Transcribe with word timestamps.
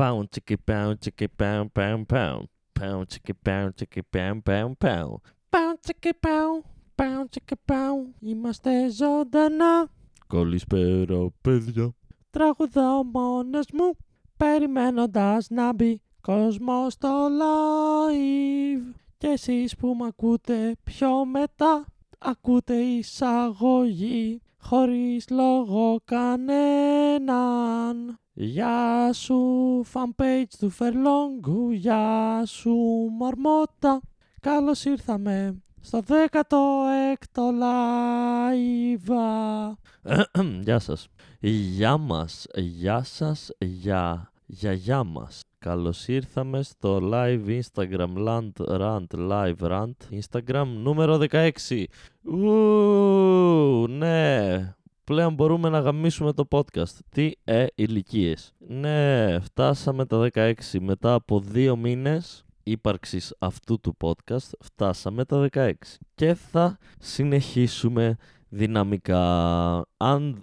Pound, 0.00 0.24
τσικι, 0.30 0.56
pound, 0.70 0.92
τσικι, 0.98 1.26
pound, 1.42 1.66
pound, 1.78 2.02
pound. 2.12 2.42
Pound, 2.80 3.02
τσικι, 3.06 3.32
pound, 3.48 3.68
τσικι, 3.74 4.00
pound, 4.16 4.40
pound, 4.48 4.72
pound. 4.84 5.14
Pound, 5.50 5.74
τσικι, 5.80 6.10
pound, 6.20 6.60
pound, 6.94 7.24
τσικι, 7.30 7.54
pound. 7.66 8.06
Είμαστε 8.20 8.90
ζωντανά. 8.90 9.88
Καλησπέρα, 10.26 11.28
παιδιά. 11.40 11.94
Τραγουδάω 12.30 13.04
μόνος 13.04 13.66
μου, 13.72 13.96
περιμένοντας 14.36 15.46
να 15.50 15.72
μπει 15.72 16.00
κόσμος 16.20 16.92
στο 16.92 17.28
live. 17.40 18.94
Και 19.18 19.26
εσείς 19.26 19.76
που 19.76 19.94
μ' 19.98 20.04
ακούτε 20.04 20.76
πιο 20.84 21.24
μετά, 21.24 21.84
ακούτε 22.18 22.74
εισαγωγή, 22.74 24.40
χωρίς 24.58 25.30
λόγο 25.30 26.00
κανέναν. 26.04 27.38
Γεια 28.42 29.12
σου 29.12 29.36
fanpage 29.92 30.52
του 30.58 30.70
Φερλόγκου, 30.70 31.70
γεια 31.70 32.42
σου 32.46 32.74
Μαρμότα. 33.18 34.00
Καλώς 34.40 34.84
ήρθαμε 34.84 35.62
στο 35.80 36.00
16ο 36.08 37.40
live. 37.62 39.12
Γεια 40.64 40.78
σας. 40.78 41.08
Γεια 41.40 41.96
μας. 41.96 42.46
Γεια 42.54 43.02
σας. 43.02 43.50
Γεια. 43.58 44.32
Γιαγιά 44.46 45.04
μας. 45.04 45.40
Καλώς 45.58 46.08
ήρθαμε 46.08 46.62
στο 46.62 46.98
live 47.12 47.60
Instagram 47.60 48.16
Land 48.16 48.52
Rant 48.68 49.06
Live 49.30 49.58
Rant 49.58 50.20
Instagram 50.20 50.66
νούμερο 50.66 51.18
16. 51.30 51.84
Ου, 52.24 53.86
ναι. 53.88 54.74
Πλέον 55.10 55.34
μπορούμε 55.34 55.68
να 55.68 55.78
γαμίσουμε 55.78 56.32
το 56.32 56.48
podcast. 56.50 56.98
Τι 57.08 57.32
ε, 57.44 57.66
ηλικίες. 57.74 58.52
Ναι, 58.58 59.40
φτάσαμε 59.40 60.06
τα 60.06 60.28
16. 60.32 60.52
Μετά 60.80 61.14
από 61.14 61.40
δύο 61.40 61.76
μήνες 61.76 62.44
ύπαρξης 62.62 63.34
αυτού 63.38 63.80
του 63.80 63.96
podcast 64.00 64.50
φτάσαμε 64.60 65.24
τα 65.24 65.48
16. 65.52 65.72
Και 66.14 66.34
θα 66.34 66.78
συνεχίσουμε 66.98 68.16
δυναμικά. 68.48 69.22
Αν, 69.96 70.42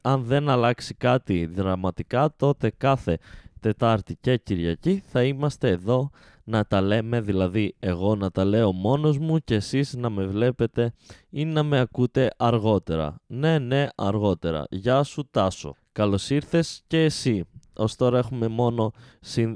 αν 0.00 0.22
δεν 0.22 0.48
αλλάξει 0.48 0.94
κάτι 0.94 1.46
δραματικά, 1.46 2.34
τότε 2.36 2.70
κάθε 2.70 3.18
Τετάρτη 3.60 4.16
και 4.20 4.36
Κυριακή 4.36 5.02
θα 5.06 5.22
είμαστε 5.24 5.68
εδώ 5.68 6.10
να 6.44 6.64
τα 6.64 6.80
λέμε, 6.80 7.20
δηλαδή 7.20 7.74
εγώ 7.78 8.14
να 8.14 8.30
τα 8.30 8.44
λέω 8.44 8.72
μόνος 8.72 9.18
μου 9.18 9.38
και 9.38 9.54
εσείς 9.54 9.94
να 9.94 10.10
με 10.10 10.26
βλέπετε 10.26 10.92
ή 11.30 11.44
να 11.44 11.62
με 11.62 11.80
ακούτε 11.80 12.30
αργότερα. 12.36 13.20
Ναι, 13.26 13.58
ναι, 13.58 13.86
αργότερα. 13.94 14.64
Γεια 14.70 15.02
σου 15.02 15.28
Τάσο. 15.30 15.74
Καλώς 15.92 16.30
ήρθες 16.30 16.82
και 16.86 17.02
εσύ. 17.02 17.44
Ως 17.76 17.96
τώρα 17.96 18.18
έχουμε 18.18 18.48
μόνο 18.48 18.90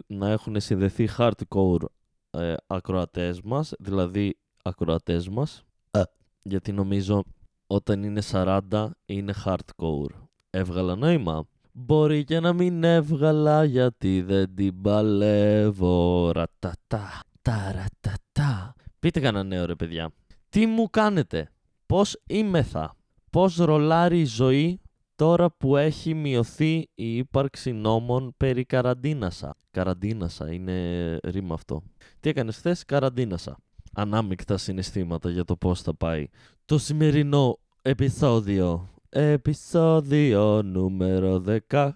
να 0.07 0.29
έχουν 0.29 0.61
συνδεθεί 0.61 1.09
hardcore 1.19 1.85
ε, 2.31 2.55
ακροατές 2.67 3.41
μας, 3.43 3.73
δηλαδή 3.79 4.39
ακροατές 4.63 5.29
μας, 5.29 5.65
ε. 5.91 6.03
γιατί 6.43 6.73
νομίζω 6.73 7.25
όταν 7.67 8.03
είναι 8.03 8.23
40 8.33 8.89
είναι 9.07 9.35
hardcore. 9.45 10.15
Έβγαλα 10.51 10.95
νόημα. 10.95 11.49
Μπορεί 11.81 12.25
και 12.25 12.41
να 12.41 12.53
μην 12.53 12.85
έβγαλα 12.85 13.65
γιατί 13.65 14.23
δεν 14.23 14.55
την 14.55 14.81
παλεύω. 14.81 16.31
Ρατατά, 16.33 17.23
ταρατατά. 17.43 18.75
Πείτε 18.99 19.21
κανένα 19.21 19.45
νέο 19.45 19.67
ρε 19.67 19.75
παιδιά. 19.75 20.11
Τι 20.49 20.67
μου 20.67 20.91
κάνετε, 20.91 21.51
πώς 21.87 22.21
είμεθα, 22.27 22.95
πώς 23.31 23.57
ρολάρει 23.57 24.21
η 24.21 24.25
ζωή 24.25 24.81
τώρα 25.15 25.51
που 25.51 25.77
έχει 25.77 26.15
μειωθεί 26.15 26.89
η 26.95 27.17
ύπαρξη 27.17 27.73
νόμων 27.73 28.35
περί 28.37 28.65
καραντίνασα; 28.65 29.55
Καραντίνασα, 29.71 30.53
είναι 30.53 31.19
ρήμα 31.23 31.55
αυτό. 31.55 31.83
Τι 32.21 32.29
έκανες 32.29 32.57
χθες, 32.57 32.85
καραντίνασα. 32.85 33.57
Ανάμεικτα 33.93 34.57
συναισθήματα 34.57 35.31
για 35.31 35.45
το 35.45 35.57
πώς 35.57 35.83
θα 35.83 35.95
πάει. 35.95 36.29
Το 36.65 36.79
σημερινό 36.79 37.59
επεισόδιο 37.83 38.89
Επισόδιο 39.11 40.63
νούμερο 40.63 41.43
16 41.71 41.91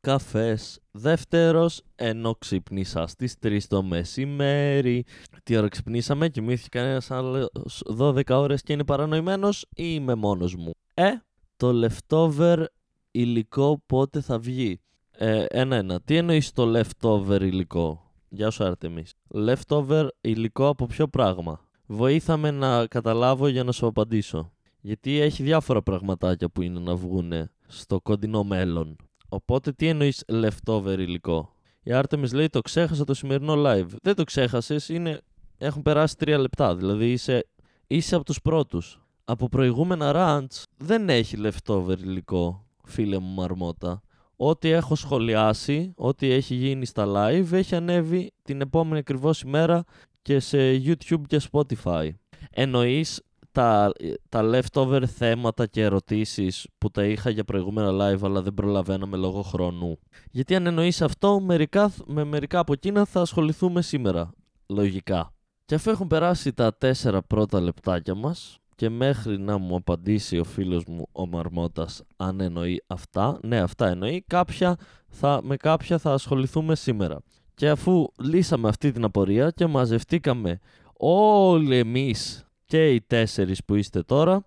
Καφές 0.00 0.80
Δεύτερος. 0.90 1.82
Ενώ 1.94 2.34
ξυπνήσα 2.34 3.06
στις 3.06 3.36
3 3.42 3.58
το 3.68 3.82
μεσημέρι. 3.82 5.04
Τι 5.42 5.56
ώρα 5.56 5.68
ξυπνήσαμε, 5.68 6.28
κοιμήθηκε 6.28 6.78
κανένας 6.78 7.10
άλλος 7.10 7.82
12 7.98 8.22
ώρες 8.30 8.62
και 8.62 8.72
είναι 8.72 8.84
παρανοημένος. 8.84 9.62
Ή 9.62 9.66
είμαι 9.74 10.14
μόνος 10.14 10.54
μου. 10.56 10.70
Ε, 10.94 11.10
το 11.56 11.86
leftover 11.86 12.64
υλικό 13.10 13.82
πότε 13.86 14.20
θα 14.20 14.38
βγει; 14.38 14.80
Ε, 15.10 15.44
Ένα-ένα, 15.48 16.00
τι 16.00 16.16
εννοείς 16.16 16.52
το 16.52 16.80
leftover 16.80 17.40
υλικό; 17.40 18.12
Γεια 18.28 18.50
σου 18.50 18.64
Άρτεμις 18.64 19.12
Leftover 19.34 20.06
υλικό 20.20 20.68
από 20.68 20.86
ποιο 20.86 21.08
πράγμα; 21.08 21.60
Βοήθαμε 21.86 22.50
να 22.50 22.86
καταλάβω 22.86 23.48
για 23.48 23.64
να 23.64 23.72
σου 23.72 23.86
απαντήσω 23.86 24.52
γιατί 24.84 25.20
έχει 25.20 25.42
διάφορα 25.42 25.82
πραγματάκια 25.82 26.48
που 26.48 26.62
είναι 26.62 26.80
να 26.80 26.96
βγουν 26.96 27.32
στο 27.66 28.00
κοντινό 28.00 28.44
μέλλον. 28.44 28.96
Οπότε 29.28 29.72
τι 29.72 29.88
εννοείς 29.88 30.24
leftover 30.32 30.96
υλικό; 30.98 31.54
Η 31.82 31.90
Artemis 31.94 32.32
λέει 32.32 32.48
το 32.48 32.60
ξέχασα 32.60 33.04
το 33.04 33.14
σημερινό 33.14 33.54
live. 33.56 33.88
Δεν 34.02 34.14
το 34.14 34.24
ξέχασες, 34.24 34.88
είναι... 34.88 35.20
έχουν 35.58 35.82
περάσει 35.82 36.16
τρία 36.16 36.38
λεπτά. 36.38 36.76
Δηλαδή 36.76 37.12
είσαι, 37.12 37.48
είσαι 37.86 38.14
από 38.14 38.24
τους 38.24 38.40
πρώτους. 38.40 39.02
Από 39.24 39.48
προηγούμενα 39.48 40.12
rants 40.14 40.62
δεν 40.76 41.08
έχει 41.08 41.36
leftover 41.42 41.98
υλικό, 41.98 42.66
φίλε 42.84 43.18
μου 43.18 43.34
Μαρμότα. 43.34 44.02
Ό,τι 44.36 44.68
έχω 44.68 44.94
σχολιάσει, 44.94 45.92
ό,τι 45.96 46.30
έχει 46.30 46.54
γίνει 46.54 46.86
στα 46.86 47.06
live, 47.06 47.52
έχει 47.52 47.74
ανέβει 47.74 48.32
την 48.42 48.60
επόμενη 48.60 48.98
ακριβώς 48.98 49.40
ημέρα 49.40 49.84
και 50.22 50.40
σε 50.40 50.74
YouTube 50.74 51.22
και 51.26 51.40
Spotify. 51.52 52.10
Εννοείς 52.50 53.20
τα, 53.52 53.92
τα 54.28 54.40
leftover 54.42 55.02
θέματα 55.16 55.66
και 55.66 55.82
ερωτήσεις 55.82 56.68
που 56.78 56.90
τα 56.90 57.04
είχα 57.04 57.30
για 57.30 57.44
προηγούμενα 57.44 57.90
live 57.90 58.22
αλλά 58.22 58.42
δεν 58.42 58.54
προλαβαίναμε 58.54 59.16
λόγω 59.16 59.42
χρόνου. 59.42 59.98
Γιατί 60.30 60.54
αν 60.54 60.66
εννοείς 60.66 61.02
αυτό, 61.02 61.40
μερικά, 61.40 61.92
με 62.06 62.24
μερικά 62.24 62.58
από 62.58 62.72
εκείνα 62.72 63.04
θα 63.04 63.20
ασχοληθούμε 63.20 63.82
σήμερα. 63.82 64.30
Λογικά. 64.66 65.34
Και 65.64 65.74
αφού 65.74 65.90
έχουν 65.90 66.06
περάσει 66.06 66.52
τα 66.52 66.74
τέσσερα 66.74 67.22
πρώτα 67.22 67.60
λεπτάκια 67.60 68.14
μας 68.14 68.58
και 68.74 68.88
μέχρι 68.88 69.38
να 69.38 69.58
μου 69.58 69.76
απαντήσει 69.76 70.38
ο 70.38 70.44
φίλος 70.44 70.84
μου 70.84 71.08
ο 71.12 71.26
Μαρμότας 71.26 72.02
αν 72.16 72.40
εννοεί 72.40 72.82
αυτά, 72.86 73.38
ναι 73.42 73.60
αυτά 73.60 73.88
εννοεί, 73.88 74.24
κάποια 74.26 74.76
θα, 75.08 75.40
με 75.42 75.56
κάποια 75.56 75.98
θα 75.98 76.12
ασχοληθούμε 76.12 76.74
σήμερα. 76.74 77.20
Και 77.54 77.68
αφού 77.68 78.06
λύσαμε 78.22 78.68
αυτή 78.68 78.92
την 78.92 79.04
απορία 79.04 79.50
και 79.50 79.66
μαζευτήκαμε 79.66 80.58
όλοι 80.96 81.76
εμείς 81.76 82.46
και 82.72 82.94
οι 82.94 83.00
τέσσερις 83.00 83.64
που 83.64 83.74
είστε 83.74 84.02
τώρα. 84.02 84.44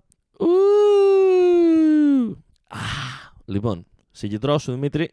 Λοιπόν, 3.45 3.85
συγκεντρώσου 4.11 4.71
Δημήτρη. 4.71 5.11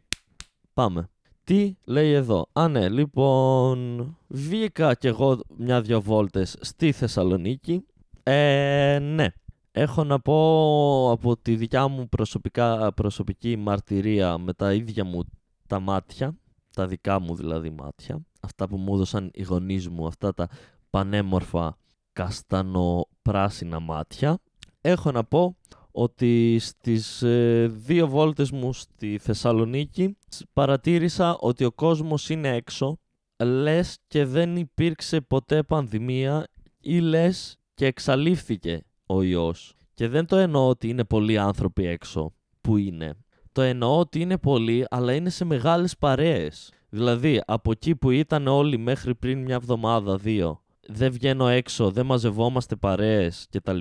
Πάμε. 0.74 1.08
Τι 1.44 1.76
λέει 1.84 2.12
εδώ; 2.12 2.46
Α, 2.52 2.68
ναι, 2.68 2.88
λοιπόν. 2.88 4.16
Βγήκα 4.28 4.94
κι 4.94 5.06
εγώ 5.06 5.40
μια-δυο 5.56 6.00
βόλτες 6.00 6.56
στη 6.60 6.92
Θεσσαλονίκη. 6.92 7.86
Ε, 8.22 8.98
ναι. 9.02 9.26
Έχω 9.72 10.04
να 10.04 10.20
πω 10.20 11.10
από 11.10 11.36
τη 11.36 11.56
δικιά 11.56 11.88
μου 11.88 12.08
προσωπικά, 12.08 12.92
προσωπική 12.92 13.56
μαρτυρία 13.56 14.38
με 14.38 14.52
τα 14.52 14.72
ίδια 14.72 15.04
μου 15.04 15.24
τα 15.66 15.80
μάτια, 15.80 16.36
τα 16.74 16.86
δικά 16.86 17.20
μου 17.20 17.34
δηλαδή 17.34 17.70
μάτια, 17.70 18.24
αυτά 18.40 18.68
που 18.68 18.76
μου 18.76 18.94
έδωσαν 18.94 19.30
οι 19.34 19.42
γονείς 19.42 19.88
μου, 19.88 20.06
αυτά 20.06 20.34
τα 20.34 20.48
πανέμορφα 20.90 21.76
καστανοπράσινα 22.12 23.80
μάτια. 23.80 24.38
Έχω 24.80 25.10
να 25.10 25.24
πω 25.24 25.56
ότι 25.90 26.58
στις 26.58 27.22
ε, 27.22 27.66
δύο 27.72 28.08
βόλτες 28.08 28.50
μου 28.50 28.72
στη 28.72 29.18
Θεσσαλονίκη 29.18 30.16
παρατήρησα 30.52 31.36
ότι 31.40 31.64
ο 31.64 31.72
κόσμος 31.72 32.28
είναι 32.28 32.48
έξω 32.48 32.98
λες 33.44 33.98
και 34.06 34.24
δεν 34.24 34.56
υπήρξε 34.56 35.20
ποτέ 35.20 35.62
πανδημία 35.62 36.46
ή 36.80 36.98
λες 36.98 37.56
και 37.74 37.86
εξαλείφθηκε 37.86 38.82
ο 39.06 39.22
ιός. 39.22 39.74
Και 39.94 40.08
δεν 40.08 40.26
το 40.26 40.36
εννοώ 40.36 40.68
ότι 40.68 40.88
είναι 40.88 41.04
πολλοί 41.04 41.38
άνθρωποι 41.38 41.86
έξω 41.86 42.32
που 42.60 42.76
είναι. 42.76 43.14
Το 43.52 43.62
εννοώ 43.62 43.98
ότι 43.98 44.20
είναι 44.20 44.38
πολλοί 44.38 44.84
αλλά 44.90 45.14
είναι 45.14 45.30
σε 45.30 45.44
μεγάλες 45.44 45.96
παρέες. 45.96 46.72
Δηλαδή 46.88 47.40
από 47.46 47.70
εκεί 47.70 47.96
που 47.96 48.10
ήταν 48.10 48.46
όλοι 48.46 48.78
μέχρι 48.78 49.14
πριν 49.14 49.42
μια 49.42 49.54
εβδομάδα, 49.54 50.16
δύο 50.16 50.61
δεν 50.86 51.12
βγαίνω 51.12 51.48
έξω, 51.48 51.90
δεν 51.90 52.06
μαζευόμαστε 52.06 52.76
παρέες 52.76 53.46
κτλ. 53.50 53.78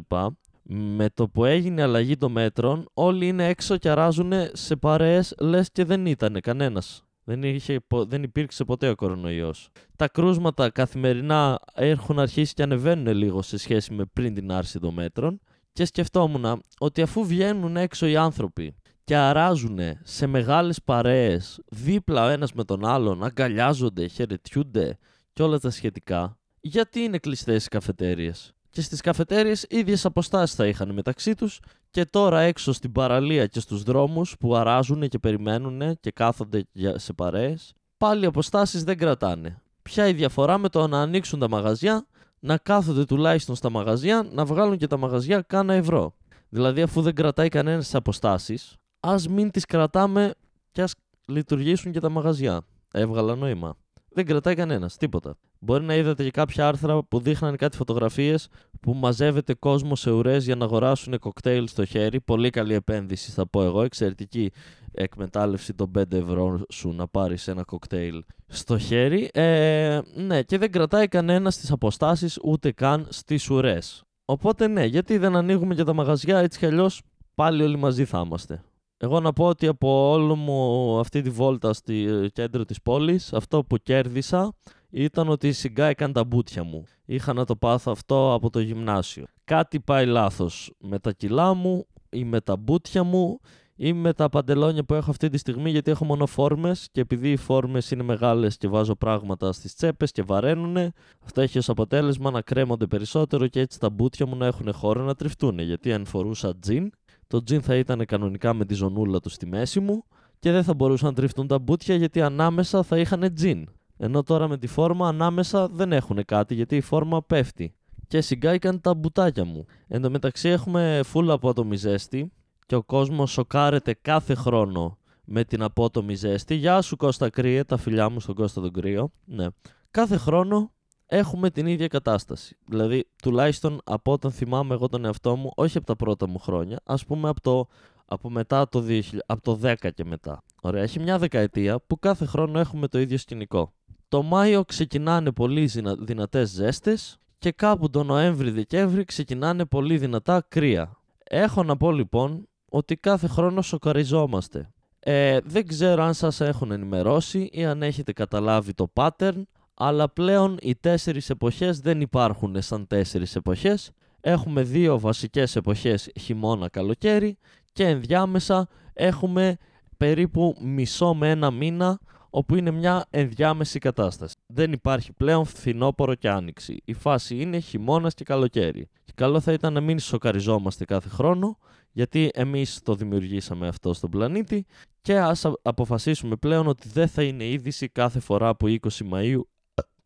Με 0.64 1.10
το 1.14 1.28
που 1.30 1.46
έγινε 1.46 1.82
αλλαγή 1.82 2.18
των 2.18 2.32
μέτρων, 2.32 2.90
όλοι 2.94 3.28
είναι 3.28 3.48
έξω 3.48 3.78
και 3.78 3.90
αράζουν 3.90 4.32
σε 4.54 4.76
παρέες, 4.76 5.36
λες 5.40 5.72
και 5.72 5.86
δεν 5.86 6.06
ήταν 6.06 6.38
κανένας. 6.42 7.04
Δεν, 7.24 7.44
είχε, 7.44 7.80
δεν 7.90 8.24
υπήρξε 8.24 8.64
ποτέ 8.64 8.90
ο 8.90 8.96
κορονοϊός. 8.96 9.70
Τα 9.96 10.08
κρούσματα 10.08 10.70
καθημερινά 10.70 11.60
έχουν 11.74 12.20
αρχίσει 12.20 12.54
και 12.54 12.64
ανεβαίνουν 12.64 13.16
λίγο 13.16 13.42
σε 13.42 13.58
σχέση 13.58 13.94
με 13.94 14.06
πριν 14.14 14.34
την 14.34 14.52
άρση 14.52 14.80
των 14.80 14.94
μέτρων 14.94 15.40
και 15.74 15.86
σκεφτόμουν 15.86 16.62
ότι 16.80 17.02
αφού 17.02 17.26
βγαίνουν 17.26 17.78
έξω 17.78 18.06
οι 18.06 18.16
άνθρωποι 18.16 18.76
και 19.04 19.16
αράζουν 19.16 19.80
σε 20.04 20.28
μεγάλες 20.28 20.82
παρέες 20.84 21.62
δίπλα 21.70 22.26
ο 22.26 22.30
ένας 22.30 22.54
με 22.54 22.64
τον 22.64 22.86
άλλον, 22.86 23.24
αγκαλιάζονται, 23.24 24.08
χαιρετιούνται 24.08 24.98
και 25.34 25.44
όλα 25.44 25.60
τα 25.60 25.70
σχετικά, 25.70 26.38
γιατί 26.62 27.00
είναι 27.00 27.18
κλειστές 27.18 27.66
οι 27.66 27.70
καφετέριες. 27.70 28.54
Και 28.70 28.82
στις 28.82 29.02
καφετέριες 29.02 29.66
ίδιες 29.70 30.06
αποστάσεις 30.06 30.56
θα 30.56 30.68
είχαν 30.68 30.92
μεταξύ 30.92 31.36
τους 31.36 31.60
και 31.90 32.06
τώρα 32.06 32.40
έξω 32.40 32.72
στην 32.72 32.92
παραλία 32.92 33.48
και 33.48 33.60
στους 33.60 33.84
δρόμους 33.84 34.36
που 34.40 34.56
αράζουν 34.56 35.08
και 35.08 35.20
περιμένουν 35.20 36.00
και 36.00 36.12
κάθονται 36.12 36.66
σε 36.96 37.14
παρέες, 37.14 37.74
πάλι 37.98 38.24
οι 38.24 38.26
αποστάσεις 38.26 38.84
δεν 38.84 38.98
κρατάνε. 38.98 39.62
Ποια 39.82 40.08
η 40.08 40.14
διαφορά 40.14 40.58
με 40.58 40.70
το 40.70 40.88
να 40.88 41.02
ανοίξουν 41.02 41.40
τα 41.40 41.50
μαγαζιά, 41.50 42.08
να 42.40 42.58
κάθονται 42.58 43.06
τουλάχιστον 43.06 43.56
στα 43.56 43.70
μαγαζιά, 43.70 44.28
να 44.32 44.46
βγάλουν 44.46 44.78
και 44.78 44.88
τα 44.88 44.98
μαγαζιά 44.98 45.42
κάνα 45.42 45.74
ευρώ. 45.74 46.16
Δηλαδή, 46.50 46.82
αφού 46.82 47.02
δεν 47.02 47.16
κρατάει 47.16 47.50
κανένας 47.50 47.84
τις 47.84 47.96
αποστάσεις, 47.96 48.76
ας 49.00 49.28
μην 49.28 49.52
τις 49.52 49.66
κρατάμε 49.66 50.34
και 50.72 50.82
ας 50.82 50.94
λειτουργήσουν 51.28 51.92
και 51.92 52.00
τα 52.00 52.10
μαγαζιά. 52.10 52.62
Έβγαλα 52.92 53.36
νόημα. 53.36 53.78
Δεν 54.10 54.26
κρατάει 54.26 54.56
κανένας, 54.56 54.98
τίποτα. 54.98 55.38
Μπορεί 55.64 55.84
να 55.84 55.96
είδατε 55.96 56.24
και 56.24 56.32
κάποια 56.32 56.68
άρθρα 56.68 57.04
που 57.04 57.20
δείχναν 57.20 57.56
κάτι 57.56 57.78
φωτογραφίες 57.78 58.48
που 58.82 58.94
μαζεύεται 58.94 59.54
κόσμο 59.54 59.96
σε 59.96 60.12
ουρές 60.12 60.46
για 60.46 60.56
να 60.56 60.66
αγοράσουν 60.66 61.20
κοκτέιλ 61.20 61.68
στο 61.68 61.86
χέρι. 61.86 62.22
Πολύ 62.22 62.50
καλή 62.50 62.74
επένδυση, 62.74 63.32
θα 63.32 63.48
πω 63.48 63.64
εγώ. 63.64 63.82
Εξαιρετική 63.82 64.52
εκμετάλλευση 64.92 65.74
των 65.74 65.92
5 65.98 66.14
ευρώ 66.14 66.62
σου 66.70 66.92
να 66.92 67.08
πάρεις 67.08 67.48
ένα 67.48 67.64
κοκτέιλ 67.64 68.24
στο 68.48 68.78
χέρι. 68.78 69.30
Ε, 69.34 70.00
ναι, 70.16 70.42
και 70.42 70.58
δεν 70.58 70.72
κρατάει 70.72 71.08
κανένα 71.08 71.52
στις 71.52 71.72
αποστάσεις 71.72 72.40
ούτε 72.44 72.72
καν 72.72 73.08
στις 73.10 73.50
ουρές. 73.50 74.04
Οπότε 74.26 74.68
ναι, 74.68 74.86
γιατί 74.86 75.18
δεν 75.18 75.36
ανοίγουμε 75.36 75.76
και 75.76 75.84
τα 75.84 75.94
μαγαζιά 75.94 76.38
έτσι 76.40 76.60
κι 76.60 76.66
αλλιώς 76.66 77.02
πάλι 77.36 77.64
όλοι 77.64 77.78
μαζί 77.78 78.06
θα 78.06 78.24
είμαστε. 78.26 78.64
Εγώ 78.98 79.20
να 79.20 79.34
πω 79.34 79.46
ότι 79.46 79.68
από 79.68 80.10
όλο 80.12 80.36
μου 80.36 81.00
αυτή 81.00 81.22
τη 81.22 81.30
βόλτα 81.30 81.74
στη 81.74 82.04
ε, 82.04 82.28
κέντρο 82.28 82.66
της 82.66 82.82
πόλης, 82.82 83.34
αυτό 83.34 83.64
που 83.64 83.78
κέρδισα 83.78 84.54
ήταν 84.92 85.30
ότι 85.30 85.52
συγκάηκαν 85.52 86.14
τα 86.14 86.24
μπούτια 86.24 86.64
μου. 86.64 86.84
Είχα 87.06 87.34
να 87.34 87.46
το 87.46 87.56
πάθω 87.56 87.92
αυτό 87.92 88.34
από 88.34 88.50
το 88.50 88.60
γυμνάσιο. 88.60 89.26
Κάτι 89.44 89.80
πάει 89.80 90.06
λάθος 90.06 90.74
με 90.80 91.00
τα 91.00 91.12
κιλά 91.12 91.54
μου 91.54 91.86
ή 92.10 92.24
με 92.24 92.42
τα 92.42 92.56
μπούτια 92.56 93.04
μου 93.04 93.40
ή 93.76 93.94
με 93.94 94.14
τα 94.14 94.30
παντελόνια 94.30 94.84
που 94.84 94.94
έχω 94.94 95.10
αυτή 95.10 95.30
τη 95.30 95.38
στιγμή 95.38 95.70
γιατί 95.70 95.92
έχω 95.92 96.06
μόνο 96.06 96.26
φόρμες 96.26 96.88
και 96.92 97.02
επειδή 97.02 97.32
οι 97.32 97.36
φόρμες 97.36 97.92
είναι 97.92 98.04
μεγάλες 98.04 98.58
και 98.58 98.68
βάζω 98.68 98.96
πράγματα 98.96 99.52
στις 99.52 99.76
τσέπες 99.76 100.12
και 100.12 100.24
βαραίνουν 100.24 100.94
αυτό 101.24 101.42
έχει 101.42 101.58
ως 101.58 101.70
αποτέλεσμα 101.70 102.32
να 102.32 102.42
κρέμονται 102.42 102.86
περισσότερο 102.88 103.48
και 103.48 103.60
έτσι 103.60 103.80
τα 103.80 103.90
μπούτια 103.90 104.26
μου 104.26 104.36
να 104.36 104.46
έχουν 104.46 104.74
χώρο 104.74 105.04
να 105.04 105.16
τριφτούν 105.16 105.60
γιατί 105.60 105.94
αν 105.94 106.06
φορούσα 106.06 106.56
τζιν 106.58 106.92
το 107.28 107.44
τζιν 107.44 107.62
θα 107.62 107.76
ήταν 107.76 108.06
κανονικά 108.06 108.54
με 108.54 108.66
τη 108.66 108.74
ζωνούλα 108.74 109.20
τους 109.20 109.34
στη 109.34 109.46
μέση 109.46 109.80
μου 109.80 110.04
και 110.40 110.52
δεν 110.52 110.64
θα 110.64 110.74
μπορούσαν 110.74 111.08
να 111.08 111.14
τριφτούν 111.14 111.48
τα 111.48 111.60
μπούτια 111.60 111.96
γιατί 111.96 112.22
ανάμεσα 112.22 112.84
θα 112.84 112.98
είχαν 112.98 113.34
τζιν. 113.34 113.68
Ενώ 114.04 114.24
τώρα 114.24 114.48
με 114.48 114.58
τη 114.58 114.68
φόρμα 114.68 115.08
ανάμεσα 115.08 115.68
δεν 115.68 115.92
έχουν 115.92 116.26
κάτι 116.26 116.54
γιατί 116.54 116.76
η 116.76 116.82
φόρμα 116.82 117.24
πέφτει. 117.24 117.74
Και 118.08 118.22
συγκάηκαν 118.22 118.82
τα 118.82 118.94
μπουτάκια 118.94 119.46
μου. 119.46 119.66
Εν 119.88 120.02
τω 120.02 120.10
μεταξύ 120.10 120.50
έχουμε 120.50 121.00
full 121.14 121.28
απότομη 121.28 121.76
ζέστη 121.76 122.32
και 122.66 122.76
ο 122.76 122.84
κόσμος 122.84 123.32
σοκάρεται 123.32 123.94
κάθε 124.02 124.34
χρόνο 124.34 124.98
με 125.26 125.44
την 125.44 125.62
απότομη 125.64 126.16
ζέστη. 126.16 126.56
Γεια 126.56 126.82
σου 126.82 126.98
Κώστα 126.98 127.30
Κρύε, 127.30 127.64
τα 127.64 127.78
φιλιά 127.78 128.10
μου 128.10 128.20
στον 128.20 128.36
Κώστα 128.36 128.62
τον 128.62 128.72
Κρύο. 128.72 129.12
Ναι. 129.26 129.48
Κάθε 129.92 130.18
χρόνο 130.18 130.72
έχουμε 131.06 131.50
την 131.50 131.66
ίδια 131.66 131.88
κατάσταση. 131.88 132.58
Δηλαδή, 132.66 133.08
τουλάχιστον 133.22 133.82
από 133.84 134.12
όταν 134.12 134.32
θυμάμαι 134.32 134.74
εγώ 134.74 134.90
τον 134.90 135.06
εαυτό 135.06 135.36
μου, 135.36 135.52
όχι 135.56 135.78
από 135.78 135.86
τα 135.88 135.96
πρώτα 135.96 136.28
μου 136.28 136.40
χρόνια, 136.40 136.80
ας 136.84 137.06
πούμε 137.06 137.30
από 137.30 137.42
το, 137.42 137.68
από 138.06 138.30
μετά 138.30 138.70
το, 138.70 138.84
2000, 138.88 139.02
από 139.26 139.42
το 139.42 139.60
10 139.64 139.76
και 139.94 140.06
μετά. 140.06 140.44
Ωραία, 140.62 140.84
έχει 140.84 141.00
μια 141.00 141.18
δεκαετία 141.18 141.80
που 141.88 142.00
κάθε 142.00 142.26
χρόνο 142.26 142.60
έχουμε 142.60 142.88
το 142.88 143.00
ίδιο 143.00 143.18
σκηνικό. 143.18 143.74
Το 144.12 144.22
Μάιο 144.22 144.64
ξεκινάνε 144.66 145.32
πολύ 145.32 145.70
δυνατές 146.00 146.50
ζέστες 146.50 147.20
και 147.40 147.52
κάπου 147.52 147.90
το 147.90 148.04
Νοέμβρη-Δεκέμβρη 148.04 149.06
ξεκινάνε 149.06 149.66
πολύ 149.66 149.98
δυνατά 149.98 150.46
κρύα. 150.48 150.98
Έχω 151.24 151.64
να 151.64 151.78
πω 151.78 151.92
λοιπόν 151.92 152.48
ότι 152.70 152.96
κάθε 152.96 153.28
χρόνο 153.28 153.62
σοκαριζόμαστε. 153.62 154.70
Ε, 155.00 155.40
δεν 155.44 155.68
ξέρω 155.68 156.04
αν 156.04 156.14
σας 156.14 156.42
έχουν 156.42 156.72
ενημερώσει 156.72 157.50
ή 157.52 157.66
αν 157.66 157.84
έχετε 157.84 158.14
καταλάβει 158.14 158.74
το 158.74 158.92
pattern, 158.94 159.42
αλλά 159.74 160.10
πλέον 160.10 160.58
οι 160.62 160.76
τέσσερις 160.76 161.30
εποχές 161.30 161.80
δεν 161.80 162.02
υπάρχουν 162.02 162.62
σαν 162.62 162.88
τέσσερις 162.88 163.36
εποχές. 163.36 163.92
Έχουμε 164.22 164.64
δύο 164.64 165.00
βασικές 165.00 165.56
εποχές 165.56 166.12
χειμώνα-καλοκαίρι 166.20 167.38
και 167.74 167.88
ενδιάμεσα 167.88 168.68
έχουμε 168.94 169.58
περίπου 169.98 170.56
μισό 170.62 171.14
με 171.14 171.30
ένα 171.30 171.52
μήνα 171.52 172.00
όπου 172.34 172.56
είναι 172.56 172.72
μια 172.72 173.06
ενδιάμεση 173.10 173.80
κατάσταση. 173.80 174.36
Δεν 174.46 174.72
υπάρχει 174.72 175.14
πλέον 175.14 175.46
φθινόπωρο 175.46 176.16
και 176.16 176.30
άνοιξη. 176.30 176.82
Η 176.86 176.94
φάση 176.94 177.36
είναι 177.36 177.60
χειμώνας 177.60 178.14
και 178.14 178.24
καλοκαίρι. 178.24 178.90
Και 179.04 179.12
καλό 179.16 179.40
θα 179.40 179.52
ήταν 179.52 179.74
να 179.74 179.82
μην 179.82 180.00
σοκαριζόμαστε 180.00 180.86
κάθε 180.86 181.10
χρόνο, 181.10 181.58
γιατί 181.92 182.30
εμείς 182.34 182.82
το 182.84 182.96
δημιουργήσαμε 182.96 183.68
αυτό 183.68 183.94
στον 183.94 184.10
πλανήτη 184.10 184.66
και 185.02 185.20
ας 185.20 185.46
αποφασίσουμε 185.62 186.36
πλέον 186.36 186.68
ότι 186.68 186.90
δεν 186.90 187.08
θα 187.08 187.24
είναι 187.24 187.48
είδηση 187.48 187.88
κάθε 187.88 188.20
φορά 188.20 188.56
που 188.56 188.78
20 188.82 188.88
Μαΐου 189.12 189.42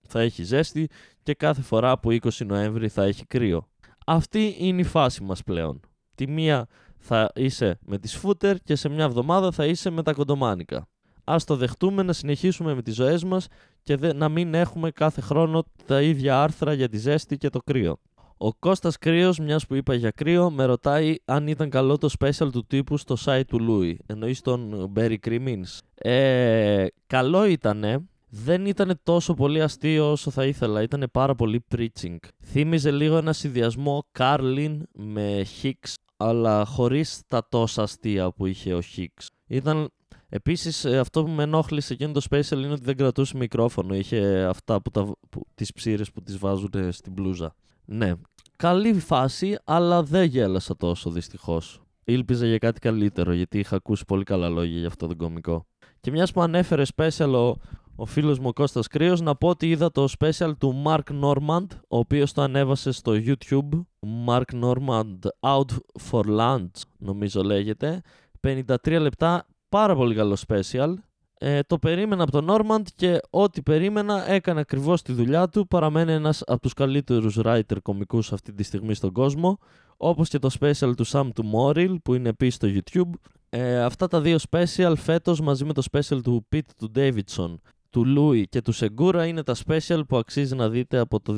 θα 0.08 0.20
έχει 0.20 0.44
ζέστη 0.44 0.90
και 1.24 1.34
κάθε 1.34 1.62
φορά 1.62 2.00
που 2.00 2.12
20 2.12 2.46
Νοέμβρη 2.46 2.90
θα 2.90 3.04
έχει 3.04 3.26
κρύο. 3.26 3.68
Αυτή 4.06 4.56
είναι 4.60 4.82
η 4.82 4.84
φάση 4.84 5.24
μας 5.24 5.44
πλέον. 5.44 5.80
Τη 6.16 6.28
μία 6.28 6.68
θα 6.98 7.32
είσαι 7.36 7.80
με 7.82 7.98
τις 7.98 8.16
φούτερ 8.16 8.58
και 8.64 8.76
σε 8.76 8.90
μια 8.90 9.04
εβδομάδα 9.04 9.52
θα 9.52 9.66
είσαι 9.66 9.90
με 9.90 10.04
τα 10.04 10.14
κοντομάνικα. 10.14 10.88
Ας 11.26 11.44
το 11.44 11.56
δεχτούμε 11.56 12.04
να 12.04 12.14
συνεχίσουμε 12.14 12.74
με 12.74 12.82
τις 12.82 12.96
ζωές 12.96 13.24
μας 13.24 13.48
και 13.84 13.98
να 14.14 14.30
μην 14.30 14.54
έχουμε 14.54 14.92
κάθε 14.92 15.22
χρόνο 15.22 15.64
τα 15.86 16.02
ίδια 16.02 16.42
άρθρα 16.42 16.74
για 16.74 16.90
τη 16.90 16.98
ζέστη 16.98 17.38
και 17.38 17.50
το 17.50 17.60
κρύο. 17.60 17.98
Ο 18.38 18.54
Κώστας 18.54 18.98
Κρύος, 18.98 19.40
μιας 19.40 19.66
που 19.66 19.76
είπα 19.76 19.94
για 19.94 20.12
κρύο, 20.12 20.52
με 20.52 20.66
ρωτάει 20.66 21.16
αν 21.26 21.48
ήταν 21.48 21.70
καλό 21.70 21.98
το 21.98 22.10
special 22.20 22.52
του 22.52 22.66
τύπου 22.66 22.98
στο 22.98 23.16
site 23.26 23.46
του 23.48 23.60
Louis. 23.70 23.96
Εννοείς 24.06 24.42
τον 24.42 24.92
Barry 24.96 25.16
Crimmins. 25.28 25.80
Ε, 25.96 26.86
καλό 27.08 27.46
ήτανε. 27.46 28.08
Δεν 28.30 28.66
ήταν 28.66 29.00
τόσο 29.04 29.34
πολύ 29.34 29.62
αστείο 29.62 30.12
όσο 30.12 30.32
θα 30.32 30.46
ήθελα. 30.46 30.82
Ήταν 30.82 31.10
πάρα 31.12 31.36
πολύ 31.36 31.66
preaching. 31.76 32.16
Θύμιζε 32.44 32.92
λίγο 32.92 33.18
ένα 33.18 33.34
συνδυασμό 33.34 34.04
Carlin 34.20 34.78
με 34.94 35.46
Hicks, 35.62 35.94
αλλά 36.18 36.66
χωρίς 36.66 37.22
τα 37.28 37.48
τόσα 37.50 37.82
αστεία 37.82 38.32
που 38.32 38.46
είχε 38.46 38.74
ο 38.74 38.82
Hicks. 38.96 39.26
Ήταν 39.48 39.90
Επίσης, 40.30 40.86
ε, 40.86 40.98
αυτό 40.98 41.24
που 41.24 41.30
με 41.30 41.44
ενόχλησε 41.44 41.94
εκείνο 41.94 42.12
το 42.12 42.22
special 42.30 42.58
είναι 42.58 42.72
ότι 42.72 42.84
δεν 42.84 42.98
κρατούσε 42.98 43.38
μικρόφωνο. 43.38 43.96
Είχε 43.96 44.46
αυτά 44.50 44.82
που, 44.82 44.92
τα, 44.92 45.16
που, 45.30 45.46
τις 45.56 45.74
ψήρες 45.74 46.12
που 46.12 46.22
τις 46.22 46.38
βάζουν 46.38 46.92
στην 46.92 47.14
μπλούζα. 47.14 47.56
Ναι, 47.86 48.14
καλή 48.56 48.94
φάση, 48.94 49.58
αλλά 49.64 50.04
δεν 50.04 50.24
γέλασα 50.24 50.78
τόσο 50.78 51.10
δυστυχώς. 51.10 51.82
Ήλπιζα 52.04 52.46
για 52.46 52.58
κάτι 52.58 52.80
καλύτερο, 52.80 53.34
γιατί 53.34 53.60
είχα 53.60 53.76
ακούσει 53.76 54.06
πολύ 54.06 54.24
καλά 54.24 54.50
λόγια 54.50 54.78
για 54.78 54.88
αυτό 54.88 55.08
το 55.08 55.16
κομικό. 55.16 55.66
Και 56.00 56.12
μιας 56.12 56.32
που 56.32 56.42
ανέφερε 56.42 56.84
special 56.96 57.34
ο, 57.34 57.56
ο 57.96 58.06
φίλος 58.06 58.40
μου 58.40 58.48
ο 58.48 58.54
Κώστας 58.54 58.88
Κρύος, 58.88 59.22
να 59.22 59.36
πω 59.36 59.48
ότι 59.48 59.70
είδα 59.70 59.92
το 59.92 60.08
special 60.20 60.52
του 60.58 60.84
Mark 60.86 61.22
Normand, 61.22 61.68
ο 61.88 61.98
οποίος 61.98 62.34
το 62.34 62.42
ανέβασε 62.42 62.92
στο 62.92 63.14
YouTube. 63.16 63.86
Mark 64.28 64.62
Normand 64.64 65.20
Out 65.40 65.78
for 66.10 66.26
Lunch, 66.40 66.82
νομίζω 66.98 67.44
λέγεται. 67.44 68.02
53 68.42 68.98
λεπτά, 69.00 69.46
πάρα 69.76 69.96
πολύ 69.96 70.16
καλό 70.16 70.38
special. 70.48 70.94
Ε, 71.38 71.60
το 71.68 71.78
περίμενα 71.78 72.24
από 72.24 72.32
τον 72.32 72.48
Normand 72.50 72.84
και 72.96 73.20
ό,τι 73.30 73.62
περίμενα 73.62 74.32
έκανε 74.32 74.60
ακριβώς 74.60 75.02
τη 75.02 75.14
δουλειά 75.14 75.50
του. 75.50 75.68
Παραμένει 75.68 76.12
ένας 76.12 76.42
από 76.46 76.62
τους 76.62 76.74
καλύτερους 76.74 77.40
writer 77.44 77.78
κομικούς 77.82 78.34
αυτή 78.34 78.54
τη 78.54 78.64
στιγμή 78.64 78.94
στον 78.94 79.12
κόσμο. 79.12 79.58
Όπως 79.98 80.30
και 80.30 80.40
το 80.40 80.50
special 80.60 80.94
του 80.98 81.08
Sam 81.08 81.30
του 81.36 81.52
Morrill 81.56 81.96
που 82.04 82.14
είναι 82.14 82.30
επίσης 82.30 82.56
στο 82.56 82.68
YouTube. 82.68 83.10
Ε, 83.50 83.84
αυτά 83.84 84.08
τα 84.08 84.22
δύο 84.22 84.38
special 84.50 84.94
φέτος 84.98 85.42
μαζί 85.42 85.66
με 85.66 85.74
το 85.74 85.84
special 85.92 86.20
του 86.24 86.48
Pete 86.56 86.70
του 86.78 86.92
Davidson, 86.96 87.56
του 87.90 88.06
Louis 88.18 88.44
και 88.50 88.62
του 88.62 88.76
Segura 88.76 89.24
είναι 89.28 89.44
τα 89.44 89.56
special 89.66 90.02
που 90.08 90.18
αξίζει 90.18 90.56
να 90.56 90.70
δείτε 90.70 90.98
από 90.98 91.20
το 91.20 91.36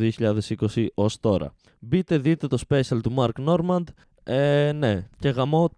2020 0.75 0.85
ως 0.93 1.19
τώρα. 1.19 1.53
Μπείτε 1.79 2.17
δείτε 2.17 2.47
το 2.47 2.57
special 2.69 2.99
του 3.03 3.13
Mark 3.17 3.45
Normand. 3.47 3.83
Ε, 4.23 4.71
ναι, 4.71 5.07
και 5.19 5.29
γαμώ 5.29 5.69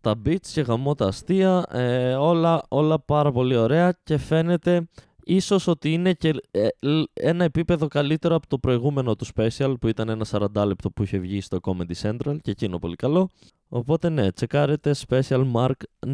τα 0.00 0.14
beats 0.24 0.46
και 0.52 0.60
γαμώ 0.60 0.94
τα 0.94 1.06
αστεία, 1.06 1.64
ε, 1.70 2.14
όλα, 2.14 2.62
όλα 2.68 3.00
πάρα 3.00 3.32
πολύ 3.32 3.56
ωραία 3.56 3.98
και 4.02 4.16
φαίνεται 4.16 4.88
ίσως 5.24 5.66
ότι 5.66 5.92
είναι 5.92 6.12
και 6.12 6.34
ε, 6.50 6.68
ένα 7.12 7.44
επίπεδο 7.44 7.88
καλύτερο 7.88 8.34
από 8.34 8.46
το 8.46 8.58
προηγούμενο 8.58 9.16
του 9.16 9.26
special 9.34 9.74
που 9.80 9.88
ήταν 9.88 10.08
ένα 10.08 10.26
40 10.30 10.66
λεπτό 10.66 10.90
που 10.90 11.02
είχε 11.02 11.18
βγει 11.18 11.40
στο 11.40 11.58
Comedy 11.62 12.02
Central 12.02 12.36
και 12.42 12.50
εκείνο 12.50 12.78
πολύ 12.78 12.96
καλό. 12.96 13.28
Οπότε 13.68 14.08
ναι, 14.08 14.32
τσεκάρετε 14.32 14.94
special 15.08 15.52
Mark 15.52 15.72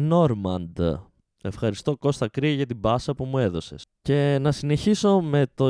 Normand. 0.09 0.97
Ευχαριστώ 1.43 1.97
Κώστα 1.97 2.27
Κρύε 2.27 2.51
για 2.53 2.65
την 2.65 2.77
μπάσα 2.77 3.15
που 3.15 3.25
μου 3.25 3.37
έδωσες. 3.37 3.83
Και 4.01 4.37
να 4.41 4.51
συνεχίσω 4.51 5.21
με 5.21 5.45
το, 5.53 5.69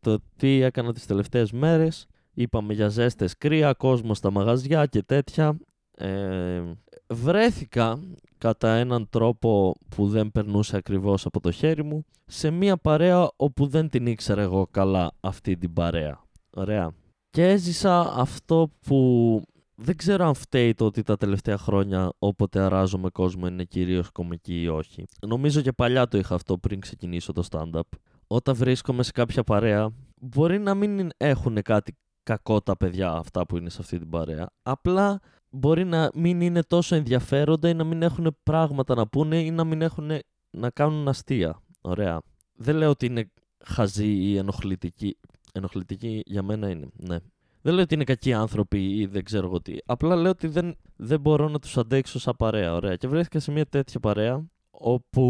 το 0.00 0.18
τι 0.36 0.62
έκανα 0.62 0.92
τις 0.92 1.06
τελευταίες 1.06 1.52
μέρες. 1.52 2.06
Είπαμε 2.34 2.72
για 2.72 2.88
ζέστες 2.88 3.36
κρύα, 3.38 3.72
κόσμο 3.72 4.14
στα 4.14 4.30
μαγαζιά 4.30 4.86
και 4.86 5.02
τέτοια. 5.02 5.56
Ε, 6.04 6.62
βρέθηκα 7.06 7.98
κατά 8.38 8.74
έναν 8.74 9.08
τρόπο 9.10 9.74
που 9.88 10.08
δεν 10.08 10.32
περνούσε 10.32 10.76
ακριβώς 10.76 11.26
από 11.26 11.40
το 11.40 11.50
χέρι 11.50 11.84
μου 11.84 12.04
σε 12.26 12.50
μια 12.50 12.76
παρέα 12.76 13.30
όπου 13.36 13.66
δεν 13.66 13.88
την 13.88 14.06
ήξερα 14.06 14.42
εγώ 14.42 14.66
καλά 14.70 15.12
αυτή 15.20 15.56
την 15.56 15.72
παρέα. 15.72 16.20
Ωραία. 16.50 16.92
Και 17.30 17.48
έζησα 17.48 18.12
αυτό 18.14 18.70
που 18.86 19.42
δεν 19.74 19.96
ξέρω 19.96 20.26
αν 20.26 20.34
φταίει 20.34 20.74
το 20.74 20.84
ότι 20.84 21.02
τα 21.02 21.16
τελευταία 21.16 21.58
χρόνια 21.58 22.12
όποτε 22.18 22.60
αράζω 22.60 22.98
με 22.98 23.08
κόσμο 23.10 23.46
είναι 23.46 23.64
κυρίως 23.64 24.10
κομική 24.10 24.62
ή 24.62 24.68
όχι. 24.68 25.04
Νομίζω 25.26 25.60
και 25.60 25.72
παλιά 25.72 26.08
το 26.08 26.18
είχα 26.18 26.34
αυτό 26.34 26.58
πριν 26.58 26.80
ξεκινήσω 26.80 27.32
το 27.32 27.46
stand-up. 27.50 27.88
Όταν 28.26 28.54
βρίσκομαι 28.54 29.02
σε 29.02 29.10
κάποια 29.10 29.42
παρέα, 29.42 29.90
μπορεί 30.20 30.58
να 30.58 30.74
μην 30.74 31.10
έχουν 31.16 31.62
κάτι 31.62 31.96
κακό 32.22 32.60
τα 32.60 32.76
παιδιά 32.76 33.12
αυτά 33.12 33.46
που 33.46 33.56
είναι 33.56 33.70
σε 33.70 33.78
αυτή 33.80 33.98
την 33.98 34.08
παρέα. 34.08 34.46
Απλά 34.62 35.20
μπορεί 35.52 35.84
να 35.84 36.10
μην 36.14 36.40
είναι 36.40 36.62
τόσο 36.62 36.94
ενδιαφέροντα 36.94 37.68
ή 37.68 37.74
να 37.74 37.84
μην 37.84 38.02
έχουν 38.02 38.36
πράγματα 38.42 38.94
να 38.94 39.06
πούνε 39.06 39.40
ή 39.40 39.50
να 39.50 39.64
μην 39.64 39.82
έχουν 39.82 40.10
να 40.50 40.70
κάνουν 40.70 41.08
αστεία. 41.08 41.62
Ωραία. 41.80 42.20
Δεν 42.52 42.76
λέω 42.76 42.90
ότι 42.90 43.06
είναι 43.06 43.30
χαζή 43.64 44.12
ή 44.12 44.36
ενοχλητική. 44.36 45.18
Ενοχλητική 45.52 46.22
για 46.26 46.42
μένα 46.42 46.68
είναι, 46.68 46.88
ναι. 46.92 47.16
Δεν 47.62 47.74
λέω 47.74 47.82
ότι 47.82 47.94
είναι 47.94 48.04
κακοί 48.04 48.32
άνθρωποι 48.32 48.98
ή 48.98 49.06
δεν 49.06 49.24
ξέρω 49.24 49.46
εγώ 49.46 49.60
τι. 49.60 49.76
Απλά 49.84 50.16
λέω 50.16 50.30
ότι 50.30 50.46
δεν, 50.46 50.76
δεν 50.96 51.20
μπορώ 51.20 51.48
να 51.48 51.58
τους 51.58 51.78
αντέξω 51.78 52.18
σαν 52.18 52.34
παρέα. 52.38 52.74
Ωραία. 52.74 52.96
Και 52.96 53.08
βρέθηκα 53.08 53.40
σε 53.40 53.52
μια 53.52 53.66
τέτοια 53.66 54.00
παρέα 54.00 54.46
όπου 54.70 55.22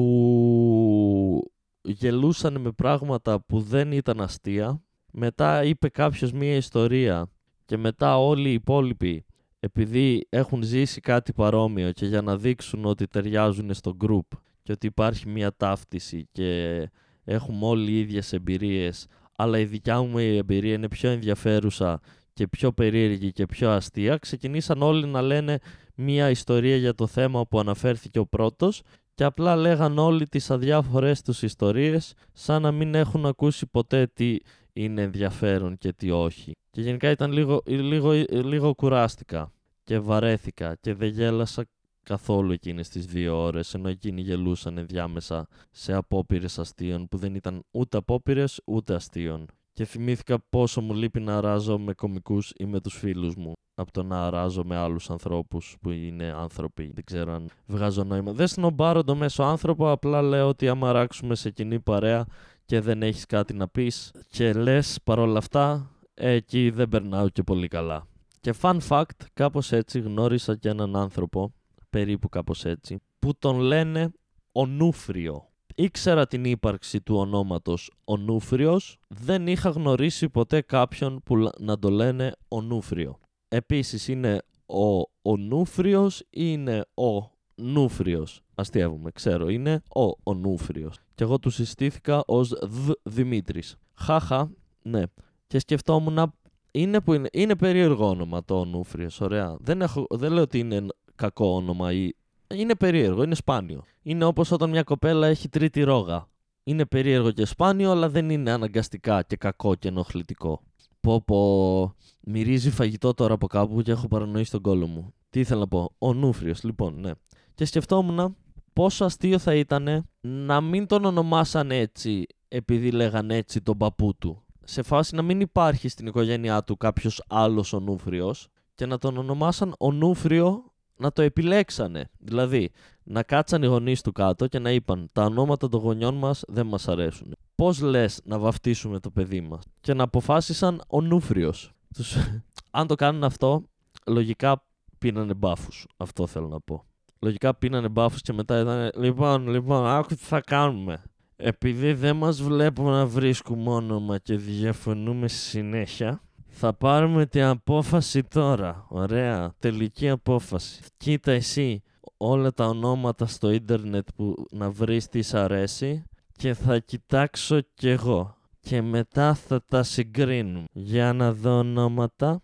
γελούσαν 1.82 2.60
με 2.60 2.70
πράγματα 2.70 3.40
που 3.40 3.60
δεν 3.60 3.92
ήταν 3.92 4.20
αστεία. 4.20 4.82
Μετά 5.12 5.64
είπε 5.64 5.88
κάποιος 5.88 6.32
μια 6.32 6.56
ιστορία 6.56 7.30
και 7.64 7.76
μετά 7.76 8.18
όλοι 8.18 8.48
οι 8.48 8.52
υπόλοιποι 8.52 9.24
επειδή 9.64 10.26
έχουν 10.28 10.62
ζήσει 10.62 11.00
κάτι 11.00 11.32
παρόμοιο 11.32 11.92
και 11.92 12.06
για 12.06 12.22
να 12.22 12.36
δείξουν 12.36 12.84
ότι 12.84 13.06
ταιριάζουν 13.06 13.74
στο 13.74 13.96
group 14.04 14.38
και 14.62 14.72
ότι 14.72 14.86
υπάρχει 14.86 15.28
μια 15.28 15.56
ταύτιση 15.56 16.28
και 16.32 16.80
έχουμε 17.24 17.66
όλοι 17.66 17.90
οι 17.90 17.98
ίδιες 17.98 18.32
εμπειρίες 18.32 19.06
αλλά 19.36 19.58
η 19.58 19.64
δικιά 19.64 20.02
μου 20.02 20.18
εμπειρία 20.18 20.74
είναι 20.74 20.88
πιο 20.88 21.10
ενδιαφέρουσα 21.10 22.00
και 22.32 22.48
πιο 22.48 22.72
περίεργη 22.72 23.32
και 23.32 23.46
πιο 23.46 23.70
αστεία, 23.70 24.16
ξεκινήσαν 24.16 24.82
όλοι 24.82 25.06
να 25.06 25.22
λένε 25.22 25.58
μία 25.94 26.30
ιστορία 26.30 26.76
για 26.76 26.94
το 26.94 27.06
θέμα 27.06 27.46
που 27.46 27.58
αναφέρθηκε 27.58 28.18
ο 28.18 28.26
πρώτος 28.26 28.82
και 29.14 29.24
απλά 29.24 29.56
λέγαν 29.56 29.98
όλοι 29.98 30.26
τις 30.26 30.50
αδιάφορες 30.50 31.22
τους 31.22 31.42
ιστορίες 31.42 32.14
σαν 32.32 32.62
να 32.62 32.72
μην 32.72 32.94
έχουν 32.94 33.26
ακούσει 33.26 33.66
ποτέ 33.66 34.06
τι 34.14 34.36
είναι 34.72 35.02
ενδιαφέρον 35.02 35.78
και 35.78 35.92
τι 35.92 36.10
όχι. 36.10 36.52
Και 36.70 36.80
γενικά 36.80 37.10
ήταν 37.10 37.32
λίγο, 37.32 37.62
λίγο, 37.66 38.12
λίγο 38.28 38.74
κουράστηκα 38.74 39.52
και 39.84 39.98
βαρέθηκα 39.98 40.74
και 40.80 40.94
δεν 40.94 41.08
γέλασα 41.08 41.64
καθόλου 42.02 42.52
εκείνες 42.52 42.88
τις 42.88 43.06
δύο 43.06 43.42
ώρες 43.42 43.74
ενώ 43.74 43.88
εκείνοι 43.88 44.20
γελούσαν 44.20 44.78
ενδιάμεσα 44.78 45.46
σε 45.70 45.92
απόπειρες 45.92 46.58
αστείων 46.58 47.08
που 47.08 47.16
δεν 47.16 47.34
ήταν 47.34 47.62
ούτε 47.70 47.96
απόπειρες 47.96 48.60
ούτε 48.64 48.94
αστείων 48.94 49.46
και 49.72 49.84
θυμήθηκα 49.84 50.38
πόσο 50.50 50.80
μου 50.80 50.94
λείπει 50.94 51.20
να 51.20 51.36
αράζω 51.36 51.78
με 51.78 51.92
κομικούς 51.92 52.52
ή 52.56 52.64
με 52.64 52.80
τους 52.80 52.98
φίλους 52.98 53.34
μου 53.36 53.52
από 53.74 53.92
το 53.92 54.02
να 54.02 54.26
αράζω 54.26 54.64
με 54.64 54.76
άλλους 54.76 55.10
ανθρώπους 55.10 55.76
που 55.80 55.90
είναι 55.90 56.34
άνθρωποι. 56.36 56.90
Δεν 56.94 57.04
ξέρω 57.04 57.32
αν 57.32 57.48
βγάζω 57.66 58.04
νόημα. 58.04 58.32
Δεν 58.32 58.46
σνομπάρω 58.46 59.04
το 59.04 59.14
μέσο 59.14 59.42
άνθρωπο, 59.42 59.90
απλά 59.90 60.22
λέω 60.22 60.48
ότι 60.48 60.68
άμα 60.68 60.88
αράξουμε 60.88 61.34
σε 61.34 61.50
κοινή 61.50 61.80
παρέα 61.80 62.26
και 62.72 62.80
δεν 62.80 63.02
έχεις 63.02 63.26
κάτι 63.26 63.54
να 63.54 63.68
πεις 63.68 64.12
και 64.28 64.52
λες 64.52 64.98
παρόλα 65.04 65.38
αυτά, 65.38 65.90
εκεί 66.14 66.70
δεν 66.70 66.88
περνάω 66.88 67.28
και 67.28 67.42
πολύ 67.42 67.68
καλά. 67.68 68.06
Και 68.40 68.54
fun 68.60 68.78
fact, 68.88 69.04
κάπως 69.32 69.72
έτσι 69.72 70.00
γνώρισα 70.00 70.56
και 70.56 70.68
έναν 70.68 70.96
άνθρωπο, 70.96 71.54
περίπου 71.90 72.28
κάπως 72.28 72.64
έτσι, 72.64 73.02
που 73.18 73.38
τον 73.38 73.58
λένε 73.58 74.12
Ονούφριο 74.52 75.48
ήξερα 75.74 76.26
την 76.26 76.44
ύπαρξη 76.44 77.00
του 77.00 77.16
ονόματος 77.16 77.92
Ονούφριος, 78.04 78.98
δεν 79.08 79.46
είχα 79.46 79.70
γνωρίσει 79.70 80.28
ποτέ 80.28 80.60
κάποιον 80.60 81.22
που 81.24 81.50
να 81.58 81.78
το 81.78 81.90
λένε 81.90 82.32
Ονούφριο. 82.48 83.18
Επίσης 83.48 84.08
είναι 84.08 84.42
ο 84.66 85.10
Ονούφριος 85.22 86.20
ή 86.20 86.26
είναι 86.30 86.84
ο 86.94 87.30
Νούφριος. 87.62 88.42
Αστείευομαι, 88.54 89.10
ξέρω, 89.10 89.48
είναι 89.48 89.82
ο 89.96 90.18
Ονούφριος. 90.22 90.98
Και 91.14 91.24
εγώ 91.24 91.38
του 91.38 91.50
συστήθηκα 91.50 92.22
ως 92.26 92.48
Δ 92.48 92.90
Δημήτρης. 93.02 93.76
Χάχα, 93.94 94.50
ναι. 94.82 95.02
Και 95.46 95.58
σκεφτόμουν 95.58 96.32
είναι, 96.70 97.00
που 97.00 97.12
είναι, 97.12 97.28
είναι 97.32 97.56
περίεργο 97.56 98.08
όνομα 98.08 98.44
το 98.44 98.58
Ονούφριος, 98.58 99.20
ωραία. 99.20 99.56
Δεν, 99.60 99.82
έχω, 99.82 100.06
δεν 100.10 100.32
λέω 100.32 100.42
ότι 100.42 100.58
είναι 100.58 100.86
κακό 101.14 101.54
όνομα 101.54 101.92
ή 101.92 102.10
είναι 102.54 102.74
περίεργο, 102.74 103.22
είναι 103.22 103.34
σπάνιο. 103.34 103.84
Είναι 104.02 104.24
όπως 104.24 104.50
όταν 104.50 104.70
μια 104.70 104.82
κοπέλα 104.82 105.26
έχει 105.26 105.48
τρίτη 105.48 105.82
ρόγα. 105.82 106.28
Είναι 106.64 106.86
περίεργο 106.86 107.30
και 107.30 107.44
σπάνιο, 107.44 107.90
αλλά 107.90 108.08
δεν 108.08 108.30
είναι 108.30 108.50
αναγκαστικά 108.50 109.22
και 109.22 109.36
κακό 109.36 109.74
και 109.74 109.88
ενοχλητικό. 109.88 110.62
Πω 111.00 111.22
πω, 111.22 111.94
μυρίζει 112.20 112.70
φαγητό 112.70 113.14
τώρα 113.14 113.34
από 113.34 113.46
κάπου 113.46 113.82
και 113.82 113.90
έχω 113.90 114.08
παρανοήσει 114.08 114.50
τον 114.50 114.60
κόλο 114.60 114.86
μου. 114.86 115.12
Τι 115.30 115.40
ήθελα 115.40 115.60
να 115.60 115.68
πω, 115.68 115.92
ο 115.98 116.14
Νούφριος, 116.14 116.62
λοιπόν, 116.62 117.00
ναι. 117.00 117.10
Και 117.54 117.64
σκεφτόμουν 117.64 118.36
πόσο 118.72 119.04
αστείο 119.04 119.38
θα 119.38 119.54
ήταν 119.54 120.08
να 120.20 120.60
μην 120.60 120.86
τον 120.86 121.04
ονομάσαν 121.04 121.70
έτσι 121.70 122.26
επειδή 122.48 122.90
λέγαν 122.90 123.30
έτσι 123.30 123.62
τον 123.62 123.76
παππού 123.76 124.14
του. 124.18 124.44
Σε 124.64 124.82
φάση 124.82 125.14
να 125.14 125.22
μην 125.22 125.40
υπάρχει 125.40 125.88
στην 125.88 126.06
οικογένειά 126.06 126.64
του 126.64 126.76
κάποιος 126.76 127.24
άλλος 127.28 127.72
ο 127.72 127.80
Νούφριος 127.80 128.48
και 128.74 128.86
να 128.86 128.98
τον 128.98 129.16
ονομάσαν 129.16 129.74
ο 129.78 129.92
Νούφριο 129.92 130.72
να 130.96 131.12
το 131.12 131.22
επιλέξανε. 131.22 132.10
Δηλαδή, 132.18 132.70
να 133.02 133.22
κάτσαν 133.22 133.62
οι 133.62 133.66
γονείς 133.66 134.02
του 134.02 134.12
κάτω 134.12 134.46
και 134.46 134.58
να 134.58 134.70
είπαν: 134.70 135.08
Τα 135.12 135.24
ονόματα 135.24 135.68
των 135.68 135.80
γονιών 135.80 136.14
μας 136.14 136.42
δεν 136.48 136.66
μας 136.66 136.88
αρέσουν. 136.88 137.34
Πώς 137.54 137.80
λες 137.80 138.20
να 138.24 138.38
βαφτίσουμε 138.38 139.00
το 139.00 139.10
παιδί 139.10 139.40
μας; 139.40 139.62
Και 139.80 139.94
να 139.94 140.02
αποφάσισαν 140.02 140.82
ο 140.88 141.00
Νούφριο. 141.00 141.52
Τους... 141.94 142.16
Αν 142.70 142.86
το 142.86 142.94
κάνουν 142.94 143.24
αυτό, 143.24 143.62
λογικά 144.06 144.64
πίνανε 144.98 145.34
μπάφους. 145.34 145.86
Αυτό 145.96 146.26
θέλω 146.26 146.48
να 146.48 146.60
πω. 146.60 146.84
Λογικά 147.22 147.54
πίνανε 147.54 147.88
μπάφους 147.88 148.20
και 148.20 148.32
μετά 148.32 148.60
ήταν. 148.60 148.90
Λοιπόν, 148.96 149.48
λοιπόν, 149.48 149.86
άκου 149.86 150.08
τι 150.08 150.24
θα 150.24 150.40
κάνουμε. 150.40 151.02
Επειδή 151.36 151.92
δεν 151.92 152.16
μας 152.16 152.42
βλέπουμε 152.42 152.90
να 152.90 153.06
βρίσκουμε 153.06 153.70
όνομα 153.70 154.18
και 154.18 154.36
διαφωνούμε 154.36 155.28
συνέχεια, 155.28 156.22
θα 156.48 156.72
πάρουμε 156.72 157.26
την 157.26 157.42
απόφαση 157.42 158.22
τώρα. 158.22 158.86
Ωραία. 158.88 159.54
Τελική 159.58 160.08
απόφαση. 160.08 160.82
Κοίτα 160.96 161.32
εσύ 161.32 161.82
όλα 162.16 162.52
τα 162.52 162.66
ονόματα 162.66 163.26
στο 163.26 163.50
ίντερνετ 163.50 164.08
που 164.16 164.46
να 164.50 164.70
βρεις 164.70 165.08
τις 165.08 165.34
αρέσει 165.34 166.04
και 166.32 166.54
θα 166.54 166.78
κοιτάξω 166.78 167.60
κι 167.74 167.88
εγώ. 167.88 168.36
Και 168.60 168.82
μετά 168.82 169.34
θα 169.34 169.64
τα 169.64 169.82
συγκρίνουμε. 169.82 170.64
Για 170.72 171.12
να 171.12 171.32
δω 171.32 171.58
ονόματα. 171.58 172.42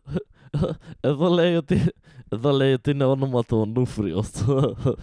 Εδώ 1.00 1.28
λέει 1.28 1.54
ότι, 1.54 1.82
εδώ 2.32 2.50
λέει 2.50 2.72
ότι 2.72 2.90
είναι 2.90 3.04
όνομα 3.04 3.42
του 3.42 3.58
Ονούφριο. 3.58 4.24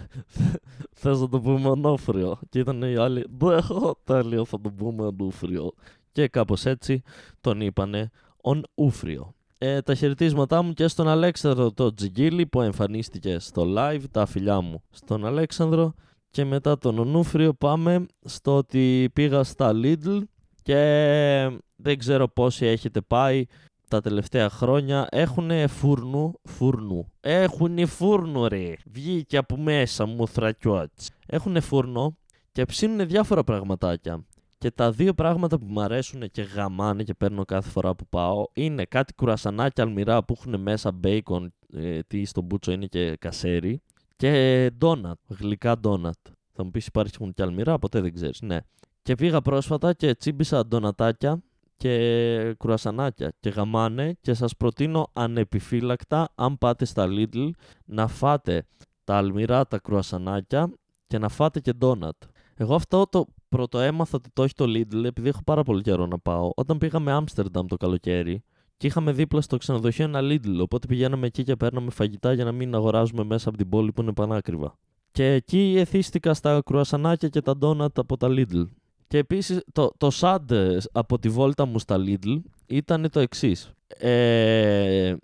Θες 1.00 1.20
να 1.20 1.28
το 1.28 1.40
πούμε 1.40 1.68
Ονόφριο. 1.68 2.38
Και 2.48 2.58
ήταν 2.58 2.82
οι 2.82 2.96
άλλοι. 2.96 3.26
Δεν 3.38 3.50
έχω 3.50 4.00
τέλειο, 4.04 4.44
θα 4.44 4.60
το 4.60 4.70
πούμε 4.70 5.06
Ονούφριο 5.06 5.72
και 6.12 6.28
κάπως 6.28 6.66
έτσι 6.66 7.02
τον 7.40 7.60
είπανε 7.60 8.10
ον 8.40 8.64
Ούφριο. 8.74 9.34
Ε, 9.58 9.80
τα 9.80 9.94
χαιρετίσματά 9.94 10.62
μου 10.62 10.72
και 10.72 10.88
στον 10.88 11.08
Αλέξανδρο 11.08 11.72
το 11.72 11.94
Τζιγκίλι 11.94 12.46
που 12.46 12.60
εμφανίστηκε 12.60 13.38
στο 13.38 13.64
live, 13.76 14.02
τα 14.10 14.26
φιλιά 14.26 14.60
μου 14.60 14.82
στον 14.90 15.26
Αλέξανδρο 15.26 15.94
και 16.30 16.44
μετά 16.44 16.78
τον 16.78 16.98
Ονούφριο 16.98 17.54
πάμε 17.54 18.06
στο 18.24 18.56
ότι 18.56 19.10
πήγα 19.12 19.42
στα 19.42 19.72
Lidl 19.74 20.20
και 20.62 20.80
δεν 21.76 21.98
ξέρω 21.98 22.28
πόσοι 22.28 22.66
έχετε 22.66 23.00
πάει 23.00 23.44
τα 23.90 24.00
τελευταία 24.00 24.50
χρόνια 24.50 25.06
έχουν 25.10 25.68
φούρνου, 25.68 26.32
φούρνου. 26.42 27.06
Έχουν 27.20 27.86
φούρνο 27.86 28.48
ρε. 28.48 28.72
Βγήκε 28.86 29.36
από 29.36 29.56
μέσα 29.56 30.06
μου 30.06 30.28
θρακιότς. 30.28 31.10
Έχουν 31.26 31.60
φούρνο 31.60 32.16
και 32.52 32.64
ψήνουν 32.64 33.06
διάφορα 33.06 33.44
πραγματάκια. 33.44 34.24
Και 34.58 34.70
τα 34.70 34.90
δύο 34.90 35.14
πράγματα 35.14 35.58
που 35.58 35.66
μου 35.68 35.80
αρέσουν 35.80 36.30
και 36.30 36.42
γαμάνε 36.42 37.02
και 37.02 37.14
παίρνω 37.14 37.44
κάθε 37.44 37.70
φορά 37.70 37.94
που 37.94 38.06
πάω 38.08 38.44
είναι 38.52 38.84
κάτι 38.84 39.14
κουρασανάκια 39.14 39.84
αλμυρά 39.84 40.24
που 40.24 40.34
έχουν 40.38 40.60
μέσα 40.60 40.92
μπέικον, 40.92 41.52
ε, 41.72 41.98
τι 42.06 42.24
στο 42.24 42.40
μπούτσο 42.40 42.72
είναι 42.72 42.86
και 42.86 43.16
κασέρι, 43.16 43.82
και 44.16 44.70
ντόνατ, 44.78 45.18
γλυκά 45.28 45.78
ντόνατ. 45.78 46.18
Θα 46.52 46.64
μου 46.64 46.70
πεις 46.70 46.86
υπάρχουν 46.86 47.34
και 47.34 47.42
αλμυρά, 47.42 47.78
ποτέ 47.78 48.00
δεν 48.00 48.14
ξέρεις. 48.14 48.40
Ναι. 48.40 48.58
Και 49.02 49.14
πήγα 49.14 49.40
πρόσφατα 49.40 49.92
και 49.92 50.14
τσίμπησα 50.14 50.66
ντονατάκια 50.66 51.42
και 51.80 52.54
κουρασανάκια 52.58 53.32
και 53.40 53.48
γαμάνε 53.48 54.16
και 54.20 54.34
σας 54.34 54.56
προτείνω 54.56 55.10
ανεπιφύλακτα 55.12 56.28
αν 56.34 56.58
πάτε 56.58 56.84
στα 56.84 57.06
Lidl 57.08 57.50
να 57.84 58.06
φάτε 58.06 58.66
τα 59.04 59.16
αλμυρά 59.16 59.66
τα 59.66 59.78
κρουασανάκια 59.78 60.72
και 61.06 61.18
να 61.18 61.28
φάτε 61.28 61.60
και 61.60 61.72
ντόνατ. 61.72 62.16
Εγώ 62.54 62.74
αυτό 62.74 63.06
το 63.06 63.26
πρώτο 63.48 63.78
έμαθα 63.78 64.16
ότι 64.16 64.30
το 64.32 64.42
έχει 64.42 64.54
το 64.54 64.64
Lidl 64.64 65.04
επειδή 65.04 65.28
έχω 65.28 65.40
πάρα 65.44 65.62
πολύ 65.62 65.82
καιρό 65.82 66.06
να 66.06 66.18
πάω. 66.18 66.50
Όταν 66.54 66.78
πήγαμε 66.78 67.12
Άμστερνταμ 67.12 67.66
το 67.66 67.76
καλοκαίρι 67.76 68.42
Και 68.76 68.86
είχαμε 68.86 69.12
δίπλα 69.12 69.40
στο 69.40 69.56
ξενοδοχείο 69.56 70.04
ένα 70.04 70.20
Lidl. 70.22 70.58
Οπότε 70.60 70.86
πηγαίναμε 70.86 71.26
εκεί 71.26 71.42
και 71.42 71.56
παίρναμε 71.56 71.90
φαγητά 71.90 72.32
για 72.32 72.44
να 72.44 72.52
μην 72.52 72.74
αγοράζουμε 72.74 73.24
μέσα 73.24 73.48
από 73.48 73.58
την 73.58 73.68
πόλη 73.68 73.92
που 73.92 74.02
είναι 74.02 74.12
πανάκριβα. 74.12 74.78
Και 75.10 75.32
εκεί 75.32 75.74
εθίστηκα 75.78 76.34
στα 76.34 76.62
κρουασανάκια 76.64 77.28
και 77.28 77.40
τα 77.40 77.56
ντόνατ 77.56 77.98
από 77.98 78.16
τα 78.16 78.28
Lidl. 78.30 78.64
Και 79.10 79.18
επίσης 79.18 79.60
το, 79.72 79.90
το 79.96 80.10
sad 80.20 80.78
από 80.92 81.18
τη 81.18 81.28
βόλτα 81.28 81.64
μου 81.64 81.78
στα 81.78 81.96
Lidl 81.98 82.40
ήταν 82.66 83.10
το 83.10 83.20
εξής. 83.20 83.72
Ε, 83.86 85.14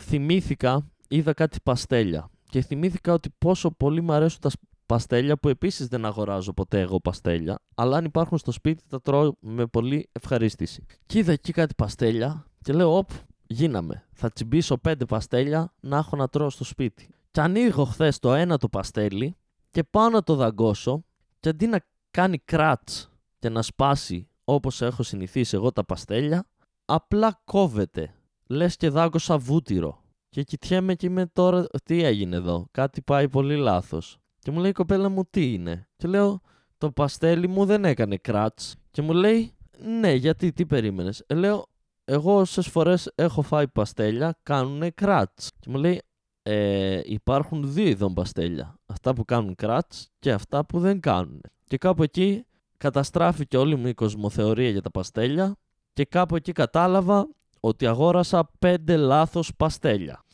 θυμήθηκα, 0.00 0.90
είδα 1.08 1.32
κάτι 1.32 1.58
παστέλια 1.62 2.30
και 2.50 2.62
θυμήθηκα 2.62 3.12
ότι 3.12 3.28
πόσο 3.38 3.70
πολύ 3.70 4.00
μου 4.00 4.12
αρέσουν 4.12 4.40
τα 4.40 4.50
παστέλια 4.86 5.36
που 5.36 5.48
επίσης 5.48 5.86
δεν 5.86 6.04
αγοράζω 6.04 6.52
ποτέ 6.52 6.80
εγώ 6.80 7.00
παστέλια, 7.00 7.58
αλλά 7.74 7.96
αν 7.96 8.04
υπάρχουν 8.04 8.38
στο 8.38 8.52
σπίτι 8.52 8.82
τα 8.88 9.00
τρώω 9.00 9.32
με 9.40 9.66
πολύ 9.66 10.08
ευχαρίστηση. 10.12 10.84
Και 11.06 11.18
είδα 11.18 11.32
εκεί 11.32 11.52
κάτι 11.52 11.74
παστέλια 11.74 12.46
και 12.62 12.72
λέω, 12.72 12.96
όπ, 12.96 13.10
γίναμε. 13.46 14.04
Θα 14.12 14.30
τσιμπήσω 14.30 14.78
πέντε 14.78 15.04
παστέλια 15.04 15.72
να 15.80 15.96
έχω 15.96 16.16
να 16.16 16.28
τρώω 16.28 16.50
στο 16.50 16.64
σπίτι. 16.64 17.08
Και 17.30 17.40
ανοίγω 17.40 17.84
χθες 17.84 18.18
το 18.18 18.34
ένα 18.34 18.58
το 18.58 18.68
παστέλι 18.68 19.36
και 19.70 19.84
πάω 19.84 20.08
να 20.08 20.22
το 20.22 20.34
δαγκώσω 20.34 21.04
και 21.40 21.48
αντί 21.48 21.66
να 21.66 21.80
κάνει 22.16 22.38
κράτς 22.38 23.10
και 23.38 23.48
να 23.48 23.62
σπάσει 23.62 24.28
όπως 24.44 24.82
έχω 24.82 25.02
συνηθίσει 25.02 25.56
εγώ 25.56 25.72
τα 25.72 25.84
παστέλια, 25.84 26.46
απλά 26.84 27.40
κόβεται. 27.44 28.14
Λες 28.46 28.76
και 28.76 28.88
δάγκωσα 28.88 29.38
βούτυρο. 29.38 30.02
Και 30.28 30.42
κοιτιέμαι 30.42 30.94
και 30.94 31.06
είμαι 31.06 31.26
τώρα, 31.26 31.66
τι 31.84 32.02
έγινε 32.02 32.36
εδώ, 32.36 32.66
κάτι 32.70 33.02
πάει 33.02 33.28
πολύ 33.28 33.56
λάθος. 33.56 34.18
Και 34.38 34.50
μου 34.50 34.60
λέει 34.60 34.70
η 34.70 34.72
κοπέλα 34.72 35.08
μου 35.08 35.24
τι 35.30 35.52
είναι; 35.52 35.88
Και 35.96 36.08
λέω, 36.08 36.40
το 36.78 36.90
παστέλι 36.90 37.48
μου 37.48 37.64
δεν 37.64 37.84
έκανε 37.84 38.16
κράτς. 38.16 38.74
Και 38.90 39.02
μου 39.02 39.12
λέει, 39.12 39.56
ναι, 40.00 40.12
γιατί, 40.12 40.52
τι 40.52 40.66
περίμενες; 40.66 41.24
Ε, 41.26 41.34
λέω, 41.34 41.66
εγώ 42.04 42.36
όσες 42.38 42.66
φορές 42.66 43.12
έχω 43.14 43.42
φάει 43.42 43.68
παστέλια 43.68 44.38
κάνουν 44.42 44.94
κράτς. 44.94 45.50
Και 45.58 45.70
μου 45.70 45.76
λέει, 45.76 46.02
ε, 46.42 47.00
υπάρχουν 47.04 47.72
δύο 47.72 47.86
ειδών 47.86 48.14
παστέλια. 48.14 48.78
Αυτά 48.86 49.14
που 49.14 49.24
κάνουν 49.24 49.54
κράτς 49.54 50.08
και 50.18 50.32
αυτά 50.32 50.64
που 50.66 50.80
δεν 50.80 51.00
κάνουν. 51.00 51.40
Και 51.66 51.76
κάπου 51.78 52.02
εκεί 52.02 52.44
καταστράφηκε 52.76 53.56
όλη 53.56 53.76
μου 53.76 53.86
η 53.86 53.94
κοσμοθεωρία 53.94 54.70
για 54.70 54.82
τα 54.82 54.90
παστέλια 54.90 55.56
και 55.92 56.04
κάπου 56.04 56.36
εκεί 56.36 56.52
κατάλαβα 56.52 57.28
ότι 57.60 57.86
αγόρασα 57.86 58.50
πέντε 58.58 58.96
λάθος 58.96 59.52
παστέλια. 59.56 60.24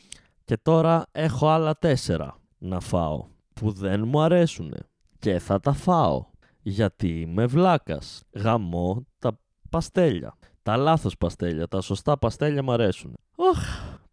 Και 0.44 0.56
τώρα 0.56 1.06
έχω 1.12 1.48
άλλα 1.48 1.78
τέσσερα 1.78 2.36
να 2.58 2.80
φάω 2.80 3.26
που 3.52 3.70
δεν 3.70 4.06
μου 4.06 4.20
αρέσουν 4.20 4.74
και 5.18 5.38
θα 5.38 5.60
τα 5.60 5.72
φάω 5.72 6.24
γιατί 6.62 7.20
είμαι 7.20 7.46
βλάκας. 7.46 8.22
Γαμώ 8.32 9.06
τα 9.18 9.38
παστέλια. 9.70 10.36
Τα 10.62 10.76
λάθος 10.76 11.16
παστέλια, 11.16 11.68
τα 11.68 11.80
σωστά 11.80 12.18
παστέλια 12.18 12.62
μου 12.62 12.72
αρέσουν. 12.72 13.14
Οχ, 13.36 13.58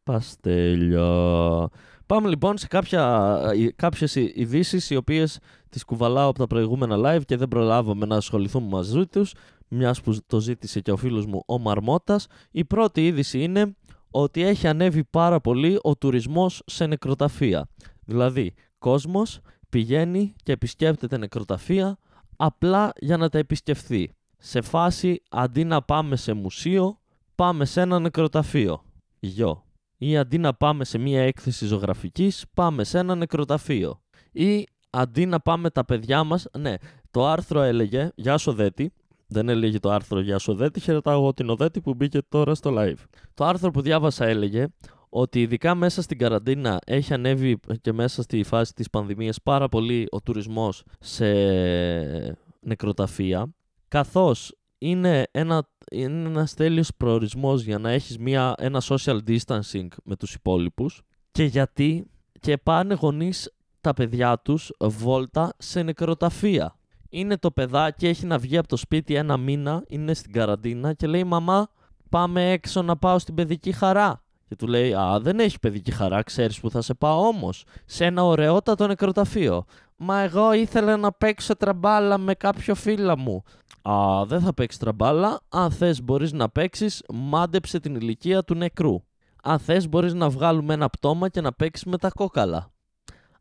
παστέλια. 0.03 1.07
Πάμε 2.09 2.29
λοιπόν 2.29 2.57
σε 2.57 2.67
κάποια, 2.67 3.33
ε, 3.53 3.71
κάποιες 3.75 4.15
ειδήσεις 4.15 4.89
οι 4.89 4.95
οποίες 4.95 5.39
τις 5.69 5.83
κουβαλάω 5.83 6.29
από 6.29 6.39
τα 6.39 6.47
προηγούμενα 6.47 6.95
live 6.97 7.21
και 7.25 7.37
δεν 7.37 7.47
προλάβαμε 7.47 8.05
να 8.05 8.15
ασχοληθούμε 8.15 8.67
μαζί 8.67 9.05
τους, 9.05 9.33
μιας 9.67 10.01
που 10.01 10.17
το 10.27 10.39
ζήτησε 10.39 10.79
και 10.79 10.91
ο 10.91 10.97
φίλος 10.97 11.25
μου 11.25 11.43
ο 11.45 11.59
Μαρμότας. 11.59 12.27
Η 12.51 12.65
πρώτη 12.65 13.05
είδηση 13.05 13.43
είναι 13.43 13.75
ότι 14.11 14.41
έχει 14.43 14.67
ανέβει 14.67 15.03
πάρα 15.03 15.39
πολύ 15.41 15.79
ο 15.81 15.95
τουρισμός 15.95 16.61
σε 16.65 16.85
νεκροταφεία. 16.85 17.67
Δηλαδή, 18.05 18.53
κόσμος 18.77 19.39
πηγαίνει 19.69 20.35
και 20.43 20.51
επισκέπτεται 20.51 21.17
νεκροταφεία 21.17 21.97
απλά 22.35 22.91
για 22.99 23.17
να 23.17 23.29
τα 23.29 23.37
επισκεφθεί. 23.37 24.11
Σε 24.37 24.61
φάση, 24.61 25.21
αντί 25.29 25.63
να 25.63 25.81
πάμε 25.81 26.15
σε 26.15 26.33
μουσείο, 26.33 26.99
πάμε 27.35 27.65
σε 27.65 27.81
ένα 27.81 27.99
νεκροταφείο. 27.99 28.83
Γιο. 29.19 29.63
Ή 30.01 30.17
αντί 30.17 30.37
να 30.37 30.53
πάμε 30.53 30.83
σε 30.83 30.97
μια 30.97 31.21
έκθεση 31.21 31.65
ζωγραφικής, 31.65 32.45
πάμε 32.53 32.83
σε 32.83 32.97
ένα 32.97 33.15
νεκροταφείο. 33.15 34.01
Ή 34.31 34.67
αντί 34.89 35.25
να 35.25 35.39
πάμε 35.39 35.69
τα 35.69 35.85
παιδιά 35.85 36.23
μας, 36.23 36.47
ναι, 36.57 36.73
το 37.11 37.27
άρθρο 37.27 37.61
έλεγε, 37.61 38.09
γεια 38.15 38.37
σου 38.37 38.51
Δέτη, 38.51 38.93
δεν 39.27 39.49
έλεγε 39.49 39.79
το 39.79 39.91
άρθρο 39.91 40.19
Γεια 40.19 40.37
σου 40.37 40.53
Οδέτη, 40.53 40.79
χαιρετάω 40.79 41.19
εγώ 41.19 41.33
την 41.33 41.49
Οδέτη 41.49 41.81
που 41.81 41.93
μπήκε 41.93 42.19
τώρα 42.29 42.55
στο 42.55 42.73
live. 42.77 43.03
Το 43.33 43.45
άρθρο 43.45 43.71
που 43.71 43.81
διάβασα 43.81 44.25
έλεγε 44.25 44.67
ότι 45.09 45.41
ειδικά 45.41 45.75
μέσα 45.75 46.01
στην 46.01 46.17
καραντίνα 46.17 46.79
έχει 46.85 47.13
ανέβει 47.13 47.59
και 47.81 47.93
μέσα 47.93 48.21
στη 48.21 48.43
φάση 48.43 48.73
της 48.73 48.89
πανδημίας 48.89 49.41
πάρα 49.41 49.69
πολύ 49.69 50.07
ο 50.11 50.21
τουρισμός 50.21 50.83
σε 50.99 51.25
νεκροταφεία, 52.59 53.53
καθώς 53.87 54.58
είναι 54.79 55.27
ένα 55.31 55.69
είναι 55.91 56.29
ένας 56.29 56.53
τέλειος 56.53 56.89
προορισμός 56.97 57.63
για 57.63 57.77
να 57.77 57.89
έχεις 57.89 58.17
μια, 58.17 58.53
ένα 58.57 58.81
social 58.83 59.19
distancing 59.27 59.87
με 60.03 60.15
τους 60.15 60.33
υπόλοιπους 60.33 61.01
και 61.31 61.43
γιατί; 61.43 62.11
Και 62.39 62.57
πάνε 62.57 62.93
γονείς 62.93 63.53
τα 63.81 63.93
παιδιά 63.93 64.39
τους 64.39 64.71
βόλτα 64.79 65.53
σε 65.57 65.81
νεκροταφεία 65.81 66.79
είναι 67.09 67.37
το 67.37 67.51
παιδάκι, 67.51 68.07
έχει 68.07 68.25
να 68.25 68.37
βγει 68.37 68.57
από 68.57 68.67
το 68.67 68.75
σπίτι 68.75 69.15
ένα 69.15 69.37
μήνα, 69.37 69.83
είναι 69.87 70.13
στην 70.13 70.31
καραντίνα 70.31 70.93
και 70.93 71.07
λέει 71.07 71.23
«Μαμά, 71.23 71.67
πάμε 72.09 72.51
έξω 72.51 72.81
να 72.81 72.97
πάω 72.97 73.19
στην 73.19 73.35
παιδική 73.35 73.71
χαρά». 73.71 74.23
Και 74.47 74.55
του 74.55 74.67
λέει 74.67 74.93
«Α, 74.93 75.19
δεν 75.19 75.39
έχει 75.39 75.59
παιδική 75.59 75.91
χαρά, 75.91 76.23
ξέρεις 76.23 76.59
που 76.59 76.69
θα 76.69 76.81
σε 76.81 76.93
πάω 76.93 77.27
όμως, 77.27 77.63
σε 77.85 78.05
ένα 78.05 78.23
ωραιότατο 78.23 78.87
νεκροταφείο». 78.87 79.65
«Μα 80.01 80.19
εγώ 80.19 80.53
ήθελα 80.53 80.97
να 80.97 81.11
παίξω 81.11 81.55
τραμπάλα 81.55 82.17
με 82.17 82.33
κάποιο 82.33 82.75
φίλα 82.75 83.17
μου». 83.17 83.43
«Α, 83.81 84.25
δεν 84.25 84.39
θα 84.39 84.53
παίξεις 84.53 84.79
τραμπάλα, 84.79 85.39
αν 85.49 85.71
θες 85.71 86.03
μπορείς 86.03 86.31
να 86.33 86.49
παίξεις, 86.49 87.03
μάντεψε 87.13 87.79
την 87.79 87.95
ηλικία 87.95 88.43
του 88.43 88.55
νεκρού». 88.55 89.03
Αν 89.43 89.59
θες 89.59 89.89
μπορείς 89.89 90.13
να 90.13 90.29
βγάλουμε 90.29 90.73
ένα 90.73 90.89
πτώμα 90.89 91.29
και 91.29 91.41
να 91.41 91.53
παίξεις 91.53 91.85
με 91.85 91.97
τα 91.97 92.09
κόκαλα. 92.09 92.71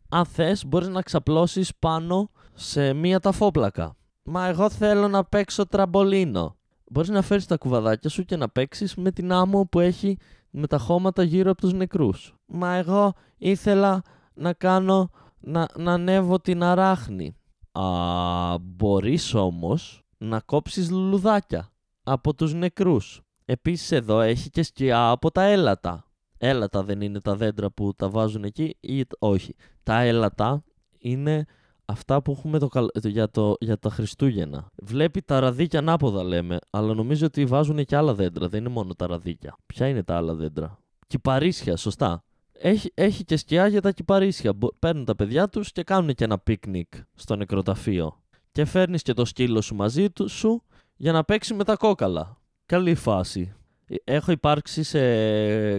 Αν 0.08 0.24
θες 0.24 0.66
μπορείς 0.66 0.88
να 0.88 1.02
ξαπλώσεις 1.02 1.72
πάνω 1.78 2.30
σε 2.54 2.92
μία 2.92 3.20
ταφόπλακα. 3.20 3.96
Μα 4.22 4.46
εγώ 4.46 4.70
θέλω 4.70 5.08
να 5.08 5.24
παίξω 5.24 5.66
τραμπολίνο. 5.66 6.56
Μπορείς 6.90 7.08
να 7.08 7.22
φέρεις 7.22 7.46
τα 7.46 7.56
κουβαδάκια 7.56 8.10
σου 8.10 8.24
και 8.24 8.36
να 8.36 8.48
παίξεις 8.48 8.94
με 8.94 9.10
την 9.10 9.32
άμμο 9.32 9.66
που 9.70 9.80
έχει 9.80 10.18
με 10.50 10.66
τα 10.66 10.78
χώματα 10.78 11.22
γύρω 11.22 11.50
από 11.50 11.60
τους 11.60 11.72
νεκρούς. 11.72 12.34
Μα 12.46 12.74
εγώ 12.74 13.12
ήθελα 13.38 14.02
να 14.34 14.52
κάνω, 14.52 15.10
να, 15.40 15.68
να 15.76 15.92
ανέβω 15.92 16.40
την 16.40 16.62
αράχνη. 16.62 17.36
Α, 17.72 18.58
μπορείς 18.58 19.34
όμως 19.34 20.02
να 20.18 20.40
κόψεις 20.40 20.90
λουλουδάκια 20.90 21.68
από 22.02 22.34
τους 22.34 22.54
νεκρούς. 22.54 23.22
Επίσης 23.44 23.92
εδώ 23.92 24.20
έχει 24.20 24.50
και 24.50 24.62
σκιά 24.62 25.10
από 25.10 25.30
τα 25.30 25.42
έλατα. 25.42 26.04
Έλατα 26.38 26.82
δεν 26.82 27.00
είναι 27.00 27.20
τα 27.20 27.36
δέντρα 27.36 27.70
που 27.70 27.94
τα 27.94 28.08
βάζουν 28.08 28.44
εκεί 28.44 28.76
ή 28.80 29.04
όχι. 29.18 29.54
Τα 29.82 30.00
έλατα 30.00 30.64
είναι 30.98 31.46
αυτά 31.84 32.22
που 32.22 32.32
έχουμε 32.32 32.58
το, 32.58 32.68
για, 33.04 33.30
το, 33.30 33.54
για 33.60 33.78
τα 33.78 33.90
Χριστούγεννα. 33.90 34.70
Βλέπει 34.82 35.22
τα 35.22 35.40
ραδίκια 35.40 35.78
ανάποδα 35.78 36.24
λέμε, 36.24 36.58
αλλά 36.70 36.94
νομίζω 36.94 37.26
ότι 37.26 37.44
βάζουν 37.44 37.84
και 37.84 37.96
άλλα 37.96 38.14
δέντρα, 38.14 38.48
δεν 38.48 38.60
είναι 38.60 38.68
μόνο 38.68 38.94
τα 38.94 39.06
ραδίκια. 39.06 39.56
Ποια 39.66 39.88
είναι 39.88 40.02
τα 40.02 40.16
άλλα 40.16 40.34
δέντρα; 40.34 40.78
Κυπαρίσια, 41.06 41.76
σωστά. 41.76 42.22
Έχει, 42.60 42.90
έχει 42.94 43.24
και 43.24 43.36
σκιά 43.36 43.66
για 43.66 43.80
τα 43.80 43.90
κυπαρίσια. 43.90 44.58
Παίρνουν 44.78 45.04
τα 45.04 45.16
παιδιά 45.16 45.48
τους 45.48 45.72
και 45.72 45.82
κάνουν 45.82 46.14
και 46.14 46.24
ένα 46.24 46.38
πίκνικ 46.38 46.92
στο 47.14 47.36
νεκροταφείο. 47.36 48.22
Και 48.52 48.64
φέρνεις 48.64 49.02
και 49.02 49.12
το 49.12 49.24
σκύλο 49.24 49.60
σου 49.60 49.74
μαζί 49.74 50.10
του 50.10 50.28
σου 50.28 50.62
για 50.96 51.12
να 51.12 51.24
παίξει 51.24 51.54
με 51.54 51.64
τα 51.64 51.76
κόκαλα. 51.76 52.40
Καλή 52.66 52.94
φάση. 52.94 53.54
Ε, 53.86 53.94
έχω 54.04 54.32
υπάρξει 54.32 54.82
σε 54.82 55.00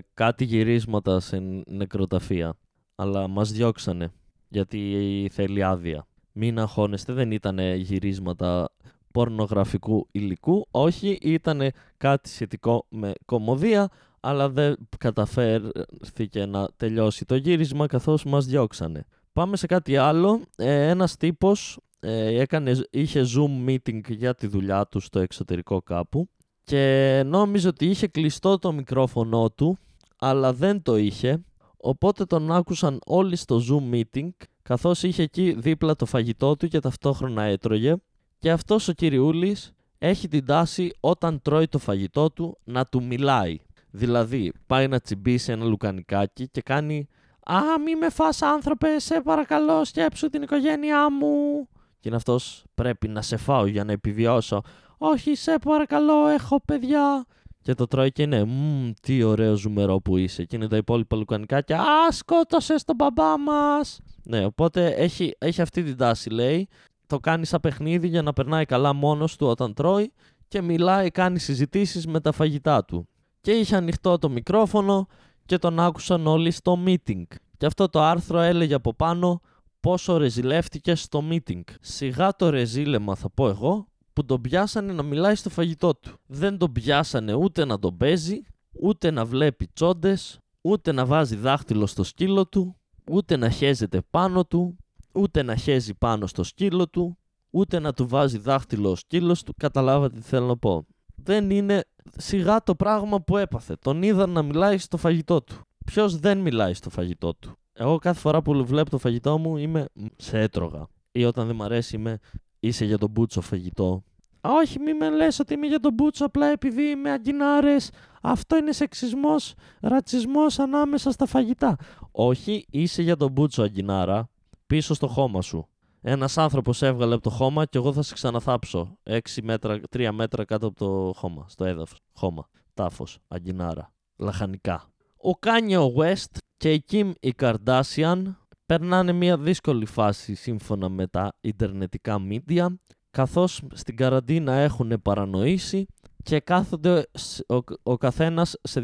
κάτι 0.02 0.44
γυρίσματα 0.44 1.20
σε 1.20 1.64
νεκροταφεία, 1.66 2.58
αλλά 2.96 3.28
μας 3.28 3.52
διώξανε 3.52 4.12
γιατί 4.50 5.30
θέλει 5.32 5.64
άδεια. 5.64 6.08
Μην 6.32 6.60
αγχώνεστε, 6.60 7.14
δεν 7.14 7.32
ήταν 7.32 7.60
γυρίσματα 7.76 8.72
πορνογραφικού 9.12 10.08
υλικού, 10.12 10.68
όχι, 10.72 11.18
ήταν 11.22 11.72
κάτι 11.98 12.30
σχετικό 12.30 12.86
με 12.90 13.14
κομμωδία, 13.26 13.90
αλλά 14.20 14.50
δεν 14.50 14.76
καταφέρθηκε 14.98 16.46
να 16.46 16.68
τελειώσει 16.78 17.26
το 17.26 17.36
γύρισμα 17.36 17.88
καθώς 17.88 18.24
μας 18.24 18.46
διώξανε. 18.46 19.06
Πάμε 19.34 19.58
σε 19.58 19.66
κάτι 19.66 19.98
άλλο. 19.98 20.42
Ε, 20.58 20.90
ένας 20.90 21.18
τύπος 21.18 21.80
ε, 22.00 22.42
έκανε, 22.42 22.76
είχε 22.90 23.26
Zoom 23.36 23.70
meeting 23.70 24.02
για 24.08 24.36
τη 24.36 24.48
δουλειά 24.48 24.86
του 24.86 25.00
στο 25.00 25.20
εξωτερικό 25.20 25.82
κάπου 25.82 26.30
και 26.64 27.24
νόμιζε 27.26 27.68
ότι 27.68 27.86
είχε 27.86 28.08
κλειστό 28.08 28.58
το 28.58 28.72
μικρόφωνο 28.72 29.50
του, 29.50 29.78
αλλά 30.18 30.54
δεν 30.54 30.82
το 30.82 30.98
είχε 30.98 31.44
Οπότε 31.82 32.26
τον 32.26 32.52
άκουσαν 32.52 33.00
όλοι 33.06 33.36
στο 33.36 33.62
Zoom 33.70 33.96
meeting, 33.96 34.30
καθώς 34.62 35.04
είχε 35.04 35.24
εκεί 35.24 35.56
δίπλα 35.58 35.96
το 35.96 36.06
φαγητό 36.06 36.56
του 36.56 36.68
και 36.68 36.80
ταυτόχρονα 36.80 37.44
έτρωγε 37.44 37.96
και 38.40 38.52
αυτός 38.52 38.88
ο 38.88 38.94
κυριούλης 38.94 39.72
έχει 39.98 40.28
την 40.28 40.46
τάση 40.46 40.92
όταν 41.00 41.42
τρώει 41.42 41.68
το 41.68 41.78
φαγητό 41.78 42.32
του 42.32 42.58
να 42.64 42.86
του 42.86 43.04
μιλάει. 43.04 43.60
Δηλαδή 43.92 44.52
πάει 44.68 44.88
να 44.88 45.00
τσιμπήσει 45.00 45.52
ένα 45.52 45.66
λουκανικάκι 45.66 46.50
και 46.50 46.62
κάνει 46.62 47.08
«Α, 47.44 47.62
μη 47.86 47.96
με 47.96 48.10
φας 48.10 48.42
άνθρωπε, 48.42 49.00
σε 49.00 49.22
παρακαλώ 49.22 49.86
σκέψου 49.86 50.30
την 50.30 50.42
οικογένειά 50.42 51.12
μου». 51.12 51.68
Και 52.00 52.08
είναι 52.08 52.16
αυτός 52.16 52.64
«Πρέπει 52.76 53.08
να 53.08 53.22
σε 53.22 53.38
φάω 53.38 53.66
για 53.66 53.84
να 53.84 53.92
επιβιώσω». 53.92 54.62
«Όχι, 54.98 55.36
σε 55.36 55.56
παρακαλώ, 55.62 56.28
έχω 56.28 56.62
παιδιά». 56.66 57.26
Και 57.62 57.74
το 57.74 57.88
τρώει 57.88 58.12
και 58.12 58.22
είναι 58.22 58.44
«Μμμ, 58.44 58.92
τι 59.02 59.24
ωραίο 59.24 59.56
ζουμερό 59.56 60.00
που 60.00 60.18
είσαι. 60.18 60.46
Και 60.46 60.56
είναι 60.56 60.68
τα 60.68 60.78
υπόλοιπα 60.78 61.18
λουκανικά 61.18 61.62
και 61.62 61.74
«Α, 61.74 62.12
σκότωσες 62.12 62.84
τον 62.84 62.96
μπαμπά 62.96 63.38
μας». 63.38 64.00
Ναι, 64.24 64.46
οπότε 64.46 64.88
έχει, 64.88 65.36
έχει 65.38 65.62
αυτή 65.62 65.84
την 65.84 65.98
τάση, 65.98 66.30
λέει. 66.30 66.68
Το 67.08 67.20
κάνει 67.20 67.46
σαν 67.46 67.60
παιχνίδι 67.60 68.08
για 68.08 68.22
να 68.22 68.34
περνάει 68.34 68.66
καλά 68.66 68.94
μόνος 68.94 69.36
του 69.36 69.48
όταν 69.48 69.74
τρώει 69.74 70.14
και 70.48 70.62
μιλάει, 70.62 71.10
κάνει 71.10 71.40
συζητήσεις 71.40 72.08
με 72.08 72.20
τα 72.20 72.32
φαγητά 72.32 72.86
του. 72.86 73.08
Και 73.42 73.52
είχε 73.52 73.76
ανοιχτό 73.76 74.18
το 74.18 74.30
μικρόφωνο 74.30 75.08
και 75.46 75.58
τον 75.58 75.80
άκουσαν 75.80 76.28
όλοι 76.28 76.52
στο 76.52 76.84
meeting. 76.86 77.24
Και 77.58 77.66
αυτό 77.66 77.90
το 77.90 78.02
άρθρο 78.02 78.40
έλεγε 78.40 78.74
από 78.74 78.94
πάνω 78.94 79.42
πόσο 79.80 80.18
ρεζιλεύτηκε 80.18 80.96
στο 80.96 81.24
meeting. 81.30 81.62
Σιγά 81.82 82.36
το 82.36 82.50
ρεζίλεμα 82.50 83.16
θα 83.16 83.30
πω 83.30 83.48
εγώ 83.48 83.88
που 84.14 84.26
τον 84.26 84.42
πιάσανε 84.42 84.94
να 84.94 85.04
μιλάει 85.04 85.36
στο 85.36 85.50
φαγητό 85.50 85.96
του. 85.96 86.18
Δεν 86.26 86.58
τον 86.58 86.72
πιάσανε 86.72 87.34
ούτε 87.34 87.66
να 87.66 87.80
τον 87.80 87.98
παίζει, 87.98 88.42
ούτε 88.82 89.12
να 89.12 89.26
βλέπει 89.26 89.68
τσόντες, 89.74 90.40
ούτε 90.62 90.92
να 90.92 91.06
βάζει 91.06 91.36
δάχτυλο 91.36 91.86
στο 91.86 92.04
σκύλο 92.04 92.48
του, 92.48 92.76
ούτε 93.12 93.38
να 93.38 93.50
χέζεται 93.50 94.02
πάνω 94.10 94.46
του, 94.46 94.76
ούτε 95.14 95.44
να 95.44 95.56
χέζει 95.56 95.94
πάνω 95.94 96.28
στο 96.28 96.44
σκύλο 96.44 96.88
του, 96.88 97.18
ούτε 97.50 97.80
να 97.80 97.94
του 97.94 98.08
βάζει 98.08 98.38
δάχτυλο 98.38 98.92
ο 98.92 98.96
σκύλος 98.96 99.44
του. 99.44 99.54
Καταλάβατε 99.58 100.20
τι 100.20 100.26
θέλω 100.26 100.46
να 100.46 100.58
πω. 100.58 100.86
Δεν 101.16 101.50
είναι 101.50 101.84
σιγά 102.18 102.64
το 102.64 102.76
πράγμα 102.76 103.22
που 103.22 103.38
έπαθε. 103.38 103.76
Τον 103.82 104.04
είδαν 104.04 104.30
να 104.30 104.42
μιλάει 104.42 104.78
στο 104.78 104.98
φαγητό 104.98 105.42
του. 105.42 105.62
Ποιος 105.86 106.20
δεν 106.20 106.38
μιλάει 106.38 106.74
στο 106.74 106.90
φαγητό 106.90 107.34
του; 107.34 107.58
Εγώ 107.74 107.98
κάθε 107.98 108.20
φορά 108.20 108.42
που 108.42 108.66
βλέπω 108.66 108.90
το 108.90 108.98
φαγητό 108.98 109.38
μου 109.38 109.58
είμαι 109.58 109.86
σε 110.16 110.40
έτρωγα. 110.40 110.88
Ή 111.12 111.26
όταν 111.26 111.48
δεν 111.48 111.56
μ' 111.56 111.64
αρέσει 111.64 111.96
είμαι 111.96 112.20
είσαι 112.60 112.86
για 112.86 112.98
τον 112.98 113.10
μπούτσο 113.10 113.42
φαγητό. 113.42 114.04
Α, 114.42 114.50
όχι, 114.54 114.80
μη 114.80 114.94
με 114.94 115.10
λες 115.10 115.40
ότι 115.40 115.54
είμαι 115.54 115.68
για 115.68 115.80
τον 115.80 115.94
μπούτσο 115.94 116.26
απλά 116.26 116.46
επειδή 116.48 116.82
είμαι 116.82 117.12
αγκινάρες. 117.12 117.92
Αυτό 118.22 118.58
είναι 118.58 118.72
σεξισμός, 118.72 119.54
ρατσισμός 119.82 120.60
ανάμεσα 120.60 121.12
στα 121.12 121.26
φαγητά. 121.26 121.76
Όχι, 122.12 122.66
είσαι 122.70 123.02
για 123.02 123.16
τον 123.16 123.32
μπούτσο 123.32 123.64
αγκινάρα 123.64 124.30
πίσω 124.68 124.94
στο 124.94 125.08
χώμα 125.08 125.42
σου. 125.42 125.68
Ένας 126.02 126.38
άνθρωπος 126.38 126.82
έβγαλε 126.82 127.14
από 127.14 127.24
το 127.24 127.30
χώμα 127.30 127.66
και 127.66 127.78
εγώ 127.78 127.94
θα 127.94 128.02
σε 128.02 128.14
ξαναθάψω. 128.14 128.98
6 129.04 129.18
μέτρα, 129.44 129.80
3 129.90 130.10
μέτρα 130.12 130.46
κάτω 130.46 130.68
από 130.68 130.76
το 130.76 131.14
χώμα, 131.20 131.46
στο 131.48 131.66
έδαφος. 131.66 132.00
Χώμα. 132.14 132.50
Τάφος. 132.74 133.20
Αγκινάρα. 133.28 133.92
Λαχανικά. 134.18 134.90
Ο 135.18 135.32
Κάνιο 135.36 135.94
West 135.98 136.38
και 136.58 136.74
η 136.74 136.84
Kim 136.92 137.12
η 137.20 137.34
Kardashian 137.40 138.24
περνάνε 138.66 139.12
μια 139.12 139.38
δύσκολη 139.38 139.86
φάση 139.86 140.36
σύμφωνα 140.36 140.90
με 140.90 141.08
τα 141.08 141.34
ιντερνετικά 141.42 142.22
media 142.30 142.68
καθώς 143.12 143.62
στην 143.74 143.96
καραντίνα 143.96 144.54
έχουν 144.54 145.02
παρανοήσει 145.02 145.86
και 146.24 146.40
κάθονται 146.40 147.08
ο, 147.48 147.56
ο 147.84 147.98
καθένας 147.98 148.58
σε, 148.62 148.84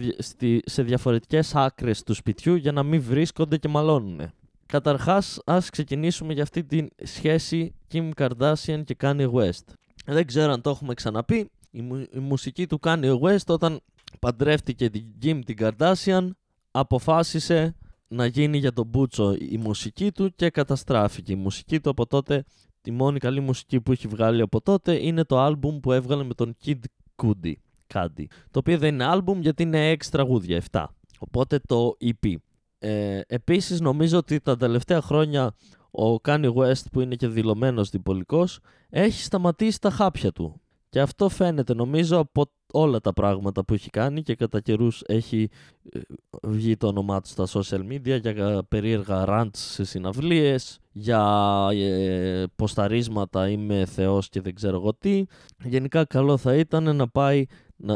σε 0.65 0.84
διαφορετικές 0.84 1.56
άκρες 1.56 2.04
του 2.04 2.13
σπιτιού 2.13 2.56
για 2.56 2.71
να 2.71 2.84
μην 2.84 3.01
βρίσκονται 3.01 3.58
και 3.58 3.67
μαλώνουν. 3.67 4.32
Καταρχάς, 4.67 5.41
ας 5.45 5.69
ξεκινήσουμε 5.69 6.34
για 6.34 6.43
αυτή 6.43 6.63
τη 6.63 6.88
σχέση 7.04 7.75
Kim 7.91 8.10
Kardashian 8.15 8.84
και 8.86 8.95
Kanye 8.99 9.32
West. 9.32 9.73
Δεν 10.06 10.25
ξέρω 10.25 10.51
αν 10.51 10.62
το 10.62 10.69
έχουμε 10.69 10.93
ξαναπεί. 10.93 11.49
Η, 11.71 11.84
η 12.12 12.19
μουσική 12.19 12.67
του 12.67 12.80
Kanye 12.82 13.19
West 13.19 13.45
όταν 13.47 13.80
παντρεύτηκε 14.19 14.89
την 14.89 15.06
Kim 15.21 15.39
την 15.45 15.56
Kardashian 15.60 16.30
αποφάσισε 16.71 17.75
να 18.08 18.25
γίνει 18.25 18.58
για 18.58 18.73
τον 18.73 18.86
Μπούτσο 18.88 19.34
η 19.34 19.58
μουσική 19.58 20.12
του 20.12 20.36
και 20.36 20.49
καταστράφηκε. 20.49 21.32
Η 21.32 21.36
μουσική 21.36 21.80
του 21.80 21.89
από 21.89 22.06
τότε, 22.06 22.43
τη 22.82 22.91
μόνη 22.91 23.19
καλή 23.19 23.39
μουσική 23.39 23.82
που 23.82 23.91
έχει 23.91 24.08
βγάλει 24.08 24.41
από 24.41 24.62
τότε 24.62 25.06
είναι 25.06 25.23
το 25.23 25.39
άλμπουμ 25.39 25.80
που 25.80 25.91
έβγαλε 25.91 26.23
με 26.23 26.34
τον 26.34 26.56
Kid 26.65 26.80
Cudi. 27.23 27.54
Candy, 27.93 28.25
το 28.51 28.60
οποίο 28.60 28.78
δεν 28.78 28.93
είναι 28.93 29.06
άλμπουμ 29.06 29.41
γιατί 29.41 29.63
είναι 29.63 29.91
6 29.91 29.97
τραγούδια, 30.12 30.63
7. 30.71 30.86
Οπότε 31.19 31.60
το 31.60 31.97
EP. 32.01 32.36
Ε, 32.86 33.21
επίσης 33.28 33.82
νομίζω 33.82 34.17
ότι 34.17 34.39
τα 34.39 34.58
τελευταία 34.58 35.02
χρόνια 35.02 35.56
ο 35.91 36.15
Kanye 36.24 36.54
West 36.54 36.84
που 36.91 37.02
είναι 37.02 37.15
και 37.15 37.28
δηλωμένος 37.28 37.89
διπολικός 37.89 38.60
έχει 38.89 39.21
σταματήσει 39.21 39.82
τα 39.82 39.89
χάπια 39.89 40.32
του. 40.32 40.62
Και 40.89 41.00
αυτό 41.00 41.30
φαίνεται 41.30 41.74
νομίζω 41.74 42.17
από 42.17 42.45
όλα 42.71 43.00
τα 43.00 43.13
πράγματα 43.13 43.65
που 43.65 43.74
έχει 43.74 43.89
κάνει 43.89 44.21
και 44.21 44.36
κατά 44.36 44.60
καιρούς 44.60 45.04
έχει 45.06 45.50
ε, 45.91 46.00
βγει 46.43 46.78
το 46.78 46.88
όνομά 46.88 47.21
του 47.21 47.28
στα 47.28 47.48
social 47.48 47.91
media 47.91 48.19
για 48.21 48.63
περίεργα 48.67 49.26
rants 49.28 49.50
σε 49.54 49.84
συναυλίες, 49.84 50.80
για 50.91 51.67
ε, 51.74 52.43
ποσταρίσματα 52.56 53.50
είμαι 53.50 53.86
θεός 53.86 54.30
και 54.30 54.41
δεν 54.41 54.56
ξέρω 54.56 54.76
εγώ 54.76 54.93
τι. 54.93 55.26
Γενικά 55.63 56.06
καλό 56.06 56.38
θα 56.38 56.56
ήταν 56.56 56.95
να 56.95 57.08
πάει 57.08 57.45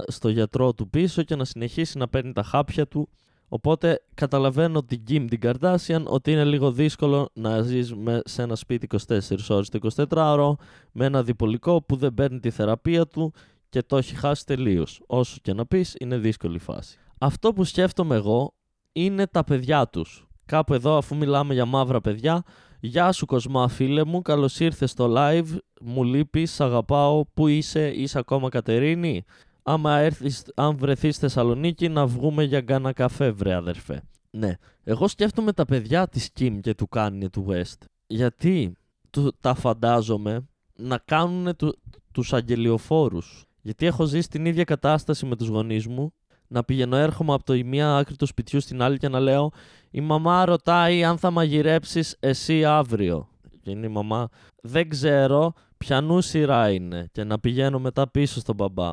στο 0.08 0.30
γιατρό 0.30 0.74
του 0.74 0.90
πίσω 0.90 1.24
και 1.24 1.36
να 1.36 1.46
συνεχίσει 1.46 1.98
να 1.98 2.08
παίρνει 2.08 2.34
τα 2.34 2.44
χάπια 2.44 2.88
του 2.88 3.10
Οπότε 3.50 4.02
καταλαβαίνω 4.14 4.84
την 4.84 5.02
Kim 5.10 5.26
την 5.30 5.40
Kardashian 5.44 6.04
ότι 6.06 6.32
είναι 6.32 6.44
λίγο 6.44 6.72
δύσκολο 6.72 7.30
να 7.34 7.62
ζεις 7.62 7.94
σε 8.24 8.42
ένα 8.42 8.56
σπίτι 8.56 8.88
24 9.08 9.20
ώρες 9.50 9.70
το 9.70 9.80
24ωρο 10.10 10.54
με 10.92 11.06
ένα 11.06 11.24
διπολικό 11.24 11.82
που 11.82 11.96
δεν 11.96 12.14
παίρνει 12.14 12.40
τη 12.40 12.50
θεραπεία 12.50 13.08
του 13.08 13.34
και 13.70 13.82
το 13.82 13.98
έχει 13.98 14.16
χάσει 14.16 14.46
τελείως. 14.46 15.02
Όσο 15.08 15.38
και 15.42 15.54
να 15.54 15.66
πεις 15.66 15.96
είναι 16.00 16.18
δύσκολη 16.18 16.60
φάση. 16.60 16.98
Αυτό 17.20 17.54
που 17.54 17.64
σκέφτομαι 17.64 18.16
εγώ 18.16 18.54
είναι 18.92 19.28
τα 19.28 19.44
παιδιά 19.44 19.88
τους. 19.88 20.28
Κάπου 20.46 20.74
εδώ 20.74 20.98
αφού 20.98 21.16
μιλάμε 21.16 21.54
για 21.54 21.66
μαύρα 21.66 22.02
παιδιά, 22.02 22.44
Γεια 22.82 23.12
σου 23.12 23.26
Κοσμά 23.26 23.68
φίλε 23.68 24.04
μου, 24.04 24.22
καλώς 24.22 24.60
ήρθες 24.60 24.92
στο 24.92 25.14
live, 25.18 25.58
μου 25.82 26.04
λείπεις, 26.04 26.62
αγαπάω, 26.62 27.26
πού 27.34 27.48
είσαι, 27.48 27.88
είσαι 27.88 28.20
ακόμα 28.20 28.50
Κατερίνη; 28.50 29.24
Άμα 29.72 29.98
έρθεις, 29.98 30.44
αν 30.56 30.78
βρεθείς 30.78 31.16
στη 31.16 31.26
Θεσσαλονίκη 31.26 31.90
να 31.90 32.08
βγούμε 32.08 32.44
για 32.44 32.60
γκάνα 32.60 32.94
καφέ 32.94 33.32
βρε 33.32 33.54
αδερφέ. 33.54 34.02
Ναι, 34.30 34.54
εγώ 34.84 35.08
σκέφτομαι 35.08 35.54
τα 35.54 35.66
παιδιά 35.66 36.08
της 36.08 36.30
Kim 36.40 36.60
και 36.62 36.74
του 36.74 36.88
Kanye 36.96 37.26
του 37.32 37.46
West. 37.50 37.86
Γιατί 38.08 38.74
του, 39.10 39.34
τα 39.42 39.54
φαντάζομαι 39.54 40.48
να 40.76 40.98
κάνουν 40.98 41.56
του, 41.56 41.78
τους 42.12 42.34
αγγελιοφόρους. 42.34 43.46
Γιατί 43.62 43.86
έχω 43.86 44.06
ζήσει 44.06 44.30
την 44.30 44.46
ίδια 44.46 44.64
κατάσταση 44.64 45.26
με 45.26 45.36
τους 45.36 45.48
γονείς 45.48 45.88
μου 45.88 46.14
να 46.48 46.64
πηγαίνω 46.64 46.96
έρχομαι 46.96 47.34
από 47.34 47.44
το 47.44 47.54
η 47.54 47.64
μία 47.64 47.96
άκρη 47.96 48.16
του 48.16 48.26
σπιτιού 48.26 48.60
στην 48.60 48.82
άλλη 48.82 48.98
και 48.98 49.08
να 49.08 49.20
λέω 49.20 49.52
η 49.92 50.02
μαμά 50.02 50.46
ρωτάει 50.46 51.04
αν 51.04 51.18
θα 51.18 51.32
μαγειρέψεις 51.32 52.16
εσύ 52.20 52.66
αύριο. 52.66 53.30
Και 53.62 53.72
είναι 53.72 53.86
η 53.86 53.90
μαμά 53.90 54.30
δεν 54.62 54.90
ξέρω 54.90 55.54
ποιανού 55.78 56.22
σειρά 56.22 56.70
είναι 56.70 57.10
και 57.12 57.24
να 57.24 57.40
πηγαίνω 57.40 57.80
μετά 57.80 58.10
πίσω 58.10 58.40
στον 58.40 58.56
μπαμπά. 58.56 58.92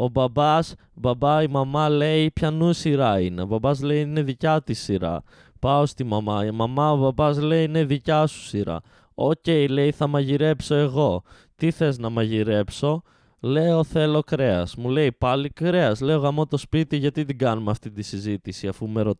Ο 0.00 0.08
μπαμπάς, 0.08 0.74
μπαμπά, 0.94 1.42
η 1.42 1.46
μαμά 1.46 1.88
λέει 1.88 2.30
ποιανού 2.30 2.72
σειρά 2.72 3.20
είναι. 3.20 3.42
Ο 3.42 3.46
μπαμπάς 3.46 3.82
λέει 3.82 4.00
είναι 4.00 4.22
δικιά 4.22 4.62
της 4.62 4.82
σειρά. 4.82 5.22
Πάω 5.58 5.86
στη 5.86 6.04
μαμά. 6.04 6.44
Η 6.44 6.50
μαμά, 6.50 6.92
ο 6.92 6.96
μπαμπάς 6.96 7.38
λέει 7.40 7.64
είναι 7.64 7.84
δικιά 7.84 8.26
σου 8.26 8.40
σειρά. 8.40 8.80
Οκ, 9.14 9.46
λέει 9.68 9.90
θα 9.90 10.06
μαγειρέψω 10.06 10.74
εγώ. 10.74 11.22
Τι 11.56 11.70
θες 11.70 11.98
να 11.98 12.08
μαγειρέψω; 12.10 13.02
Λέω 13.40 13.84
θέλω 13.84 14.20
κρέας. 14.20 14.76
Μου 14.76 14.88
λέει 14.88 15.12
πάλι 15.12 15.48
κρέας. 15.48 16.00
Λέω 16.00 16.18
γαμώ 16.18 16.46
το 16.46 16.56
σπίτι, 16.56 16.96
γιατί 16.96 17.24
την 17.24 17.38
κάνουμε 17.38 17.70
αυτή 17.70 17.90
τη 17.90 18.02
συζήτηση, 18.02 18.68
αφού, 18.68 18.88
με 18.88 19.02
ρω... 19.02 19.14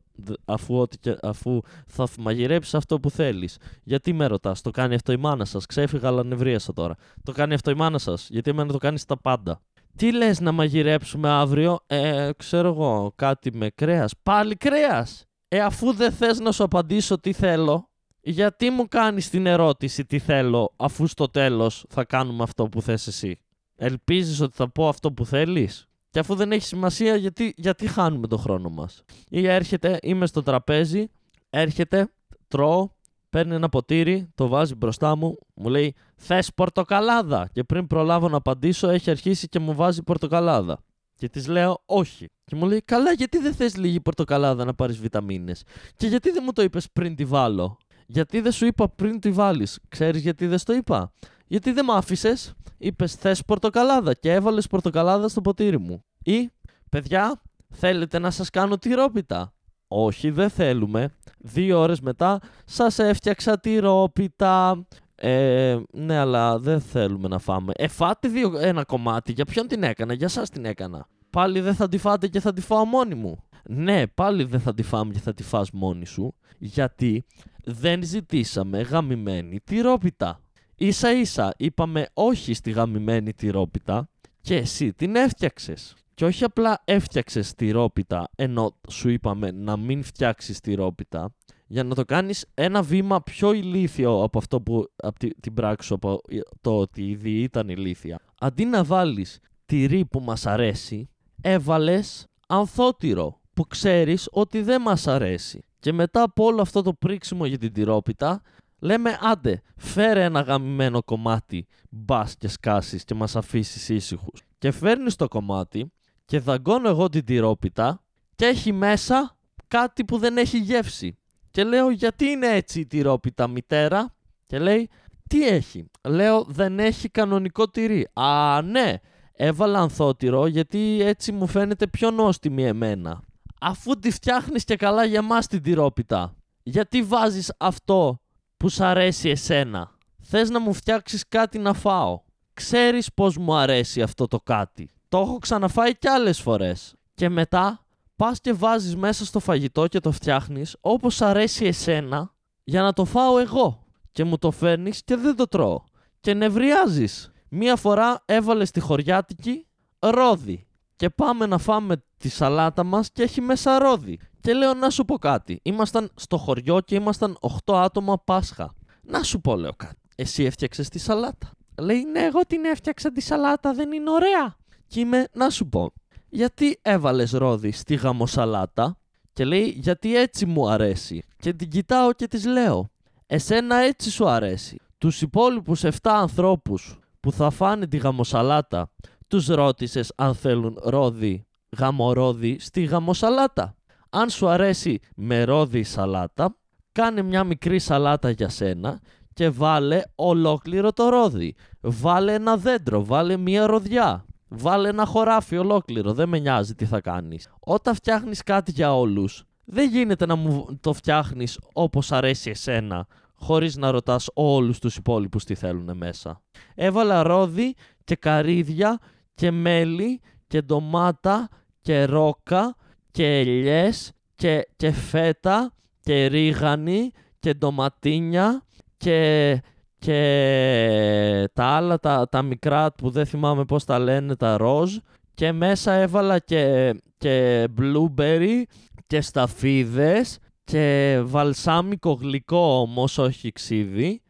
αφού, 0.44 0.86
αφού 1.22 1.60
θα 1.86 2.08
μαγειρέψεις 2.18 2.74
αυτό 2.74 3.00
που 3.00 3.10
θέλεις. 3.10 3.58
Γιατί 3.82 4.12
με 4.12 4.26
ρωτάς, 4.26 4.62
το 4.62 4.70
κάνει 4.70 4.94
αυτό 4.94 5.12
η 5.12 5.16
μάνα 5.16 5.44
σας. 5.44 5.66
Ξέφυγα, 5.66 6.08
αλλά 6.08 6.24
νευρίασα 6.24 6.72
τώρα. 6.72 6.94
Το 7.22 7.32
κάνει 7.32 7.54
αυτό 7.54 7.70
η 7.70 7.74
μάνα 7.74 7.98
σας. 7.98 8.28
Γιατί 8.30 8.50
εμένα 8.50 8.72
το 8.72 8.78
κάνεις 8.78 9.00
στα 9.00 9.18
πάντα. 9.18 9.60
Τι 9.98 10.12
λες 10.12 10.40
να 10.40 10.52
μαγειρέψουμε 10.52 11.28
αύριο, 11.28 11.78
ε, 11.87 12.30
ξέρω 12.37 12.68
εγώ, 12.68 13.12
κάτι 13.16 13.56
με 13.56 13.70
κρέας. 13.74 14.12
Πάλι 14.22 14.56
κρέας. 14.56 15.24
Ε, 15.48 15.61
αφού 15.61 15.92
δεν 15.92 16.12
θες 16.12 16.38
να 16.38 16.52
σου 16.52 16.64
απαντήσω 16.64 17.20
τι 17.20 17.32
θέλω, 17.32 17.90
γιατί 18.20 18.70
μου 18.70 18.88
κάνεις 18.88 19.30
την 19.30 19.46
ερώτηση 19.46 20.04
τι 20.04 20.18
θέλω, 20.18 20.74
αφού 20.76 21.06
στο 21.06 21.26
τέλος 21.28 21.84
θα 21.88 22.04
κάνουμε 22.04 22.42
αυτό 22.42 22.68
που 22.68 22.82
θες 22.82 23.06
εσύ; 23.06 23.38
Ελπίζεις 23.76 24.40
ότι 24.40 24.56
θα 24.56 24.70
πω 24.70 24.88
αυτό 24.88 25.12
που 25.12 25.26
θέλεις; 25.26 25.88
Και 26.11 26.18
αφού 26.18 26.34
δεν 26.34 26.52
έχει 26.52 26.64
σημασία, 26.64 27.16
γιατί, 27.16 27.54
γιατί 27.56 27.87
χάνουμε 27.87 28.26
το 28.26 28.37
χρόνο 28.37 28.68
μας; 28.68 29.02
Ή 29.28 29.46
έρχεται, 29.46 29.98
είμαι 30.02 30.26
στο 30.26 30.42
τραπέζι, 30.42 31.11
έρχεται, 31.50 32.12
τρώω, 32.48 32.90
παίρνει 33.30 33.54
ένα 33.54 33.68
ποτήρι, 33.68 34.28
το 34.34 34.48
βάζει 34.48 34.74
μπροστά 34.74 35.16
μου, 35.16 35.36
μου 35.54 35.68
λέει 35.68 35.94
Θες 36.16 36.54
πορτοκαλάδα. 36.54 37.48
Και 37.52 37.64
πριν 37.64 37.86
προλάβω 37.86 38.28
να 38.28 38.36
απαντήσω, 38.36 38.88
έχει 38.88 39.10
αρχίσει 39.10 39.48
και 39.48 39.58
μου 39.58 39.74
βάζει 39.74 40.02
πορτοκαλάδα. 40.02 40.78
Και 41.14 41.28
της 41.28 41.46
λέω 41.46 41.82
όχι. 41.86 42.26
Και 42.44 42.56
μου 42.56 42.66
λέει 42.66 42.82
Καλά, 42.84 43.12
γιατί 43.12 43.38
δεν 43.38 43.54
θες 43.54 43.76
λίγη 43.76 44.00
πορτοκαλάδα 44.00 44.64
να 44.64 44.74
πάρεις 44.74 44.98
βιταμίνες; 44.98 45.62
Και 45.96 46.06
γιατί 46.06 46.30
δεν 46.30 46.42
μου 46.46 46.52
το 46.52 46.62
είπες 46.62 46.88
πριν 46.92 47.14
τη 47.14 47.24
βάλω; 47.24 47.76
Γιατί 48.06 48.40
δεν 48.40 48.52
σου 48.52 48.66
είπα 48.66 48.88
πριν 48.88 49.20
τη 49.20 49.30
βάλεις; 49.30 49.78
Ξέρεις 49.88 50.22
γιατί 50.22 50.46
δεν 50.46 50.64
το 50.64 50.72
είπα; 50.72 51.12
Γιατί 51.46 51.72
δεν 51.72 51.84
μ' 51.84 51.90
άφησες, 51.90 52.54
είπες 52.78 53.14
θες 53.14 53.44
πορτοκαλάδα 53.44 54.14
και 54.14 54.32
έβαλες 54.32 54.66
πορτοκαλάδα 54.66 55.28
στο 55.28 55.40
ποτήρι 55.40 55.78
μου. 55.78 56.04
Ή, 56.24 56.50
παιδιά, 56.90 57.42
θέλετε 57.68 58.18
να 58.18 58.30
σας 58.30 58.50
κάνω 58.50 58.78
τυρόπιτα; 58.78 59.52
Όχι, 59.88 60.31
δεν 60.31 60.51
θέλουμε. 60.51 61.14
Δύο 61.38 61.79
ώρες 61.79 62.01
μετά 62.01 62.40
σας 62.64 62.98
έφτιαξα 62.98 63.61
τη 63.61 63.79
ρόπιτα. 63.79 64.87
Ε, 65.14 65.79
ναι, 65.92 66.16
αλλά 66.16 66.59
δεν 66.59 66.81
θέλουμε 66.81 67.29
να 67.29 67.38
φάμε. 67.38 67.72
Ε, 67.77 67.88
φάτε 67.88 68.29
δύο, 68.29 68.59
ένα 68.59 68.85
κομμάτι. 68.85 69.33
Για 69.33 69.44
ποιον 69.44 69.66
την 69.66 69.83
έκανα, 69.83 70.12
για 70.12 70.29
σας 70.29 70.51
την 70.51 70.64
έκανα. 70.64 71.09
πάλι 71.31 71.61
δεν 71.61 71.74
θα 71.74 71.88
τη 71.88 71.98
φάτε 71.98 72.29
και 72.29 72.40
θα 72.40 72.53
τη 72.53 72.61
φάω 72.61 72.85
μόνη 72.85 73.14
μου. 73.14 73.42
Ναι, 73.64 74.07
πάλι 74.07 74.44
δεν 74.44 74.61
θα 74.61 74.74
τη 74.74 74.83
φάμε 74.83 75.12
και 75.12 75.18
θα 75.18 75.35
τη 75.35 75.42
φας 75.42 75.70
μόνη 75.70 76.07
σου, 76.07 76.35
γιατί 76.59 77.24
δεν 77.64 78.03
ζητήσαμε 78.03 78.81
γαμημένη 78.81 79.61
τυρόπιτα. 79.64 80.40
Ίσα 80.74 81.12
ίσα 81.12 81.55
είπαμε 81.57 82.07
όχι 82.14 82.55
στη 82.55 82.70
γαμημένη 82.70 83.35
τυρόπιτα 83.35 84.09
και 84.40 84.57
εσύ 84.57 84.92
την 84.92 85.16
έφτιαξες. 85.16 85.94
Και 86.18 86.24
όχι 86.24 86.44
απλά 86.44 86.83
έφτιαξες 86.85 87.54
τυρόπιτα 87.54 88.31
ενώ 88.37 88.76
σου 88.88 89.09
είπαμε 89.09 89.50
να 89.50 89.76
μην 89.76 90.02
φτιάξεις 90.02 90.61
τυρόπιτα, 90.61 91.35
για 91.66 91.85
να 91.85 91.94
το 91.94 92.04
κάνεις 92.04 92.46
ένα 92.54 92.83
βήμα 92.83 93.22
πιο 93.22 93.52
ηλίθιο 93.52 94.22
από 94.22 94.38
αυτό 94.38 94.61
που 94.61 94.85
από 94.96 95.18
την 95.40 95.54
πράξη 95.54 95.87
σου, 95.87 95.94
από 95.94 96.20
το 96.61 96.78
ότι 96.78 97.02
ήδη 97.11 97.31
ήταν 97.31 97.68
ηλίθια. 97.68 98.18
Αντί 98.40 98.64
να 98.64 98.85
βάλεις 98.85 99.38
τυρί 99.66 100.04
που 100.04 100.20
μας 100.20 100.46
αρέσει, 100.46 101.09
έβαλες 101.40 102.26
ανθότυρο 102.48 103.40
που 103.54 103.66
ξέρεις 103.66 104.28
ότι 104.31 104.62
δεν 104.62 104.81
μας 104.81 105.07
αρέσει. 105.07 105.64
Και 105.78 105.92
μετά 105.92 106.22
από 106.22 106.44
όλο 106.44 106.61
αυτό 106.61 106.83
το 106.83 106.92
πρίξιμο 106.92 107.46
για 107.46 107.59
την 107.59 107.72
τυρόπιτα, 107.72 108.42
λέμε 108.78 109.18
άντε, 109.20 109.62
φέρε 109.76 110.24
ένα 110.24 110.40
γαμημένο 110.40 111.02
κομμάτι, 111.02 111.66
μπας 111.90 112.37
και 112.37 112.48
σκάσεις 112.48 113.04
και 113.04 113.14
μας 113.14 113.37
αφήσεις 113.37 113.88
ήσυχους. 113.88 114.42
Και 114.59 114.70
φέρνεις 114.70 115.16
το 115.16 115.28
κομμάτι 115.28 115.92
και 116.28 116.40
δαγκώνω 116.40 116.88
εγώ 116.88 117.08
την 117.08 117.24
τυρόπιτα 117.24 118.04
και 118.34 118.44
έχει 118.44 118.72
μέσα 118.72 119.36
κάτι 119.68 120.04
που 120.04 120.18
δεν 120.18 120.36
έχει 120.36 120.58
γεύση. 120.58 121.18
Και 121.50 121.64
λέω 121.64 121.90
γιατί 121.90 122.24
είναι 122.24 122.46
έτσι 122.46 122.80
η 122.80 122.86
τυρόπιτα 122.86 123.46
μητέρα; 123.46 124.14
Και 124.46 124.58
λέει 124.58 124.90
τι 125.28 125.48
έχει; 125.48 125.90
Λέω 126.02 126.44
δεν 126.48 126.78
έχει 126.78 127.08
κανονικό 127.08 127.68
τυρί. 127.68 128.08
Α 128.12 128.62
ναι, 128.62 128.94
έβαλα 129.32 129.80
ανθότυρο 129.80 130.46
γιατί 130.46 131.00
έτσι 131.02 131.32
μου 131.32 131.46
φαίνεται 131.46 131.86
πιο 131.86 132.10
νόστιμη 132.10 132.64
εμένα. 132.64 133.22
Αφού 133.60 133.98
τη 133.98 134.10
φτιάχνεις 134.10 134.64
και 134.64 134.76
καλά 134.76 135.04
για 135.04 135.22
μας 135.22 135.46
την 135.46 135.62
τυρόπιτα. 135.62 136.36
Γιατί 136.62 137.02
βάζεις 137.02 137.52
αυτό 137.58 138.20
που 138.56 138.68
σ' 138.68 138.80
αρέσει 138.80 139.28
εσένα; 139.28 139.90
Θες 140.22 140.50
να 140.50 140.60
μου 140.60 140.72
φτιάξεις 140.72 141.28
κάτι 141.28 141.58
να 141.58 141.72
φάω; 141.72 142.20
Ξέρεις 142.54 143.12
πως 143.14 143.36
μου 143.36 143.54
αρέσει 143.54 144.02
αυτό 144.02 144.26
το 144.26 144.38
κάτι. 144.38 144.90
Το 145.08 145.18
έχω 145.18 145.38
ξαναφάει 145.38 145.96
κι 145.96 146.08
άλλες 146.08 146.40
φορές. 146.40 146.94
Και 147.14 147.28
μετά 147.28 147.84
πας 148.16 148.40
και 148.40 148.52
βάζεις 148.52 148.96
μέσα 148.96 149.24
στο 149.24 149.40
φαγητό 149.40 149.86
και 149.86 150.00
το 150.00 150.12
φτιάχνεις 150.12 150.76
όπως 150.80 151.22
αρέσει 151.22 151.64
εσένα 151.64 152.34
για 152.64 152.82
να 152.82 152.92
το 152.92 153.04
φάω 153.04 153.38
εγώ. 153.38 153.82
Και 154.12 154.24
μου 154.24 154.38
το 154.38 154.50
φέρνεις 154.50 155.04
και 155.04 155.16
δεν 155.16 155.36
το 155.36 155.46
τρώω. 155.46 155.80
Και 156.20 156.34
νευριάζεις. 156.34 157.30
Μία 157.48 157.76
φορά 157.76 158.22
έβαλε 158.24 158.64
στη 158.64 158.80
χωριάτικη 158.80 159.66
ρόδι. 159.98 160.66
Και 160.96 161.10
πάμε 161.10 161.46
να 161.46 161.58
φάμε 161.58 162.02
τη 162.16 162.28
σαλάτα 162.28 162.84
μας 162.84 163.10
και 163.10 163.22
έχει 163.22 163.40
μέσα 163.40 163.78
ρόδι. 163.78 164.18
Και 164.40 164.52
λέω 164.52 164.74
να 164.74 164.90
σου 164.90 165.04
πω 165.04 165.18
κάτι. 165.18 165.60
Ήμασταν 165.62 166.10
στο 166.14 166.36
χωριό 166.36 166.80
και 166.80 166.94
ήμασταν 166.94 167.38
8 167.64 167.74
άτομα 167.74 168.18
Πάσχα. 168.18 168.74
Να 169.02 169.22
σου 169.22 169.40
πω 169.40 169.56
λέω 169.56 169.72
κάτι. 169.76 170.08
Εσύ 170.16 170.44
έφτιαξες 170.44 170.88
τη 170.88 170.98
σαλάτα. 170.98 171.50
Λέει 171.80 172.04
ναι 172.04 172.20
εγώ 172.24 172.40
την 172.46 172.64
έφτιαξα 172.64 173.12
τη 173.12 173.20
σαλάτα 173.20 173.72
δεν 173.72 173.92
είναι 173.92 174.10
ωραία. 174.10 174.56
Και 174.88 175.01
είμαι 175.01 175.27
να 175.33 175.51
σου 175.51 175.68
πω 175.68 175.92
γιατί 176.29 176.79
έβαλες 176.83 177.31
ρόδι 177.31 177.72
στη 177.72 177.94
γαμοσαλάτα 177.94 178.98
και 179.33 179.44
λέει 179.44 179.74
γιατί 179.77 180.16
έτσι 180.16 180.46
μου 180.46 180.68
αρέσει. 180.70 181.22
Και 181.37 181.53
την 181.53 181.70
κοιτάω 181.70 182.12
και 182.12 182.27
της 182.27 182.46
λέω 182.46 182.90
εσένα 183.27 183.77
έτσι 183.77 184.11
σου 184.11 184.29
αρέσει. 184.29 184.81
Τους 184.98 185.22
υπόλοιπους 185.22 185.85
7 185.85 185.90
ανθρώπους 186.03 186.98
που 187.20 187.33
θα 187.33 187.51
φάνε 187.51 187.87
τη 187.87 187.96
γαμοσαλάτα 187.96 188.90
τους 189.29 189.46
ρώτησες 189.46 190.12
αν 190.16 190.35
θέλουν 190.35 190.79
ρόδι, 190.83 191.46
γαμορόδι 191.79 192.59
στη 192.61 192.85
γαμοσαλάτα. 192.85 193.77
Αν 194.11 194.31
σου 194.31 194.48
αρέσει 194.48 194.98
με 195.14 195.44
ρόδι 195.44 195.83
σαλάτα, 195.83 196.57
κάνε 196.92 197.22
μια 197.22 197.44
μικρή 197.44 197.79
σαλάτα 197.79 198.31
για 198.31 198.48
σένα 198.48 199.01
και 199.33 199.51
βάλε 199.51 200.03
ολόκληρο 200.14 200.92
το 200.92 201.09
ρόδι. 201.09 201.55
Βάλε 201.81 202.35
ένα 202.35 202.57
δέντρο, 202.57 203.05
βάλε 203.05 203.37
μια 203.37 203.66
ροδιά. 203.66 204.24
Βάλε 204.48 204.88
ένα 204.88 205.06
χωράφι 205.06 205.56
ολόκληρο, 205.56 206.12
δεν 206.12 206.28
με 206.28 206.38
νοιάζει 206.38 206.74
τι 206.74 206.84
θα 206.84 207.00
κάνεις. 207.00 207.48
Όταν 207.61 207.94
φτιάχνεις 207.94 208.42
κάτι 208.42 208.70
για 208.70 208.96
όλους, 208.96 209.44
δεν 209.64 209.88
γίνεται 209.90 210.26
να 210.26 210.37
μου 210.37 210.78
το 210.80 210.92
φτιάχνεις 210.92 211.58
όπως 211.72 212.12
αρέσει 212.12 212.50
εσένα, 212.50 213.06
χωρίς 213.34 213.76
να 213.76 213.90
ρωτάς 213.90 214.30
όλους 214.34 214.78
τους 214.78 214.96
υπόλοιπους 214.96 215.44
τι 215.44 215.54
θέλουν 215.54 215.96
μέσα. 215.96 216.42
Έβαλα 216.74 217.22
ρόδι 217.22 217.74
και 218.04 218.14
καρύδια 218.14 218.98
και 219.34 219.50
μέλι 219.50 220.20
και 220.46 220.61
ντομάτα 220.61 221.48
και 221.80 222.04
ρόκα 222.04 222.76
και 223.11 223.38
ελιές 223.38 224.12
και, 224.34 224.68
και 224.76 224.92
φέτα 224.92 225.72
και 226.00 226.26
ρίγανη 226.26 227.11
και 227.38 227.54
ντοματίνια 227.54 228.62
και, 228.96 229.61
και 229.98 231.48
τα 231.52 231.64
άλλα 231.64 231.98
τα, 231.98 232.28
τα 232.28 232.42
μικρά 232.42 232.92
που 232.92 233.11
δεν 233.11 233.26
θυμάμαι 233.26 233.64
πώς 233.64 233.84
τα 233.84 233.98
λένε 233.98 234.37
τα 234.37 234.56
ροζ 234.56 234.96
και 235.34 235.52
μέσα 235.52 235.92
έβαλα 235.92 236.38
και, 236.38 236.94
και 237.18 237.66
blueberry 237.78 238.62
και 239.06 239.20
σταφίδες 239.20 240.38
και 240.64 241.18
βαλσάμικο 241.24 242.12
γλυκό 242.12 242.80
όμως 242.80 243.18
όχι 243.18 243.52
ξύδι 243.52 244.22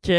και 0.00 0.18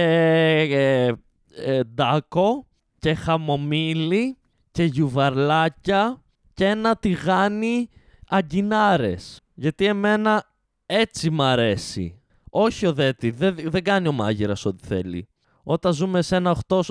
ε, 0.71 1.11
ε, 1.55 1.83
ντάκο 1.83 2.67
και 2.99 3.13
χαμομήλι 3.13 4.37
και 4.71 4.83
γιουβαρλάκια 4.83 6.21
και 6.53 6.65
ένα 6.65 6.95
τηγάνι 6.95 7.89
αγκινάρες. 8.27 9.41
Γιατί 9.53 9.85
εμένα 9.85 10.43
έτσι 10.85 11.29
μ' 11.29 11.41
αρέσει. 11.41 12.16
Όχι 12.49 12.85
ο 12.85 12.93
Δέτη, 12.93 13.31
δεν, 13.31 13.55
δεν 13.63 13.83
κάνει 13.83 14.07
ο 14.07 14.11
μάγειρας 14.11 14.65
ό,τι 14.65 14.87
θέλει. 14.87 15.27
Όταν 15.63 15.93
ζούμε 15.93 16.21
σε 16.21 16.35
ένα 16.35 16.57
8, 16.67 16.81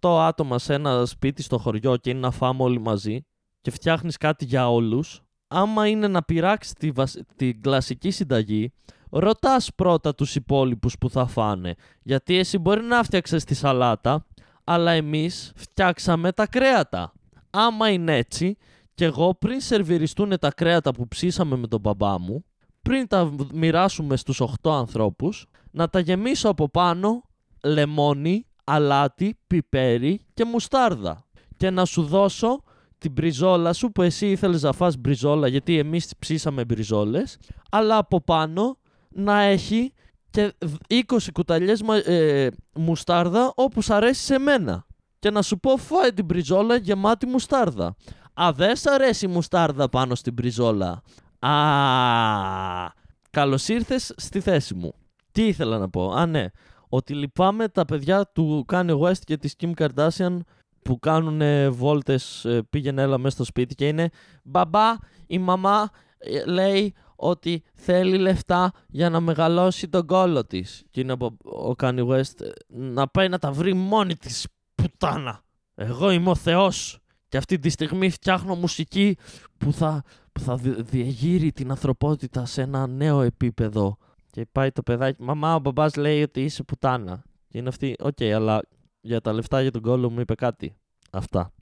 8 0.00 0.18
άτομα 0.18 0.58
σε 0.58 0.74
ένα 0.74 1.06
σπίτι 1.06 1.42
στο 1.42 1.58
χωριό 1.58 1.96
και 1.96 2.10
είναι 2.10 2.18
να 2.18 2.30
φάμε 2.30 2.62
όλοι 2.62 2.80
μαζί 2.80 3.24
και 3.60 3.70
φτιάχνεις 3.70 4.16
κάτι 4.16 4.44
για 4.44 4.70
όλους, 4.70 5.22
άμα 5.48 5.86
είναι 5.86 6.08
να 6.08 6.22
πειράξεις 6.22 6.72
τη, 6.72 6.90
την 7.36 7.62
κλασική 7.62 8.10
συνταγή, 8.10 8.72
ρωτάς 9.10 9.74
πρώτα 9.74 10.14
τους 10.14 10.34
υπόλοιπους 10.34 10.98
που 10.98 11.10
θα 11.10 11.26
φάνε. 11.26 11.74
Γιατί 12.02 12.36
εσύ 12.36 12.58
μπορεί 12.58 12.82
να 12.82 13.02
φτιάξεις 13.02 13.44
τη 13.44 13.54
σαλάτα, 13.54 14.26
αλλά 14.64 14.90
εμείς 14.90 15.52
φτιάξαμε 15.56 16.32
τα 16.32 16.46
κρέατα. 16.46 17.12
Άμα 17.50 17.90
είναι 17.90 18.16
έτσι, 18.16 18.56
και 18.94 19.04
εγώ 19.04 19.34
πριν 19.34 19.60
σερβιριστούν 19.60 20.38
τα 20.38 20.52
κρέατα 20.52 20.92
που 20.92 21.08
ψήσαμε 21.08 21.56
με 21.56 21.66
τον 21.66 21.80
μπαμπά 21.80 22.18
μου, 22.18 22.44
πριν 22.82 23.06
τα 23.06 23.32
μοιράσουμε 23.52 24.16
στους 24.16 24.40
8 24.40 24.70
ανθρώπους, 24.70 25.46
να 25.70 25.88
τα 25.88 26.00
γεμίσω 26.00 26.48
από 26.48 26.68
πάνω 26.68 27.22
λεμόνι, 27.64 28.46
αλάτι, 28.64 29.38
πιπέρι 29.46 30.20
και 30.34 30.44
μουστάρδα. 30.44 31.24
Και 31.56 31.70
να 31.70 31.84
σου 31.84 32.02
δώσω 32.02 32.62
την 32.98 33.12
μπριζόλα 33.12 33.72
σου 33.72 33.92
που 33.92 34.02
εσύ 34.02 34.30
ήθελες 34.30 34.62
να 34.62 34.72
φας 34.72 34.96
μπριζόλα 34.96 35.48
γιατί 35.48 35.78
εμείς 35.78 36.12
ψήσαμε 36.18 36.64
μπριζόλες, 36.64 37.38
αλλά 37.70 37.96
από 37.96 38.20
πάνω 38.20 38.78
να 39.08 39.40
έχει 39.40 39.92
και 40.30 40.52
20 40.88 41.02
κουταλιές 41.32 41.80
ε, 42.04 42.48
μουστάρδα 42.74 43.52
όπως 43.56 43.90
αρέσει 43.90 44.24
σε 44.24 44.38
μένα. 44.38 44.86
Και 45.18 45.30
να 45.30 45.42
σου 45.42 45.58
πω 45.58 45.76
φάε 45.76 46.12
την 46.12 46.24
μπριζόλα 46.24 46.76
γεμάτη 46.76 47.26
μουστάρδα. 47.26 47.96
Α, 48.34 48.52
δεν 48.52 48.76
σ' 48.76 48.86
αρέσει 48.86 49.24
η 49.24 49.28
μουστάρδα 49.28 49.88
πάνω 49.88 50.14
στην 50.14 50.32
μπριζόλα. 50.32 51.02
Α, 51.46 52.90
καλώς 53.30 53.68
ήρθες 53.68 54.12
στη 54.16 54.40
θέση 54.40 54.74
μου. 54.74 54.94
Τι 55.32 55.46
ήθελα 55.46 55.78
να 55.78 55.88
πω; 55.90 56.12
Α, 56.12 56.26
ναι. 56.26 56.46
Ότι 56.88 57.14
λυπάμαι 57.14 57.68
τα 57.68 57.84
παιδιά 57.84 58.26
του 58.34 58.64
Kanye 58.72 58.98
West 58.98 59.18
και 59.24 59.36
της 59.36 59.54
Kim 59.60 59.72
Kardashian 59.74 60.38
που 60.82 60.98
κάνουν 60.98 61.72
βόλτες 61.72 62.44
ε, 62.44 62.62
πήγαινε 62.70 63.02
έλα 63.02 63.18
μέσα 63.18 63.34
στο 63.34 63.44
σπίτι 63.44 63.74
και 63.74 63.88
είναι 63.88 64.10
«Μπαμπά, 64.44 64.94
η 65.26 65.38
μαμά 65.38 65.90
ε, 66.18 66.44
λέει 66.44 66.94
ότι 67.16 67.62
θέλει 67.74 68.16
λεφτά 68.16 68.72
για 68.88 69.10
να 69.10 69.20
μεγαλώσει 69.20 69.88
τον 69.88 70.06
κώλο 70.06 70.46
της». 70.46 70.84
Και 70.90 71.00
είναι 71.00 71.12
από 71.12 71.36
ο 71.44 71.74
Kanye 71.78 72.06
West 72.06 72.40
ε, 72.40 72.50
να 72.68 73.08
πάει 73.08 73.28
να 73.28 73.38
τα 73.38 73.52
βρει 73.52 73.74
μόνη 73.74 74.16
της, 74.16 74.46
πουτάνα. 74.74 75.42
Εγώ 75.74 76.10
είμαι 76.10 76.30
ο 76.30 76.34
Θεός 76.34 76.98
και 77.28 77.36
αυτή 77.36 77.58
τη 77.58 77.68
στιγμή 77.68 78.10
φτιάχνω 78.10 78.54
μουσική 78.54 79.16
που 79.58 79.72
θα, 79.72 80.02
που 80.40 80.46
θα 80.46 80.56
διεγείρει 80.82 81.52
την 81.52 81.70
ανθρωπότητα 81.70 82.46
σε 82.46 82.62
ένα 82.62 82.86
νέο 82.86 83.20
επίπεδο. 83.20 83.96
Και 84.30 84.46
πάει 84.52 84.70
το 84.72 84.82
παιδάκι, 84.82 85.22
μαμά 85.22 85.54
ο 85.54 85.58
μπαμπάς 85.58 85.96
λέει 85.96 86.22
ότι 86.22 86.44
είσαι 86.44 86.62
πουτάνα. 86.62 87.22
Και 87.48 87.58
είναι 87.58 87.68
αυτή, 87.68 87.94
OK, 87.98 88.12
okay, 88.16 88.30
αλλά 88.30 88.60
για 89.00 89.20
τα 89.20 89.32
λεφτά 89.32 89.62
για 89.62 89.70
τον 89.70 89.82
κώλο 89.82 90.10
μου 90.10 90.20
είπε 90.20 90.34
κάτι. 90.34 90.76
Αυτά. 91.10 91.52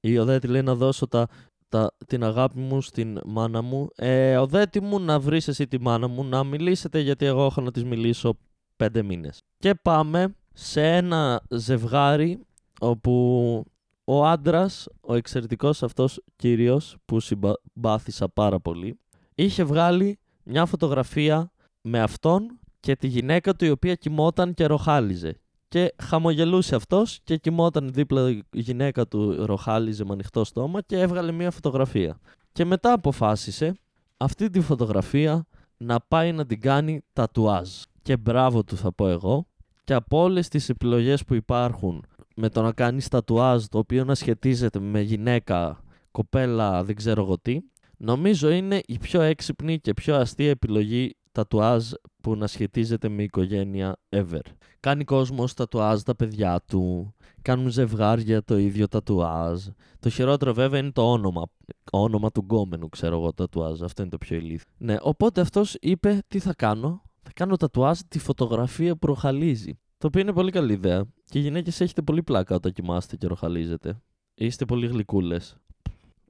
Η 0.00 0.18
Οδέτη 0.18 0.46
λέει 0.46 0.62
να 0.62 0.74
δώσω 0.74 1.08
τα, 1.08 1.28
τα, 1.68 1.96
την 2.06 2.24
αγάπη 2.24 2.58
μου 2.58 2.80
στην 2.80 3.20
μάνα 3.24 3.62
μου. 3.62 3.88
Ε, 3.96 4.36
Οδέτη 4.36 4.80
μου 4.80 5.00
να 5.00 5.20
βρεις 5.20 5.48
εσύ 5.48 5.66
τη 5.66 5.80
μάνα 5.80 6.08
μου, 6.08 6.24
να 6.24 6.44
μιλήσετε 6.44 7.00
γιατί 7.00 7.26
εγώ 7.26 7.44
έχω 7.44 7.60
να 7.60 7.70
της 7.70 7.84
μιλήσω 7.84 8.38
πέντε 8.76 9.02
μήνες. 9.02 9.38
Και 9.58 9.74
πάμε 9.74 10.34
σε 10.52 10.96
ένα 10.96 11.42
ζευγάρι 11.48 12.40
όπου 12.80 13.64
ο 14.12 14.26
άντρας, 14.26 14.88
ο 15.00 15.14
εξαιρετικός 15.14 15.82
αυτός 15.82 16.22
κύριος 16.36 16.96
που 17.04 17.20
συμπάθησα 17.20 18.28
πάρα 18.28 18.60
πολύ, 18.60 18.98
είχε 19.34 19.64
βγάλει 19.64 20.18
μια 20.42 20.66
φωτογραφία 20.66 21.52
με 21.80 22.00
αυτόν 22.00 22.58
και 22.80 22.96
τη 22.96 23.06
γυναίκα 23.06 23.54
του 23.54 23.64
η 23.64 23.70
οποία 23.70 23.94
κοιμόταν 23.94 24.54
και 24.54 24.66
ροχάλιζε. 24.66 25.40
Και 25.68 25.94
χαμογελούσε 26.02 26.74
αυτός 26.74 27.20
και 27.24 27.36
κοιμόταν 27.36 27.92
δίπλα 27.92 28.30
η 28.30 28.44
γυναίκα 28.50 29.06
του 29.06 29.46
ροχάλιζε 29.46 30.04
με 30.04 30.12
ανοιχτό 30.12 30.44
στόμα 30.44 30.80
και 30.80 30.98
έβγαλε 30.98 31.32
μια 31.32 31.50
φωτογραφία. 31.50 32.20
Και 32.52 32.64
μετά 32.64 32.92
αποφάσισε 32.92 33.74
αυτή 34.16 34.50
τη 34.50 34.60
φωτογραφία 34.60 35.46
να 35.76 36.00
πάει 36.08 36.32
να 36.32 36.46
την 36.46 36.60
κάνει 36.60 37.00
τατουάζ. 37.12 37.68
Και 38.02 38.16
μπράβο 38.16 38.64
του 38.64 38.76
θα 38.76 38.92
πω 38.92 39.08
εγώ. 39.08 39.46
Και 39.84 39.94
από 39.94 40.22
όλες 40.22 40.48
τις 40.48 40.68
επιλογές 40.68 41.24
που 41.24 41.34
υπάρχουν 41.34 42.04
με 42.36 42.48
το 42.48 42.62
να 42.62 42.72
κάνεις 42.72 43.08
τατουάζ 43.08 43.64
το 43.64 43.78
οποίο 43.78 44.04
να 44.04 44.14
σχετίζεται 44.14 44.78
με 44.78 45.00
γυναίκα, 45.00 45.80
κοπέλα, 46.10 46.84
δεν 46.84 46.94
ξέρω 46.94 47.22
εγώ 47.22 47.38
τι, 47.38 47.60
νομίζω 47.96 48.50
είναι 48.50 48.80
η 48.86 48.98
πιο 48.98 49.20
έξυπνη 49.20 49.80
και 49.80 49.94
πιο 49.94 50.16
αστεία 50.16 50.50
επιλογή 50.50 51.14
τατουάζ 51.32 51.90
που 52.22 52.36
να 52.36 52.46
σχετίζεται 52.46 53.08
με 53.08 53.22
οικογένεια 53.22 53.96
ever. 54.08 54.40
Κάνει 54.80 55.04
κόσμο 55.04 55.44
τατουάζ 55.56 56.00
τα 56.00 56.16
παιδιά 56.16 56.60
του, 56.66 57.14
κάνουν 57.42 57.70
ζευγάρια 57.70 58.42
το 58.44 58.58
ίδιο 58.58 58.88
τατουάζ. 58.88 59.66
Το 59.98 60.08
χειρότερο 60.08 60.54
βέβαια 60.54 60.80
είναι 60.80 60.90
το 60.90 61.10
όνομα. 61.10 61.46
Όνομα 61.90 62.30
του 62.30 62.40
γκόμενου, 62.40 62.88
ξέρω 62.88 63.16
εγώ, 63.16 63.32
τατουάζ. 63.32 63.82
Αυτό 63.82 64.02
είναι 64.02 64.10
το 64.10 64.18
πιο 64.18 64.36
ηλίθιο. 64.36 64.72
Ναι, 64.78 64.96
οπότε 65.00 65.40
αυτός 65.40 65.76
είπε 65.80 66.22
τι 66.28 66.38
θα 66.38 66.54
κάνω; 66.54 67.02
Θα 67.22 67.30
κάνω 67.34 67.56
τατουάζ 67.56 67.98
τη 68.08 68.18
φωτογραφία 68.18 68.96
που 68.96 69.06
ροχαλίζει. 69.06 69.78
Το 70.00 70.06
οποίο 70.06 70.20
είναι 70.20 70.32
πολύ 70.32 70.50
καλή 70.50 70.72
ιδέα. 70.72 71.04
Και 71.24 71.38
οι 71.38 71.42
γυναίκες 71.42 71.80
έχετε 71.80 72.02
πολύ 72.02 72.22
πλάκα 72.22 72.54
όταν 72.54 72.72
κοιμάστε 72.72 73.16
και 73.16 73.26
ροχαλίζετε. 73.26 74.00
Είστε 74.34 74.64
πολύ 74.64 74.86
γλυκούλες. 74.86 75.56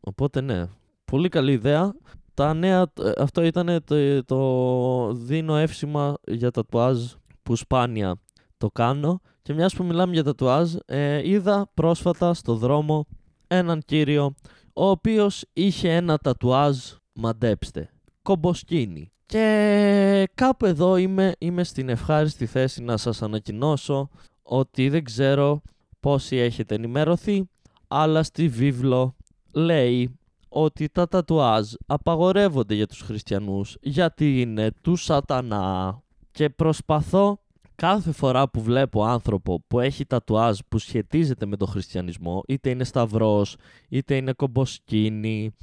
Οπότε 0.01 0.41
ναι. 0.41 0.69
Πολύ 1.05 1.29
καλή 1.29 1.53
ιδέα. 1.53 1.95
Τα 2.35 2.55
νέα, 2.55 2.93
αυτό 3.19 3.43
ήταν 3.43 3.85
το, 3.85 4.25
το 4.25 5.13
δίνω 5.15 5.57
εύσημα 5.57 6.17
για 6.27 6.51
τατουάζ 6.51 7.13
που 7.43 7.57
σπάνια 7.57 8.21
το 8.57 8.69
κάνω. 8.69 9.21
Και 9.43 9.55
μιας 9.55 9.75
που 9.75 9.85
μιλάμε 9.85 10.13
για 10.13 10.25
τατουάζ, 10.25 10.75
ε, 10.85 11.29
είδα 11.29 11.71
πρόσφατα 11.75 12.35
στο 12.35 12.55
δρόμο 12.55 13.07
έναν 13.47 13.83
κύριο 13.85 14.35
ο 14.73 14.89
οποίος 14.89 15.45
είχε 15.53 15.95
ένα 15.95 16.19
τατουάζ, 16.19 16.79
μαντέψτε, 17.13 17.91
κομποσκίνη. 18.23 19.13
Και 19.31 20.29
κάπου 20.35 20.67
εδώ 20.67 20.97
είμαι, 20.97 21.35
είμαι 21.39 21.65
στην 21.65 21.89
ευχάριστη 21.89 22.47
θέση 22.47 22.83
να 22.83 22.97
σας 22.97 23.23
ανακοινώσω 23.23 24.11
ότι 24.43 24.89
δεν 24.89 25.05
ξέρω 25.05 25.63
πόσοι 26.01 26.37
έχετε 26.37 26.75
ενημερωθεί, 26.75 27.49
αλλά 27.89 28.23
στη 28.23 28.49
βίβλο 28.49 29.17
λέει 29.53 30.19
ότι 30.49 30.89
τα 30.89 31.09
τατουάζ 31.09 31.73
απαγορεύονται 31.87 32.75
για 32.75 32.87
τους 32.87 33.01
χριστιανούς 33.01 33.77
γιατί 33.81 34.41
είναι 34.41 34.71
του 34.83 34.97
σατανά. 34.97 36.03
Και 36.31 36.51
προσπαθώ 36.51 37.41
κάθε 37.81 38.13
φορά 38.13 38.49
που 38.49 38.63
βλέπω 38.63 39.05
άνθρωπο 39.05 39.65
που 39.69 39.81
έχει 39.81 40.07
τατουάζ 40.07 40.59
που 40.69 40.79
σχετίζεται 40.79 41.47
με 41.47 41.57
τον 41.57 41.69
χριστιανισμό, 41.69 42.43
είτε 42.49 42.71
είναι 42.71 42.85
σταυρός, 42.85 43.57
είτε 43.89 44.17
είναι 44.17 44.33
κομποσκίνη, 44.33 45.55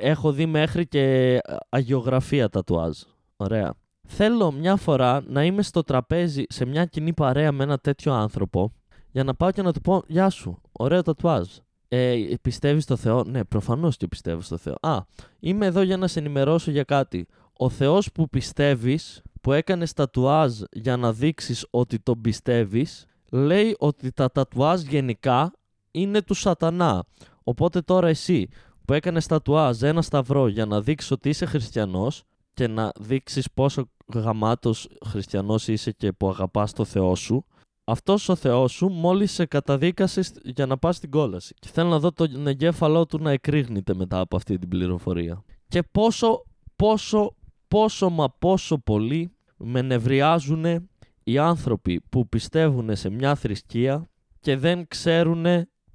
έχω 0.00 0.32
δει 0.32 0.46
μέχρι 0.46 0.86
και 0.86 1.38
αγιογραφία 1.68 2.48
τατουάζ. 2.48 2.98
Ωραία. 3.36 3.74
Θέλω 4.06 4.52
μια 4.52 4.76
φορά 4.76 5.22
να 5.26 5.44
είμαι 5.44 5.62
στο 5.62 5.82
τραπέζι 5.82 6.44
σε 6.48 6.64
μια 6.64 6.84
κοινή 6.84 7.12
παρέα 7.12 7.52
με 7.52 7.64
ένα 7.64 7.78
τέτοιο 7.78 8.12
άνθρωπο 8.12 8.72
για 9.10 9.24
να 9.24 9.34
πάω 9.34 9.50
και 9.50 9.62
να 9.62 9.72
του 9.72 9.80
πω 9.80 10.02
«Γεια 10.06 10.30
σου, 10.30 10.60
ωραίο 10.72 11.02
τατουάζ». 11.02 11.48
Ε, 11.88 12.16
πιστεύεις 12.42 12.82
στο 12.82 12.96
Θεό; 12.96 13.24
Ναι, 13.24 13.44
προφανώς 13.44 13.96
και 13.96 14.08
πιστεύω 14.08 14.40
στο 14.40 14.56
Θεό. 14.56 14.74
Α, 14.80 14.98
είμαι 15.40 15.66
εδώ 15.66 15.82
για 15.82 15.96
να 15.96 16.06
σε 16.06 16.18
ενημερώσω 16.18 16.70
για 16.70 16.84
κάτι. 16.84 17.26
Ο 17.52 17.68
Θεός 17.68 18.12
που 18.12 18.28
πιστεύεις 18.28 19.22
που 19.48 19.54
έκανες 19.54 19.92
τατουάζ 19.92 20.60
για 20.72 20.96
να 20.96 21.12
δείξεις 21.12 21.66
ότι 21.70 21.98
τον 21.98 22.20
πιστεύεις, 22.20 23.06
λέει 23.30 23.76
ότι 23.78 24.12
τα 24.12 24.30
τατουάζ 24.30 24.82
γενικά 24.82 25.52
είναι 25.90 26.22
του 26.22 26.34
σατανά. 26.34 27.04
Οπότε 27.42 27.80
τώρα 27.80 28.08
εσύ 28.08 28.48
που 28.84 28.92
έκανες 28.92 29.26
τατουάζ 29.26 29.82
ένα 29.82 30.02
σταυρό 30.02 30.48
για 30.48 30.66
να 30.66 30.80
δείξεις 30.80 31.10
ότι 31.10 31.28
είσαι 31.28 31.44
χριστιανός 31.46 32.22
και 32.54 32.66
να 32.66 32.92
δείξεις 33.00 33.50
πόσο 33.54 33.88
γαμάτος 34.14 34.88
χριστιανός 35.06 35.68
είσαι 35.68 35.92
και 35.92 36.12
που 36.12 36.28
αγαπάς 36.28 36.72
το 36.72 36.84
Θεό 36.84 37.14
σου, 37.14 37.44
αυτός 37.84 38.28
ο 38.28 38.34
Θεός 38.34 38.72
σου 38.72 38.88
μόλις 38.88 39.32
σε 39.32 39.46
καταδίκασε 39.46 40.22
για 40.42 40.66
να 40.66 40.78
πας 40.78 40.96
στην 40.96 41.10
κόλαση. 41.10 41.54
Και 41.58 41.68
θέλω 41.72 41.88
να 41.88 41.98
δω 41.98 42.12
τον 42.12 42.46
εγκέφαλό 42.46 43.06
του 43.06 43.18
να 43.18 43.30
εκρήγνεται 43.30 43.94
μετά 43.94 44.20
από 44.20 44.36
αυτή 44.36 44.58
την 44.58 44.68
πληροφορία. 44.68 45.44
Και 45.68 45.82
πόσο, 45.82 46.44
πόσο 46.76 47.32
πόσο 47.68 48.10
μα 48.10 48.30
πόσο 48.38 48.78
πολύ 48.78 49.32
με 49.58 49.82
νευριάζουν 49.82 50.88
οι 51.24 51.38
άνθρωποι 51.38 52.00
που 52.08 52.28
πιστεύουν 52.28 52.96
σε 52.96 53.10
μια 53.10 53.34
θρησκεία 53.34 54.08
και 54.40 54.56
δεν 54.56 54.88
ξέρουν 54.88 55.46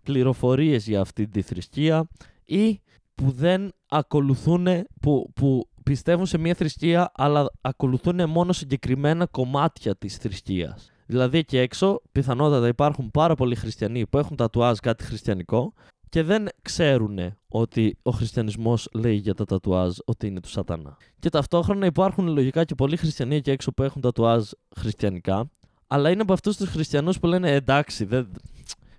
πληροφορίες 0.03 0.87
για 0.87 1.01
αυτή 1.01 1.27
τη 1.27 1.41
θρησκεία 1.41 2.07
ή 2.45 2.81
που 3.15 3.31
δεν 3.31 3.71
ακολουθούν, 3.89 4.67
που, 5.01 5.31
που 5.35 5.69
πιστεύουν 5.83 6.25
σε 6.25 6.37
μια 6.37 6.53
θρησκεία 6.53 7.11
αλλά 7.15 7.51
ακολουθούν 7.61 8.29
μόνο 8.29 8.53
συγκεκριμένα 8.53 9.25
κομμάτια 9.25 9.95
της 9.95 10.17
θρησκείας. 10.17 10.91
Δηλαδή 11.05 11.37
εκεί 11.37 11.57
έξω 11.57 12.01
πιθανότατα 12.11 12.67
υπάρχουν 12.67 13.11
πάρα 13.11 13.35
πολλοί 13.35 13.55
χριστιανοί 13.55 14.07
που 14.07 14.17
έχουν 14.17 14.35
τατουάζ 14.35 14.77
κάτι 14.77 15.03
χριστιανικό 15.03 15.73
και 16.13 16.23
δεν 16.23 16.47
ξέρουν 16.61 17.19
ότι 17.47 17.97
ο 18.01 18.11
χριστιανισμός 18.11 18.89
λέει 18.93 19.15
για 19.15 19.33
τα 19.33 19.45
τατουάζ 19.45 19.97
ότι 20.05 20.27
είναι 20.27 20.39
του 20.39 20.49
σατανά. 20.49 20.97
Και 21.19 21.29
ταυτόχρονα 21.29 21.85
υπάρχουν 21.85 22.27
λογικά 22.27 22.63
και 22.63 22.75
πολλοί 22.75 22.97
χριστιανοί 22.97 23.35
εκεί 23.35 23.49
έξω 23.49 23.71
που 23.71 23.83
έχουν 23.83 24.01
τατουάζ 24.01 24.49
χριστιανικά, 24.75 25.49
αλλά 25.87 26.09
είναι 26.09 26.21
από 26.21 26.33
αυτούς 26.33 26.57
τους 26.57 26.69
χριστιανούς 26.69 27.19
που 27.19 27.27
λένε 27.27 27.51
εντάξει, 27.51 28.05
δεν... 28.05 28.31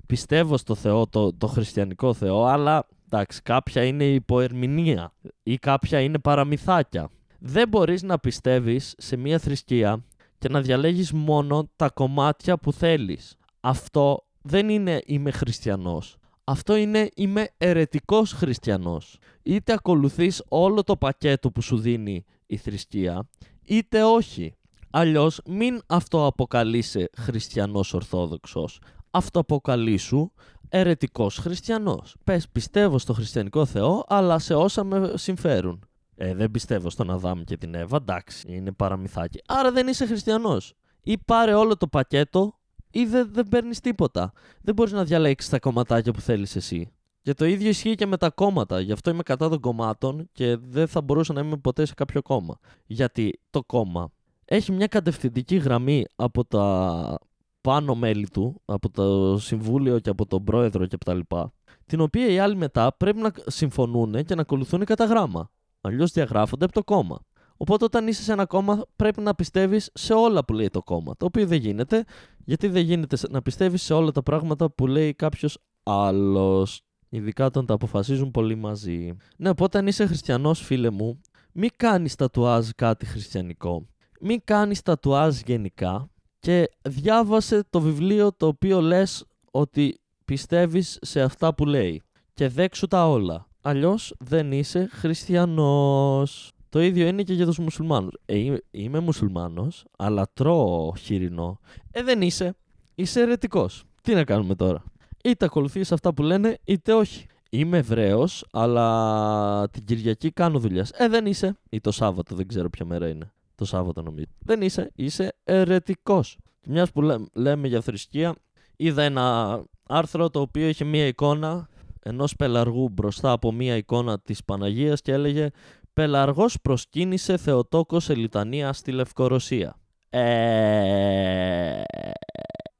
πιστεύω 0.06 0.56
στο 0.56 0.74
Θεό, 0.74 1.06
το, 1.06 1.32
το 1.32 1.46
χριστιανικό 1.46 2.14
Θεό, 2.14 2.44
αλλά 2.44 2.86
εντάξει, 3.06 3.42
κάποια 3.42 3.84
είναι 3.84 4.04
υποερμηνία 4.04 5.12
ή 5.42 5.58
κάποια 5.58 6.00
είναι 6.00 6.18
παραμυθάκια. 6.18 7.10
Δεν 7.38 7.68
μπορείς 7.68 8.02
να 8.02 8.18
πιστεύεις 8.18 8.94
σε 8.98 9.16
μια 9.16 9.38
θρησκεία 9.38 10.04
και 10.38 10.48
να 10.48 10.60
διαλέγεις 10.60 11.12
μόνο 11.12 11.70
τα 11.76 11.90
κομμάτια 11.90 12.58
που 12.58 12.72
θέλεις. 12.72 13.36
Αυτό 13.60 14.24
δεν 14.42 14.68
είναι 14.68 15.00
είμαι 15.06 15.30
χριστιανός. 15.30 16.18
Αυτό 16.44 16.76
είναι 16.76 17.08
είμαι 17.14 17.48
ερετικός 17.58 18.32
χριστιανός. 18.32 19.18
Είτε 19.42 19.72
ακολουθείς 19.72 20.42
όλο 20.48 20.82
το 20.82 20.96
πακέτο 20.96 21.50
που 21.50 21.60
σου 21.60 21.78
δίνει 21.78 22.24
η 22.46 22.56
θρησκεία, 22.56 23.28
είτε 23.64 24.02
όχι. 24.02 24.54
Αλλιώς 24.90 25.40
μην 25.46 25.80
αυτοαποκαλείσαι 25.86 27.10
χριστιανός 27.16 27.94
ορθόδοξος. 27.94 28.80
Αυτοαποκαλήσου 29.10 30.30
ερετικός 30.68 31.38
χριστιανός. 31.38 32.16
Πες 32.24 32.48
πιστεύω 32.48 32.98
στο 32.98 33.12
χριστιανικό 33.12 33.64
Θεό, 33.64 34.04
αλλά 34.08 34.38
σε 34.38 34.54
όσα 34.54 34.84
με 34.84 35.12
συμφέρουν. 35.14 35.88
Ε, 36.16 36.34
δεν 36.34 36.50
πιστεύω 36.50 36.90
στον 36.90 37.10
Αδάμ 37.10 37.42
και 37.42 37.56
την 37.56 37.74
Εύα, 37.74 37.96
εντάξει, 37.96 38.54
είναι 38.54 38.72
παραμυθάκι. 38.72 39.40
Άρα 39.46 39.72
δεν 39.72 39.86
είσαι 39.86 40.06
χριστιανός. 40.06 40.74
Ή 41.02 41.18
πάρε 41.18 41.54
όλο 41.54 41.76
το 41.76 41.86
πακέτο 41.86 42.58
ή 42.94 43.04
δεν, 43.04 43.28
δεν 43.32 43.48
παίρνεις 43.48 43.80
τίποτα. 43.80 44.32
Δεν 44.60 44.74
μπορείς 44.74 44.92
να 44.92 45.04
διαλέξεις 45.04 45.50
τα 45.50 45.58
κομματάκια 45.58 46.12
που 46.12 46.20
θέλεις 46.20 46.56
εσύ. 46.56 46.92
Και 47.22 47.34
το 47.34 47.44
ίδιο 47.44 47.68
ισχύει 47.68 47.94
και 47.94 48.06
με 48.06 48.16
τα 48.16 48.30
κόμματα. 48.30 48.80
Γι' 48.80 48.92
αυτό 48.92 49.10
είμαι 49.10 49.22
κατά 49.22 49.48
των 49.48 49.60
κομμάτων 49.60 50.28
και 50.32 50.56
δεν 50.56 50.88
θα 50.88 51.00
μπορούσα 51.00 51.32
να 51.32 51.40
είμαι 51.40 51.56
ποτέ 51.56 51.84
σε 51.84 51.94
κάποιο 51.94 52.22
κόμμα. 52.22 52.58
Γιατί 52.86 53.40
το 53.50 53.62
κόμμα 53.62 54.10
έχει 54.44 54.72
μια 54.72 54.86
κατευθυντική 54.86 55.56
γραμμή 55.56 56.04
από 56.16 56.44
τα 56.44 57.18
πάνω 57.60 57.94
μέλη 57.94 58.28
του, 58.28 58.60
από 58.64 58.90
το 58.90 59.38
συμβούλιο 59.38 59.98
και 59.98 60.10
από 60.10 60.26
τον 60.26 60.44
πρόεδρο 60.44 60.86
και 60.86 60.94
από 60.94 61.04
τα 61.04 61.14
λοιπά, 61.14 61.52
την 61.86 62.00
οποία 62.00 62.26
οι 62.26 62.38
άλλοι 62.38 62.56
μετά 62.56 62.94
πρέπει 62.96 63.18
να 63.20 63.32
συμφωνούν 63.46 64.24
και 64.24 64.34
να 64.34 64.40
ακολουθούν 64.40 64.84
κατά 64.84 65.04
γράμμα. 65.04 65.50
Αλλιώς 65.80 66.12
διαγράφονται 66.12 66.64
από 66.64 66.74
το 66.74 66.84
κόμμα. 66.84 67.18
Οπότε 67.56 67.84
όταν 67.84 68.08
είσαι 68.08 68.22
σε 68.22 68.32
ένα 68.32 68.46
κόμμα 68.46 68.86
πρέπει 68.96 69.20
να 69.20 69.34
πιστεύεις 69.34 69.90
σε 69.94 70.12
όλα 70.12 70.44
που 70.44 70.52
λέει 70.52 70.68
το 70.68 70.82
κόμμα. 70.82 71.16
Το 71.16 71.24
οποίο 71.24 71.46
δεν 71.46 71.58
γίνεται, 71.58 72.04
γιατί 72.44 72.68
δεν 72.68 72.82
γίνεται 72.82 73.16
να 73.30 73.42
πιστεύεις 73.42 73.82
σε 73.82 73.94
όλα 73.94 74.10
τα 74.10 74.22
πράγματα 74.22 74.70
που 74.70 74.86
λέει 74.86 75.14
κάποιος 75.14 75.58
άλλος. 75.82 76.80
Ειδικά 77.08 77.46
όταν 77.46 77.66
τα 77.66 77.74
αποφασίζουν 77.74 78.30
πολύ 78.30 78.54
μαζί. 78.54 79.16
Ναι, 79.36 79.48
οπότε 79.48 79.78
αν 79.78 79.86
είσαι 79.86 80.06
χριστιανός, 80.06 80.60
φίλε 80.60 80.90
μου, 80.90 81.20
μην 81.52 81.70
κάνεις 81.76 82.14
τατουάζ 82.14 82.68
κάτι 82.76 83.06
χριστιανικό. 83.06 83.86
Μην 84.20 84.40
κάνεις 84.44 84.82
τατουάζ 84.82 85.40
γενικά 85.46 86.08
και 86.38 86.70
διάβασε 86.82 87.64
το 87.70 87.80
βιβλίο 87.80 88.32
το 88.32 88.46
οποίο 88.46 88.80
λες 88.80 89.24
ότι 89.50 90.00
πιστεύεις 90.24 90.98
σε 91.00 91.20
αυτά 91.20 91.54
που 91.54 91.66
λέει 91.66 92.02
και 92.34 92.48
δέξου 92.48 92.86
τα 92.86 93.08
όλα. 93.08 93.46
Αλλιώς 93.62 94.14
δεν 94.18 94.52
είσαι 94.52 94.88
χριστιανός. 94.92 96.53
Το 96.74 96.80
ίδιο 96.80 97.06
είναι 97.06 97.22
και 97.22 97.32
για 97.32 97.46
τους 97.46 97.58
μουσουλμάνους. 97.58 98.12
Ε, 98.24 98.54
είμαι 98.70 99.00
μουσουλμάνος, 99.00 99.84
αλλά 99.98 100.26
τρώω 100.32 100.94
χοιρινό. 100.94 101.60
Ε, 101.90 102.02
δεν 102.02 102.22
είσαι. 102.22 102.54
Είσαι 102.94 103.20
αιρετικός. 103.20 103.84
Τι 104.02 104.14
να 104.14 104.24
κάνουμε 104.24 104.54
τώρα; 104.54 104.84
είτε 105.24 105.44
ακολουθείς 105.44 105.92
αυτά 105.92 106.14
που 106.14 106.22
λένε 106.22 106.58
είτε 106.64 106.92
όχι. 106.92 107.26
Είμαι 107.50 107.78
Εβραίο, 107.78 108.28
αλλά 108.52 109.68
την 109.70 109.84
Κυριακή 109.84 110.30
κάνω 110.30 110.58
δουλειά. 110.58 110.86
Ε, 110.92 111.08
δεν 111.08 111.26
είσαι. 111.26 111.56
Ή 111.70 111.80
το 111.80 111.90
Σάββατο, 111.90 112.34
δεν 112.34 112.48
ξέρω 112.48 112.70
ποια 112.70 112.84
μέρα 112.84 113.08
είναι. 113.08 113.32
Το 113.54 113.64
Σάββατο 113.64 114.02
νομίζω. 114.02 114.26
Δεν 114.38 114.62
είσαι. 114.62 114.90
Είσαι 114.94 115.34
ερετικό. 115.44 116.20
Και 116.60 116.70
μιας 116.70 116.92
που 116.92 117.28
λέμε 117.32 117.68
για 117.68 117.80
θρησκεία, 117.80 118.34
είδα 118.76 119.02
ένα 119.02 119.62
άρθρο 119.88 120.30
το 120.30 120.40
οποίο 120.40 120.68
είχε 120.68 120.84
μία 120.84 121.06
εικόνα 121.06 121.68
ενός 122.02 122.36
πελαργού 122.36 122.88
μπροστά 122.88 123.30
από 123.30 123.52
μία 123.52 123.76
εικόνα 123.76 124.18
της 124.20 124.44
Παναγίας 124.44 125.00
και 125.00 125.12
έλεγε 125.12 125.50
«Πελαργός 125.94 126.60
προσκύνησε 126.60 127.36
Θεοτόκος 127.36 128.04
σε 128.04 128.14
λιτανία 128.14 128.72
στη 128.72 128.92
Λευκορωσία». 128.92 129.76
Ε... 130.10 131.82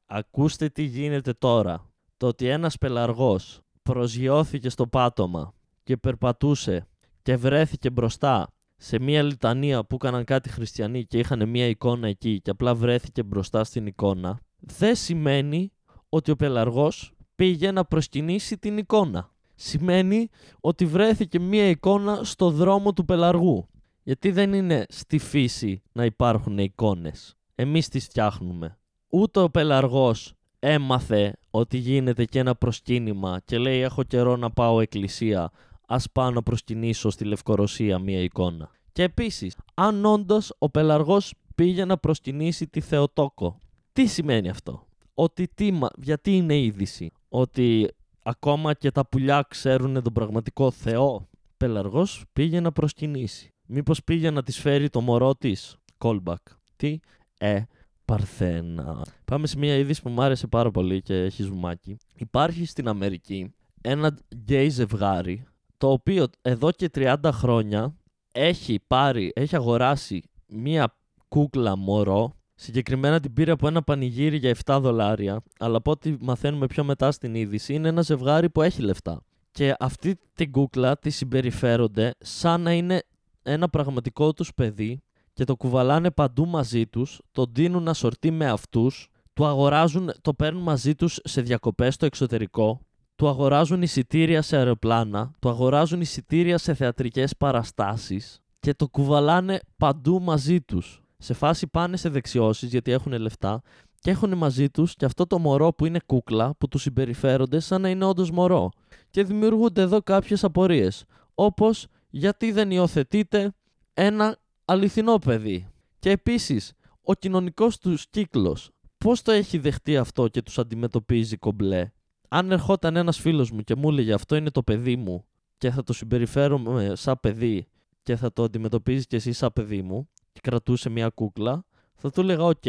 Ακούστε 0.07 0.69
τι 0.69 0.83
γίνεται 0.83 1.33
τώρα. 1.33 1.91
Το 2.17 2.27
ότι 2.27 2.47
ένας 2.47 2.79
πελαργός 2.79 3.61
προσγειώθηκε 3.83 4.69
στο 4.69 4.87
πάτωμα 4.87 5.55
και 5.83 5.97
περπατούσε 5.97 6.87
και 7.23 7.37
βρέθηκε 7.37 7.91
μπροστά 7.91 8.49
σε 8.77 8.99
μια 9.01 9.23
λιτανία 9.23 9.85
που 9.85 9.95
έκαναν 9.95 10.25
κάτι 10.25 10.49
χριστιανοί 10.49 11.05
και 11.05 11.19
είχαν 11.19 11.49
μια 11.49 11.67
εικόνα 11.67 12.09
εκεί 12.09 12.41
και 12.41 12.51
απλά 12.51 12.75
βρέθηκε 12.75 13.23
μπροστά 13.23 13.65
στην 13.65 13.87
εικόνα, 13.87 14.41
δεν 14.59 14.97
σημαίνει 14.97 15.73
ότι 16.09 16.31
ο 16.31 16.37
πελαργός 16.37 17.13
πήγε 17.35 17.71
να 17.71 17.85
προσκυνήσει 17.85 18.59
την 18.59 18.79
εικόνα. 18.79 19.34
Σημαίνει 19.55 20.29
ότι 20.61 20.87
βρέθηκε 20.87 21.41
μια 21.41 21.69
εικόνα 21.69 22.25
στο 22.25 22.51
δρόμο 22.51 22.93
του 22.93 23.05
πελαργού. 23.05 23.69
Γιατί 24.03 24.31
δεν 24.31 24.53
είναι 24.53 24.87
στη 24.89 25.19
φύση 25.19 25.83
να 25.93 26.05
υπάρχουν 26.05 26.59
εικόνες. 26.59 27.37
Εμείς 27.55 27.89
τις 27.89 28.05
φτιάχνουμε. 28.05 28.79
Ούτε 29.09 29.41
ο 29.41 29.51
πελαργός 29.51 30.33
έμαθε 30.59 31.37
ότι 31.51 31.77
γίνεται 31.77 32.25
και 32.25 32.39
ένα 32.39 32.55
προσκύνημα 32.55 33.41
και 33.45 33.59
λέει 33.59 33.81
έχω 33.81 34.03
καιρό 34.03 34.37
να 34.37 34.51
πάω 34.51 34.81
εκκλησία, 34.81 35.51
ας 35.87 36.11
πάω 36.13 36.31
να 36.31 36.43
προσκυνήσω 36.43 37.11
στη 37.11 37.25
Λευκορωσία 37.25 37.99
μία 37.99 38.21
εικόνα. 38.21 38.71
Και 38.93 39.03
επίσης, 39.03 39.57
αν 39.75 40.05
όντως 40.05 40.55
ο 40.59 40.71
πελαργός 40.71 41.35
πήγε 41.55 41.85
να 41.85 41.99
προσκυνήσει 41.99 42.67
τη 42.67 42.81
Θεοτόκο, 42.81 43.59
τι 43.93 44.07
σημαίνει 44.07 44.49
αυτό; 44.49 44.87
Ότι 45.15 45.49
τι, 45.55 45.79
γιατί 45.97 46.37
είναι 46.37 46.59
είδηση; 46.59 47.13
Ότι 47.29 47.89
ακόμα 48.27 48.75
και 48.75 48.91
τα 48.91 49.07
πουλιά 49.07 49.47
ξέρουν 49.49 50.03
τον 50.03 50.13
πραγματικό 50.13 50.71
Θεό. 50.71 51.29
Πελαργός 51.57 52.25
πήγε 52.33 52.61
να 52.61 52.73
προσκυνήσει. 52.73 53.53
Μήπως 53.67 54.05
πήγε 54.05 54.31
να 54.31 54.43
της 54.43 54.59
φέρει 54.61 54.89
το 54.89 55.01
μωρό 55.01 55.35
της. 55.35 55.77
Callback. 55.99 56.35
Τι; 56.77 56.99
Ε, 57.39 57.63
Παρθένα. 58.05 59.07
Πάμε 59.25 59.47
σε 59.47 59.59
μια 59.59 59.77
είδηση 59.77 60.03
που 60.03 60.09
μου 60.09 60.23
άρεσε 60.23 60.47
πάρα 60.47 60.71
πολύ 60.71 61.03
και 61.03 61.15
έχει 61.15 61.43
ζουμάκι. 61.43 61.97
Υπάρχει 62.17 62.65
στην 62.65 62.89
Αμερική 62.89 63.55
ένα 63.81 64.19
γκέι 64.35 64.69
ζευγάρι 64.69 65.45
το 65.79 65.91
οποίο 65.91 66.27
εδώ 66.43 66.71
και 66.71 66.91
30 66.95 67.17
χρόνια 67.25 67.97
έχει 68.33 68.81
πάρει, 68.87 69.33
έχει 69.35 69.57
αγοράσει 69.57 70.23
μια 70.47 70.97
κούκλα 71.29 71.77
μωρό 71.77 72.37
Συγκεκριμένα 72.55 73.21
την 73.21 73.33
πήρε 73.33 73.51
από 73.51 73.67
ένα 73.67 73.83
πανηγύρι 73.83 74.37
για 74.37 74.57
7 74.65 74.79
δολάρια, 74.81 75.43
αλλά 75.59 75.77
από 75.77 75.91
ό,τι 75.91 76.17
μαθαίνουμε 76.21 76.67
πιο 76.67 76.85
μετά 76.85 77.13
στην 77.13 77.35
είδηση, 77.35 77.75
είναι 77.75 77.89
ένα 77.89 78.03
ζευγάρι 78.03 78.51
που 78.51 78.63
έχει 78.63 78.83
λεφτά. 78.83 79.23
Και 79.51 79.75
αυτή 79.79 80.19
την 80.35 80.51
κούκλα 80.51 80.99
τη 80.99 81.11
συμπεριφέρονται 81.11 82.15
σαν 82.19 82.61
να 82.61 82.73
είναι 82.73 83.03
ένα 83.43 83.69
πραγματικό 83.69 84.33
τους 84.33 84.55
παιδί 84.55 85.03
και 85.33 85.45
το 85.45 85.57
κουβαλάνε 85.57 86.11
παντού 86.11 86.47
μαζί 86.47 86.87
τους, 86.87 87.21
το 87.33 87.47
δίνουν 87.53 87.83
να 87.83 87.95
σορτεί 87.95 88.31
με 88.31 88.47
αυτούς, 88.49 89.09
το 89.33 89.47
αγοράζουν, 89.47 90.11
το 90.21 90.35
παίρνουν 90.35 90.63
μαζί 90.63 90.95
τους 90.95 91.21
σε 91.25 91.41
διακοπές 91.41 91.95
στο 91.95 92.07
εξωτερικό, 92.07 92.81
του 93.17 93.29
αγοράζουν 93.29 93.83
εισιτήρια 93.83 94.43
σε 94.43 94.57
αεροπλάνα, 94.57 95.35
του 95.39 95.49
αγοράζουν 95.49 96.01
εισιτήρια 96.01 96.59
σε 96.59 96.75
θεατρικές 96.75 97.37
παραστάσεις 97.37 98.43
και 98.61 98.75
το 98.75 98.89
κουβαλάνε 98.89 99.61
παντού 99.77 100.23
μαζί 100.23 100.61
τους. 100.61 101.04
Σε 101.25 101.35
φάση 101.35 101.67
πάνε 101.67 101.97
σε 101.97 102.09
δεξιώσεις 102.09 102.71
γιατί 102.71 102.93
έχουν 102.93 103.13
λεφτά 103.13 103.63
και 103.99 104.11
έχουν 104.11 104.37
μαζί 104.37 104.71
τους 104.71 104.95
και 104.95 105.05
αυτό 105.05 105.27
το 105.27 105.39
μωρό 105.39 105.73
που 105.73 105.87
είναι 105.87 106.01
κούκλα 106.07 106.55
που 106.59 106.69
τους 106.69 106.83
συμπεριφέρονται 106.83 107.61
σαν 107.61 107.81
να 107.81 107.89
είναι 107.89 108.05
όντως 108.05 108.31
μωρό. 108.31 108.71
Και 109.11 109.25
δημιουργούνται 109.25 109.81
εδώ 109.81 110.03
κάποιες 110.03 110.45
απορίες, 110.45 111.05
όπως 111.35 111.87
γιατί 112.11 112.53
δεν 112.53 112.71
υιοθετείται 112.71 113.55
ένα 113.95 114.39
αληθινό 114.65 115.19
παιδί. 115.19 115.67
Και 115.99 116.11
επίσης, 116.11 116.73
ο 117.03 117.15
κοινωνικός 117.15 117.79
τους 117.79 118.07
κύκλος, 118.11 118.71
πώς 118.99 119.23
το 119.23 119.33
έχει 119.33 119.59
δεχτεί 119.59 119.97
αυτό 119.97 120.29
και 120.29 120.43
τους 120.43 120.59
αντιμετωπίζει 120.59 121.37
κομπλέ; 121.37 121.91
Αν 122.29 122.51
ερχόταν 122.51 122.97
ένας 122.97 123.19
φίλος 123.19 123.51
μου 123.51 123.61
και 123.61 123.75
μου 123.75 123.89
έλεγε 123.89 124.13
αυτό 124.13 124.37
είναι 124.37 124.51
το 124.51 124.63
παιδί 124.63 124.97
μου 124.97 125.25
και 125.59 125.71
θα 125.71 125.83
το 125.83 125.93
συμπεριφέρομαι 125.93 126.93
σαν 126.95 127.19
παιδί 127.21 127.67
και 128.03 128.17
θα 128.17 128.33
το 128.33 128.43
αντιμετωπίζεις 128.43 129.07
και 129.07 129.17
εσύ 129.17 129.33
σαν 129.33 129.53
παιδί 129.53 129.83
μου 129.83 130.09
και 130.35 130.41
κρατούσε 130.43 130.89
μια 130.89 131.09
κούκλα, 131.09 131.65
θα 131.95 132.11
του 132.11 132.21
έλεγα 132.21 132.45
οκ, 132.45 132.65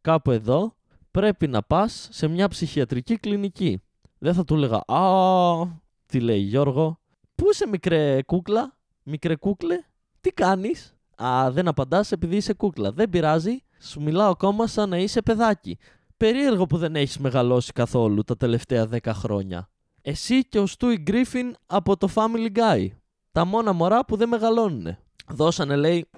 κάπου 0.00 0.30
εδώ 0.30 0.74
πρέπει 1.10 1.46
να 1.48 1.62
πας 1.62 2.08
σε 2.10 2.28
μια 2.28 2.48
ψυχιατρική 2.48 3.16
κλινική. 3.16 3.80
Δεν 4.18 4.34
θα 4.34 4.44
του 4.44 4.54
έλεγα 4.54 4.76
«Α, 4.86 5.66
τι 6.06 6.20
λέει 6.20 6.40
Γιώργο, 6.40 6.98
πού 7.34 7.50
είσαι 7.50 7.66
μικρέ 7.66 8.22
κούκλα, 8.22 8.76
μικρέ 9.02 9.36
κούκλε, 9.36 9.78
τι 10.20 10.30
κάνεις» 10.30 10.94
Α, 11.22 11.50
δεν 11.50 11.68
απαντάς 11.68 12.12
επειδή 12.12 12.36
είσαι 12.36 12.52
κούκλα. 12.52 12.92
Δεν 12.92 13.10
πειράζει, 13.10 13.62
σου 13.80 14.02
μιλάω 14.02 14.30
ακόμα 14.30 14.66
σαν 14.66 14.88
να 14.88 14.98
είσαι 14.98 15.22
παιδάκι. 15.22 15.78
Περίεργο 16.16 16.66
που 16.66 16.76
δεν 16.76 16.96
έχεις 16.96 17.18
μεγαλώσει 17.18 17.72
καθόλου 17.72 18.22
τα 18.22 18.36
τελευταία 18.36 18.88
10 18.90 18.98
χρόνια. 19.04 19.68
Εσύ 20.02 20.44
και 20.44 20.58
ο 20.58 20.66
Stewie 20.66 20.98
Griffin 21.02 21.54
από 21.66 21.96
το 21.96 22.08
Family 22.14 22.58
Guy. 22.58 22.86
Τα 23.32 23.44
μόνα 23.44 23.72
μωρά 23.72 24.04
που 24.04 24.16
δεν 24.16 24.28
μεγαλώνουν. 24.28 24.96
Δώσανε, 25.28 25.76
λέει, 25.76 26.08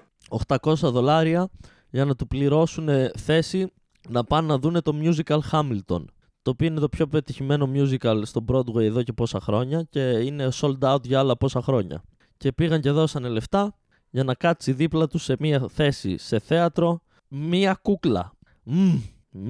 800 0.47 0.75
δολάρια 0.75 1.49
για 1.89 2.05
να 2.05 2.15
του 2.15 2.27
πληρώσουν 2.27 2.89
θέση 3.17 3.71
να 4.09 4.23
πάνε 4.23 4.47
να 4.47 4.57
δούνε 4.57 4.81
το 4.81 4.91
musical 5.01 5.39
Hamilton. 5.51 6.05
Το 6.41 6.51
οποίο 6.51 6.67
είναι 6.67 6.79
το 6.79 6.89
πιο 6.89 7.07
πετυχημένο 7.07 7.69
musical 7.73 8.21
στο 8.23 8.45
Broadway 8.47 8.81
εδώ 8.81 9.03
και 9.03 9.13
πόσα 9.13 9.39
χρόνια 9.39 9.83
και 9.89 9.99
είναι 9.99 10.47
sold 10.53 10.79
out 10.79 11.03
για 11.03 11.19
άλλα 11.19 11.37
πόσα 11.37 11.61
χρόνια. 11.61 12.03
Και 12.37 12.51
πήγαν 12.51 12.81
και 12.81 12.91
δώσανε 12.91 13.27
λεφτά 13.27 13.75
για 14.09 14.23
να 14.23 14.33
κάτσει 14.33 14.73
δίπλα 14.73 15.07
τους 15.07 15.23
σε 15.23 15.35
μία 15.39 15.67
θέση 15.69 16.17
σε 16.17 16.39
θέατρο 16.39 17.01
μία 17.27 17.79
κούκλα. 17.81 18.33
Mm. 18.65 19.01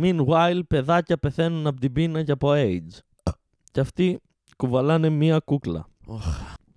Meanwhile, 0.02 0.60
παιδάκια 0.68 1.18
πεθαίνουν 1.18 1.68
από 1.68 1.80
την 1.80 1.94
πείνα 1.94 2.24
και 2.24 2.32
από 2.32 2.50
AIDS. 2.52 3.00
Και 3.72 3.80
αυτοί 3.80 4.20
κουβαλάνε 4.58 5.10
μία 5.10 5.40
κούκλα. 5.40 5.88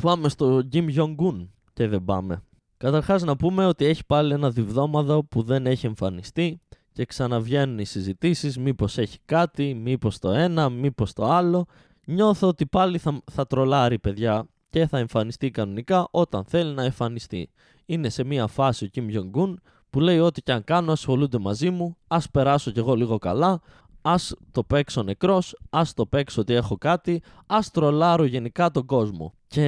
Πάμε 0.02 0.28
στο 0.28 0.62
Jim 0.72 0.94
Jong-un 0.96 1.46
και 1.72 1.88
δεν 1.88 2.04
πάμε. 2.04 2.42
Καταρχάς 2.77 3.22
να 3.22 3.37
πούμε 3.37 3.66
ότι 3.66 3.85
έχει 3.85 4.07
πάλι 4.07 4.33
ένα 4.33 4.51
διβδόμαδο 4.51 5.24
που 5.24 5.43
δεν 5.43 5.66
έχει 5.66 5.87
εμφανιστεί 5.87 6.61
και 6.93 7.05
ξαναβγαίνουν 7.05 7.79
οι 7.79 7.85
συζητήσεις 7.85 8.59
μήπως 8.59 8.99
έχει 8.99 9.18
κάτι, 9.24 9.74
μήπως 9.74 10.18
το 10.18 10.31
ένα, 10.31 10.68
μήπως 10.68 11.12
το 11.12 11.24
άλλο. 11.24 11.66
Νιώθω 12.07 12.49
ότι 12.49 12.66
πάλι 12.66 12.99
θα, 12.99 13.20
θα 13.33 13.47
τρολάρει 13.47 13.99
παιδιά 13.99 14.47
και 14.70 14.87
θα 14.87 14.99
εμφανιστεί 14.99 15.51
κανονικά 15.51 16.09
όταν 16.11 16.45
θέλει 16.45 16.74
να 16.74 16.83
εμφανιστεί 16.83 17.51
είναι 17.87 18.09
σε 18.09 18.24
μια 18.24 18.47
φάση 18.47 18.85
ο 18.85 18.89
Kim 18.95 19.14
Jong-un 19.14 19.55
που 19.91 20.01
λέει 20.01 20.18
ό,τι 20.18 20.43
και 20.43 20.53
αν 20.53 20.64
κάνω 20.64 20.93
ασχολούνται 20.93 21.39
μαζί 21.39 21.70
μου, 21.70 21.97
ας 22.07 22.31
περάσω 22.31 22.70
κι 22.70 22.79
εγώ 22.79 22.95
λίγο 22.95 23.18
καλά, 23.18 23.61
ας 24.07 24.34
το 24.50 24.62
παίξω 24.64 25.02
νεκρός, 25.02 25.57
ας 25.70 25.94
το 25.94 26.07
παίξω 26.07 26.40
ότι 26.40 26.54
έχω 26.54 26.76
κάτι, 26.76 27.22
ας 27.46 27.70
τρολάρω 27.70 28.24
γενικά 28.24 28.70
τον 28.70 28.86
κόσμο. 28.86 29.32
Και 29.46 29.64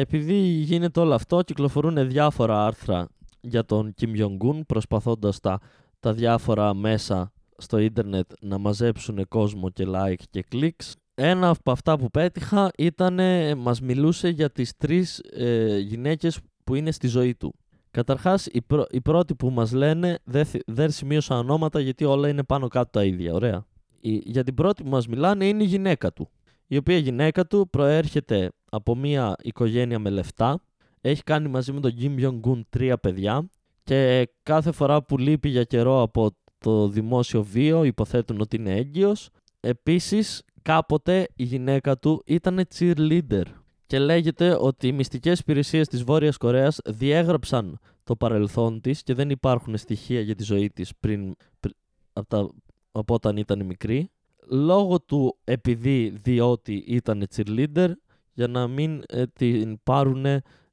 επειδή 0.00 0.34
γίνεται 0.38 1.00
όλο 1.00 1.14
αυτό, 1.14 1.42
κυκλοφορούν 1.42 2.08
διάφορα 2.08 2.64
άρθρα 2.66 3.08
για 3.40 3.64
τον 3.64 3.94
Kim 4.00 4.20
Jong-un 4.20 4.60
προσπαθώντας 4.66 5.40
τα, 5.40 5.58
τα 6.00 6.12
διάφορα 6.12 6.74
μέσα 6.74 7.32
στο 7.56 7.78
ίντερνετ 7.78 8.30
να 8.40 8.58
μαζέψουν 8.58 9.28
κόσμο 9.28 9.70
και 9.70 9.86
like 9.86 10.22
και 10.30 10.44
clicks. 10.52 10.92
Ένα 11.14 11.48
από 11.48 11.70
αυτά 11.70 11.98
που 11.98 12.10
πέτυχα 12.10 12.70
ήταν, 12.78 13.18
μας 13.58 13.80
μιλούσε 13.80 14.28
για 14.28 14.50
τις 14.50 14.76
τρεις 14.76 15.18
ε, 15.18 15.78
γυναίκες 15.78 16.38
που 16.64 16.74
είναι 16.74 16.90
στη 16.90 17.06
ζωή 17.06 17.34
του. 17.34 17.54
Καταρχάς, 17.90 18.46
οι, 18.46 18.62
πρω... 18.62 18.84
οι 18.90 19.00
πρώτοι 19.00 19.34
που 19.34 19.50
μας 19.50 19.72
λένε 19.72 20.18
δεν, 20.24 20.46
δεν 20.66 20.90
σημείωσα 20.90 21.38
ονόματα 21.38 21.80
γιατί 21.80 22.04
όλα 22.04 22.28
είναι 22.28 22.42
πάνω 22.42 22.68
κάτω 22.68 22.90
τα 22.90 23.04
ίδια. 23.04 23.34
Ωραία. 23.34 23.66
Η... 24.00 24.14
Για 24.14 24.44
την 24.44 24.54
πρώτη 24.54 24.82
που 24.82 24.88
μας 24.88 25.06
μιλάνε 25.06 25.46
είναι 25.46 25.62
η 25.62 25.66
γυναίκα 25.66 26.12
του. 26.12 26.30
Η 26.66 26.76
οποία 26.76 26.96
γυναίκα 26.96 27.46
του 27.46 27.68
προέρχεται 27.70 28.50
από 28.70 28.96
μια 28.96 29.34
οικογένεια 29.42 29.98
με 29.98 30.10
λεφτά. 30.10 30.62
Έχει 31.00 31.22
κάνει 31.22 31.48
μαζί 31.48 31.72
με 31.72 31.80
τον 31.80 31.94
Kim 32.00 32.24
Jong-un 32.24 32.60
τρία 32.70 32.98
παιδιά. 32.98 33.50
Και 33.84 34.28
κάθε 34.42 34.72
φορά 34.72 35.02
που 35.02 35.18
λείπει 35.18 35.48
για 35.48 35.64
καιρό 35.64 36.02
από 36.02 36.30
το 36.58 36.88
δημόσιο 36.88 37.42
βίο 37.42 37.84
υποθέτουν 37.84 38.40
ότι 38.40 38.56
είναι 38.56 38.74
έγκυος. 38.74 39.30
Επίσης 39.60 40.42
κάποτε 40.62 41.28
η 41.36 41.44
γυναίκα 41.44 41.98
του 41.98 42.22
ήταν 42.26 42.66
cheerleader 42.78 43.42
και 43.90 43.98
λέγεται 43.98 44.56
ότι 44.60 44.86
οι 44.86 44.92
μυστικές 44.92 45.38
υπηρεσίες 45.38 45.88
της 45.88 46.02
Βόρειας 46.02 46.36
Κορέας 46.36 46.78
διέγραψαν 46.84 47.78
το 48.04 48.16
παρελθόν 48.16 48.80
της 48.80 49.02
και 49.02 49.14
δεν 49.14 49.30
υπάρχουν 49.30 49.76
στοιχεία 49.76 50.20
για 50.20 50.34
τη 50.34 50.42
ζωή 50.42 50.70
της 50.70 50.92
πριν, 51.00 51.34
πριν 51.60 51.74
από, 52.12 52.28
τα, 52.28 52.50
από 52.92 53.14
όταν 53.14 53.36
ήταν 53.36 53.66
μικρή. 53.66 54.10
λόγω 54.50 55.00
του 55.00 55.36
επειδή 55.44 56.08
διότι 56.22 56.84
ήταν 56.86 57.26
cheerleader 57.34 57.90
για 58.32 58.46
να 58.46 58.68
μην 58.68 59.02
ε, 59.08 59.26
την 59.26 59.78
πάρουν 59.82 60.24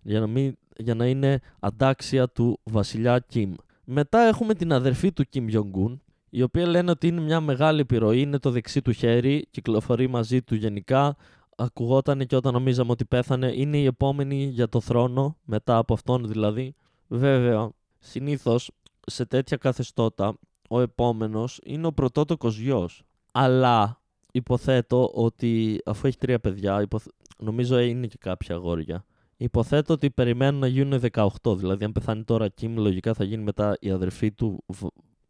για 0.02 0.20
να, 0.20 0.28
μην, 0.28 0.58
για 0.78 0.96
να 0.96 1.06
είναι 1.06 1.40
αντάξια 1.60 2.28
του 2.30 2.60
βασιλιά 2.64 3.20
Κιμ. 3.20 3.54
Μετά 3.84 4.20
έχουμε 4.20 4.54
την 4.54 4.74
αδερφή 4.74 5.12
του 5.12 5.24
Κιμ 5.30 5.46
Jong-un 5.52 5.98
η 6.30 6.42
οποία 6.42 6.68
λένε 6.68 6.92
ότι 6.92 7.08
είναι 7.08 7.22
μια 7.22 7.40
μεγάλη 7.40 7.80
επιρροή, 7.80 8.22
είναι 8.22 8.40
το 8.40 8.52
δεξί 8.52 8.82
του 8.82 8.92
χέρι, 8.92 9.48
κυκλοφορεί 9.52 10.08
μαζί 10.08 10.42
του 10.42 10.56
γενικά, 10.56 11.16
ακουγόταν 11.58 12.26
και 12.26 12.36
όταν 12.36 12.54
νομίζαμε 12.54 12.92
ότι 12.92 13.06
πέθανε, 13.06 13.52
είναι 13.56 13.78
η 13.78 13.86
επόμενη 13.86 14.44
για 14.44 14.70
το 14.70 14.82
θρόνο, 14.82 15.38
μετά 15.44 15.78
από 15.78 15.94
αυτόν 15.94 16.28
δηλαδή. 16.28 16.76
Βέβαια, 17.08 17.72
συνήθως 18.00 18.72
σε 19.06 19.26
τέτοια 19.26 19.58
καθεστώτα, 19.58 20.38
ο 20.70 20.82
επόμενος 20.82 21.60
είναι 21.66 21.88
ο 21.88 21.94
πρωτότοκος 21.94 22.60
γιος. 22.60 23.04
Αλλά 23.32 24.02
υποθέτω 24.32 25.12
ότι 25.14 25.82
αφού 25.86 26.08
έχει 26.08 26.18
τρία 26.18 26.40
παιδιά, 26.40 26.82
υποθ... 26.82 27.06
νομίζω 27.38 27.80
είναι 27.80 28.08
και 28.08 28.18
κάποια 28.20 28.56
αγόρια. 28.56 29.06
Υποθέτω 29.38 29.94
ότι 29.94 30.10
περιμένουν 30.10 30.60
να 30.60 30.68
γίνουν 30.68 31.02
18, 31.12 31.28
δηλαδή 31.58 31.86
αν 31.86 31.92
πεθάνει 31.92 32.24
τώρα 32.24 32.48
Κιμ, 32.48 32.78
λογικά 32.78 33.14
θα 33.14 33.24
γίνει 33.24 33.44
μετά 33.44 33.78
η 33.80 33.90
αδερφή 33.90 34.32
του 34.32 34.64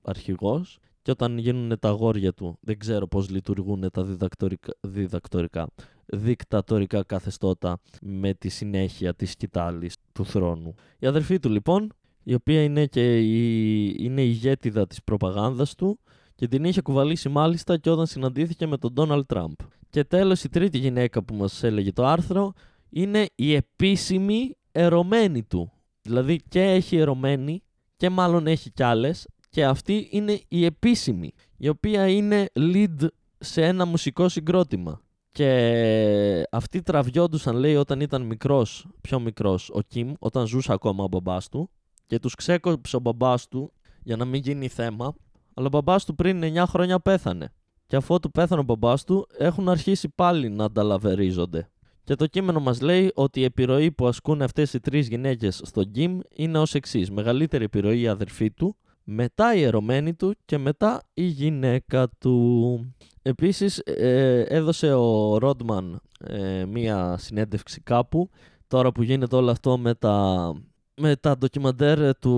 αρχηγός 0.01 0.79
και 1.01 1.11
όταν 1.11 1.37
γίνουν 1.37 1.79
τα 1.79 1.89
αγόρια 1.89 2.33
του. 2.33 2.57
Δεν 2.61 2.79
ξέρω 2.79 3.07
πώς 3.07 3.29
λειτουργούν 3.29 3.89
τα 3.91 4.03
διδακτορικά, 4.03 4.73
διδακτορικά 4.81 5.67
δικτατορικά 6.07 7.03
καθεστώτα 7.03 7.79
με 8.01 8.33
τη 8.33 8.49
συνέχεια 8.49 9.13
της 9.13 9.31
σκητάλης 9.31 9.95
του 10.11 10.25
θρόνου. 10.25 10.75
Η 10.99 11.07
αδερφή 11.07 11.39
του 11.39 11.49
λοιπόν, 11.49 11.93
η 12.23 12.33
οποία 12.33 12.63
είναι 12.63 12.85
και 12.85 13.19
η, 13.19 13.95
είναι 13.99 14.21
η 14.21 14.29
ηγέτιδα 14.29 14.87
της 14.87 15.03
προπαγάνδας 15.03 15.75
του 15.75 15.99
και 16.35 16.47
την 16.47 16.63
είχε 16.63 16.81
κουβαλήσει 16.81 17.29
μάλιστα 17.29 17.77
και 17.77 17.89
όταν 17.89 18.05
συναντήθηκε 18.05 18.67
με 18.67 18.77
τον 18.77 18.93
Ντόναλτ 18.93 19.27
Τραμπ. 19.27 19.53
Και 19.89 20.03
τέλος 20.03 20.43
η 20.43 20.49
τρίτη 20.49 20.77
γυναίκα 20.77 21.23
που 21.23 21.35
μας 21.35 21.63
έλεγε 21.63 21.91
το 21.91 22.05
άρθρο 22.05 22.53
είναι 22.89 23.25
η 23.35 23.53
επίσημη 23.53 24.55
ερωμένη 24.71 25.43
του. 25.43 25.71
Δηλαδή 26.01 26.39
και 26.49 26.61
έχει 26.61 26.97
ερωμένη 26.97 27.63
και 27.97 28.09
μάλλον 28.09 28.47
έχει 28.47 28.71
κι 28.71 28.83
άλλες 28.83 29.27
και 29.49 29.65
αυτή 29.65 30.07
είναι 30.11 30.41
η 30.47 30.65
επίσημη, 30.65 31.31
η 31.57 31.67
οποία 31.67 32.07
είναι 32.07 32.45
lead 32.53 33.07
σε 33.37 33.65
ένα 33.65 33.85
μουσικό 33.85 34.29
συγκρότημα. 34.29 35.01
Και 35.37 36.47
αυτοί 36.51 36.81
τραβιόντουσαν, 36.81 37.55
λέει, 37.55 37.75
όταν 37.75 37.99
ήταν 37.99 38.21
μικρός, 38.21 38.87
πιο 39.01 39.19
μικρός, 39.19 39.69
ο 39.73 39.81
Κιμ, 39.81 40.13
όταν 40.19 40.47
ζούσε 40.47 40.73
ακόμα 40.73 41.03
ο 41.03 41.07
μπαμπάς 41.07 41.49
του 41.49 41.69
και 42.05 42.19
τους 42.19 42.35
ξέκοψε 42.35 42.95
ο 42.95 42.99
μπαμπάς 42.99 43.47
του 43.47 43.73
για 44.03 44.15
να 44.15 44.25
μην 44.25 44.41
γίνει 44.41 44.67
θέμα, 44.67 45.15
αλλά 45.53 45.65
ο 45.65 45.69
μπαμπάς 45.69 46.05
του 46.05 46.15
πριν 46.15 46.43
9 46.43 46.63
χρόνια 46.67 46.99
πέθανε. 46.99 47.53
Και 47.87 47.95
αφού 47.95 48.19
του 48.19 48.31
πέθανε 48.31 48.61
ο 48.61 48.63
μπαμπάς 48.63 49.03
του, 49.03 49.27
έχουν 49.37 49.69
αρχίσει 49.69 50.09
πάλι 50.09 50.49
να 50.49 50.63
ανταλαβερίζονται. 50.63 51.69
Και 52.03 52.15
το 52.15 52.27
κείμενο 52.27 52.59
μας 52.59 52.81
λέει 52.81 53.11
ότι 53.15 53.39
η 53.39 53.43
επιρροή 53.43 53.91
που 53.91 54.07
ασκούν 54.07 54.41
αυτές 54.41 54.73
οι 54.73 54.79
τρεις 54.79 55.07
γυναίκες 55.07 55.61
στον 55.63 55.91
Κιμ 55.91 56.19
είναι 56.35 56.59
ως 56.59 56.73
εξής. 56.73 57.11
Μεγαλύτερη 57.11 57.63
επιρροή 57.63 58.01
η 58.01 58.07
αδερφή 58.07 58.51
του, 58.51 58.77
μετά 59.09 59.55
η 59.55 59.63
ερωμένη 59.63 60.13
του 60.13 60.35
και 60.45 60.57
μετά 60.57 61.03
η 61.13 61.23
γυναίκα 61.23 62.09
του. 62.19 62.93
Επίσης 63.21 63.77
ε, 63.77 64.41
έδωσε 64.41 64.93
ο 64.93 65.37
Ρόντμαν 65.37 66.01
ε, 66.19 66.65
μία 66.65 67.17
συνέντευξη 67.17 67.81
κάπου 67.81 68.29
τώρα 68.67 68.91
που 68.91 69.03
γίνεται 69.03 69.35
όλο 69.35 69.51
αυτό 69.51 69.77
με 69.77 69.95
τα, 69.95 70.53
με 70.95 71.15
τα 71.15 71.37
ντοκιμαντέρ 71.37 72.17
του 72.17 72.33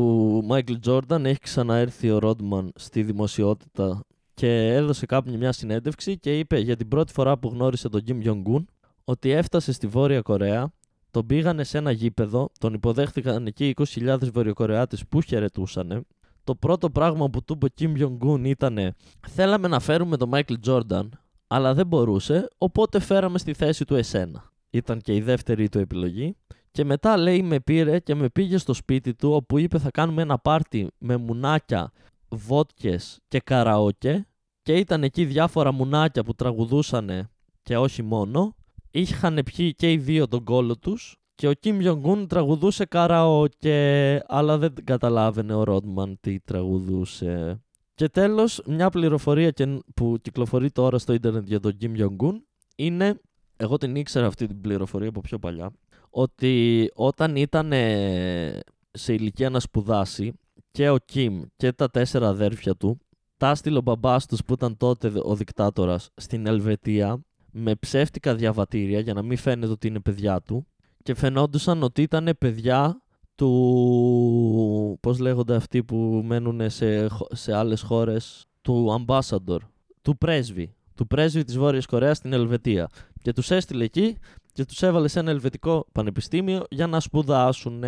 Μάικλ 0.46 0.74
Τζόρνταν 0.74 1.26
έχει 1.26 1.40
ξαναέρθει 1.40 2.12
ο 2.12 2.20
Ρόντμαν 2.20 2.72
στη 2.76 3.04
δημοσιότητα 3.04 4.04
και 4.34 4.74
έδωσε 4.74 5.06
κάπου 5.06 5.38
μια 5.38 5.52
συνέντευξη 5.52 6.18
και 6.18 6.40
είπε 6.40 6.60
για 6.60 6.76
την 6.76 6.88
πρώτη 6.88 7.14
φορά 7.14 7.38
που 7.38 7.50
γνώρισε 7.50 7.90
τον 7.90 8.04
Κιμ 8.04 8.20
Jong-un 8.24 8.64
ότι 9.04 9.30
έφτασε 9.30 9.72
στη 9.72 9.88
Βόρεια 9.88 10.22
Κορέα, 10.22 10.72
τον 11.12 11.26
πήγανε 11.26 11.64
σε 11.64 11.78
ένα 11.78 11.92
γήπεδο, 11.92 12.50
τον 12.60 12.74
υποδέχτηκαν 12.74 13.46
εκεί 13.48 13.74
20.000 13.78 14.18
Βορειοκορεάτες 14.34 15.06
που 15.08 15.22
χαιρετούσαν 15.22 16.06
το 16.44 16.56
πρώτο 16.56 16.90
πράγμα 16.90 17.30
που 17.30 17.44
του 17.44 17.60
είπε 17.62 17.66
ο 17.66 17.70
Kim 17.80 18.02
Jong-un 18.02 18.42
ήταν 18.44 18.96
θέλαμε 19.28 19.68
να 19.68 19.80
φέρουμε 19.80 20.18
τον 20.18 20.32
Michael 20.34 20.56
Jordan, 20.66 21.10
αλλά 21.48 21.74
δεν 21.74 21.88
μπορούσε, 21.88 22.48
οπότε 22.58 23.00
φέραμε 23.00 23.38
στη 23.38 23.54
θέση 23.54 23.86
του 23.86 23.96
εσένα. 23.96 24.52
Ήταν 24.70 25.00
και 25.00 25.16
η 25.16 25.22
δεύτερη 25.22 25.70
του 25.70 25.80
επιλογή. 25.80 26.36
Και 26.72 26.84
μετά 26.84 27.18
λέει 27.18 27.42
με 27.42 27.60
πήρε 27.60 28.00
και 28.00 28.16
με 28.16 28.30
πήγε 28.30 28.58
στο 28.58 28.74
σπίτι 28.74 29.14
του 29.14 29.32
όπου 29.32 29.58
είπε 29.58 29.78
θα 29.80 29.92
κάνουμε 29.92 30.22
ένα 30.22 30.38
πάρτι 30.38 30.88
με 30.98 31.18
μουνάκια, 31.18 31.92
βότκες 32.30 33.20
και 33.28 33.40
καραόκε 33.40 34.28
και 34.62 34.74
ήταν 34.74 35.04
εκεί 35.04 35.26
διάφορα 35.26 35.72
μουνάκια 35.72 36.24
που 36.24 36.34
τραγουδούσαν 36.34 37.30
και 37.62 37.78
όχι 37.78 38.02
μόνο. 38.02 38.56
Είχαν 38.92 39.40
πιει 39.46 39.74
και 39.74 39.92
οι 39.92 39.98
δύο 39.98 40.28
τον 40.28 40.44
κόλο 40.44 40.78
τους 40.78 41.19
και 41.40 41.48
ο 41.48 41.54
Κιμ 41.54 41.78
Jong-un 41.82 42.26
τραγουδούσε 42.30 42.86
καραόκε, 42.86 44.22
αλλά 44.28 44.58
δεν 44.58 44.74
καταλάβαινε 44.84 45.54
ο 45.54 45.64
Ρόντμαν 45.64 46.18
τι 46.22 46.40
τραγουδούσε. 46.40 47.62
Και 47.96 48.10
τέλος, 48.10 48.62
μια 48.66 48.90
πληροφορία 48.90 49.54
που 49.96 50.18
κυκλοφορεί 50.22 50.72
τώρα 50.72 50.98
στο 50.98 51.14
ίντερνετ 51.14 51.48
για 51.48 51.60
τον 51.60 51.78
Κιμ 51.78 51.94
Jong-un 51.98 52.34
είναι, 52.76 53.20
εγώ 53.58 53.78
την 53.78 53.96
ήξερα 53.96 54.26
αυτή 54.26 54.48
την 54.48 54.62
πληροφορία 54.62 55.10
από 55.10 55.22
πιο 55.22 55.40
παλιά, 55.40 55.72
ότι 56.10 56.90
όταν 56.94 57.36
ήταν 57.36 57.72
σε 58.92 59.14
ηλικία 59.14 59.50
να 59.50 59.60
σπουδάσει 59.60 60.34
και 60.72 60.90
ο 60.90 60.98
Κιμ 60.98 61.42
και 61.56 61.72
τα 61.72 61.90
τέσσερα 61.90 62.28
αδέρφια 62.28 62.76
του, 62.76 63.00
τα 63.38 63.50
έστειλε 63.50 63.78
ο 63.78 63.82
μπαμπάς 63.82 64.26
τους 64.26 64.44
που 64.44 64.54
ήταν 64.54 64.78
τότε 64.78 65.12
ο 65.24 65.36
δικτάτορας 65.36 66.10
στην 66.16 66.46
Ελβετία 66.46 67.24
με 67.52 67.76
ψεύτικα 67.76 68.36
διαβατήρια 68.36 69.00
για 69.00 69.14
να 69.14 69.22
μην 69.22 69.38
φαίνεται 69.38 69.72
ότι 69.72 69.88
είναι 69.88 70.00
παιδιά 70.00 70.42
του 70.42 70.68
και 71.04 71.14
φαινόντουσαν 71.14 71.84
ότι 71.84 72.02
ήταν 72.02 72.30
παιδιά 72.38 73.02
του, 73.36 74.98
πώς 75.02 75.20
λέγονται 75.20 75.56
αυτοί 75.56 75.84
που 75.84 75.96
μένουν 76.26 76.70
σε, 76.70 77.08
σε 77.32 77.56
άλλες 77.56 77.82
χώρες, 77.82 78.46
του 78.62 79.06
ambassador, 79.06 79.58
του 80.02 80.18
πρέσβη, 80.18 80.74
του 80.96 81.08
πρέσβη 81.08 81.44
της 81.44 81.58
Βόρειας 81.58 81.86
Κορέας 81.86 82.18
στην 82.18 82.34
Ελβετία. 82.34 82.90
Και 83.22 83.34
τους 83.34 83.52
έστειλε 83.52 83.84
εκεί 83.84 84.18
και 84.54 84.66
τους 84.66 84.82
έβαλε 84.82 85.08
σε 85.08 85.20
ένα 85.20 85.32
ελβετικό 85.32 85.86
πανεπιστήμιο 85.92 86.64
για 86.70 86.88
να 86.88 87.00
σπουδάσουν. 87.00 87.84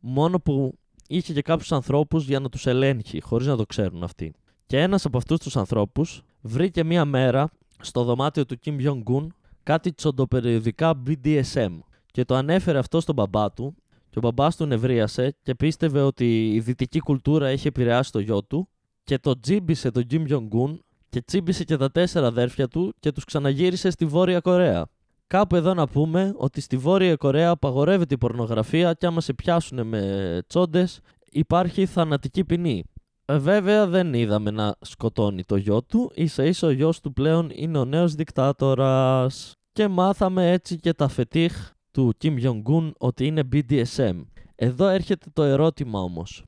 Μόνο 0.00 0.40
που 0.40 0.78
είχε 1.08 1.32
και 1.32 1.42
κάποιους 1.42 1.72
ανθρώπους 1.72 2.26
για 2.26 2.40
να 2.40 2.48
τους 2.48 2.66
ελέγχει, 2.66 3.20
χωρίς 3.20 3.46
να 3.46 3.56
το 3.56 3.66
ξέρουν 3.66 4.02
αυτοί. 4.02 4.34
Και 4.66 4.80
ένας 4.80 5.04
από 5.04 5.18
αυτούς 5.18 5.38
τους 5.38 5.56
ανθρώπους 5.56 6.22
βρήκε 6.40 6.84
μία 6.84 7.04
μέρα 7.04 7.48
στο 7.80 8.04
δωμάτιο 8.04 8.46
του 8.46 8.58
Kim 8.64 8.76
Jong-un 8.86 9.26
κάτι 9.62 9.92
τσοντοπεριοδικά 9.92 11.02
BDSM 11.06 11.78
και 12.12 12.24
το 12.24 12.34
ανέφερε 12.34 12.78
αυτό 12.78 13.00
στον 13.00 13.14
μπαμπά 13.14 13.52
του 13.52 13.74
και 14.10 14.18
ο 14.18 14.20
μπαμπάς 14.20 14.56
του 14.56 14.66
νευρίασε 14.66 15.36
και 15.42 15.54
πίστευε 15.54 16.00
ότι 16.00 16.54
η 16.54 16.60
δυτική 16.60 16.98
κουλτούρα 16.98 17.48
έχει 17.48 17.66
επηρεάσει 17.66 18.12
το 18.12 18.18
γιο 18.18 18.42
του 18.42 18.68
και 19.04 19.18
το 19.18 19.40
τζίμπησε 19.40 19.90
τον 19.90 20.06
Kim 20.10 20.28
Jong-un 20.28 20.78
και 21.08 21.22
τσίμπησε 21.22 21.64
και 21.64 21.76
τα 21.76 21.90
τέσσερα 21.90 22.26
αδέρφια 22.26 22.68
του 22.68 22.94
και 23.00 23.12
τους 23.12 23.24
ξαναγύρισε 23.24 23.90
στη 23.90 24.04
Βόρεια 24.06 24.40
Κορέα. 24.40 24.86
Κάπου 25.26 25.56
εδώ 25.56 25.74
να 25.74 25.86
πούμε 25.86 26.34
ότι 26.36 26.60
στη 26.60 26.76
Βόρεια 26.76 27.16
Κορέα 27.16 27.50
απαγορεύεται 27.50 28.14
η 28.14 28.18
πορνογραφία 28.18 28.92
και 28.92 29.06
άμα 29.06 29.20
σε 29.20 29.32
πιάσουν 29.32 29.86
με 29.86 30.42
τσόντες 30.46 31.00
υπάρχει 31.30 31.86
θανατική 31.86 32.44
ποινή. 32.44 32.84
Ε, 33.24 33.38
βέβαια 33.38 33.86
δεν 33.86 34.14
είδαμε 34.14 34.50
να 34.50 34.74
σκοτώνει 34.80 35.44
το 35.44 35.56
γιο 35.56 35.82
του, 35.82 36.12
ίσα 36.14 36.44
ίσα 36.44 36.66
ο 36.66 36.70
γιος 36.70 37.00
του 37.00 37.12
πλέον 37.12 37.50
είναι 37.54 37.78
ο 37.78 37.84
νέος 37.84 38.14
δικτάτορας. 38.14 39.54
Και 39.72 39.88
μάθαμε 39.88 40.50
έτσι 40.50 40.76
και 40.76 40.92
τα 40.92 41.08
φετίχ 41.08 41.72
του 41.92 42.14
Kim 42.22 42.42
Jong-un 42.42 42.92
ότι 42.98 43.26
είναι 43.26 43.48
BDSM. 43.52 44.20
Εδώ 44.54 44.86
έρχεται 44.88 45.30
το 45.32 45.42
ερώτημα 45.42 46.00
όμως. 46.00 46.44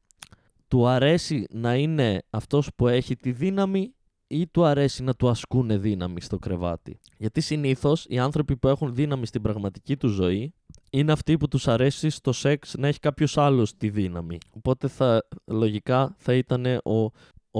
Του 0.68 0.86
αρέσει 0.86 1.46
να 1.50 1.74
είναι 1.74 2.22
αυτός 2.30 2.70
που 2.76 2.88
έχει 2.88 3.16
τη 3.16 3.32
δύναμη 3.32 3.94
ή 4.26 4.46
του 4.46 4.64
αρέσει 4.64 5.02
να 5.02 5.14
του 5.14 5.28
ασκούνε 5.28 5.76
δύναμη 5.76 6.20
στο 6.20 6.38
κρεβάτι; 6.38 6.98
Γιατί 7.18 7.40
συνήθως 7.40 8.06
οι 8.08 8.18
άνθρωποι 8.18 8.56
που 8.56 8.68
έχουν 8.68 8.94
δύναμη 8.94 9.26
στην 9.26 9.42
πραγματική 9.42 9.96
του 9.96 10.08
ζωή 10.08 10.54
είναι 10.90 11.12
αυτοί 11.12 11.36
που 11.36 11.48
τους 11.48 11.68
αρέσει 11.68 12.10
στο 12.10 12.32
σεξ 12.32 12.74
να 12.78 12.88
έχει 12.88 12.98
κάποιος 12.98 13.38
άλλος 13.38 13.76
τη 13.76 13.90
δύναμη. 13.90 14.38
Οπότε 14.50 14.88
θα, 14.88 15.28
λογικά 15.44 16.14
θα 16.18 16.34
ήταν 16.34 16.66
ο, 16.84 17.04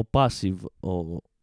ο 0.01 0.09
passive 0.11 0.59
ο, 0.81 0.91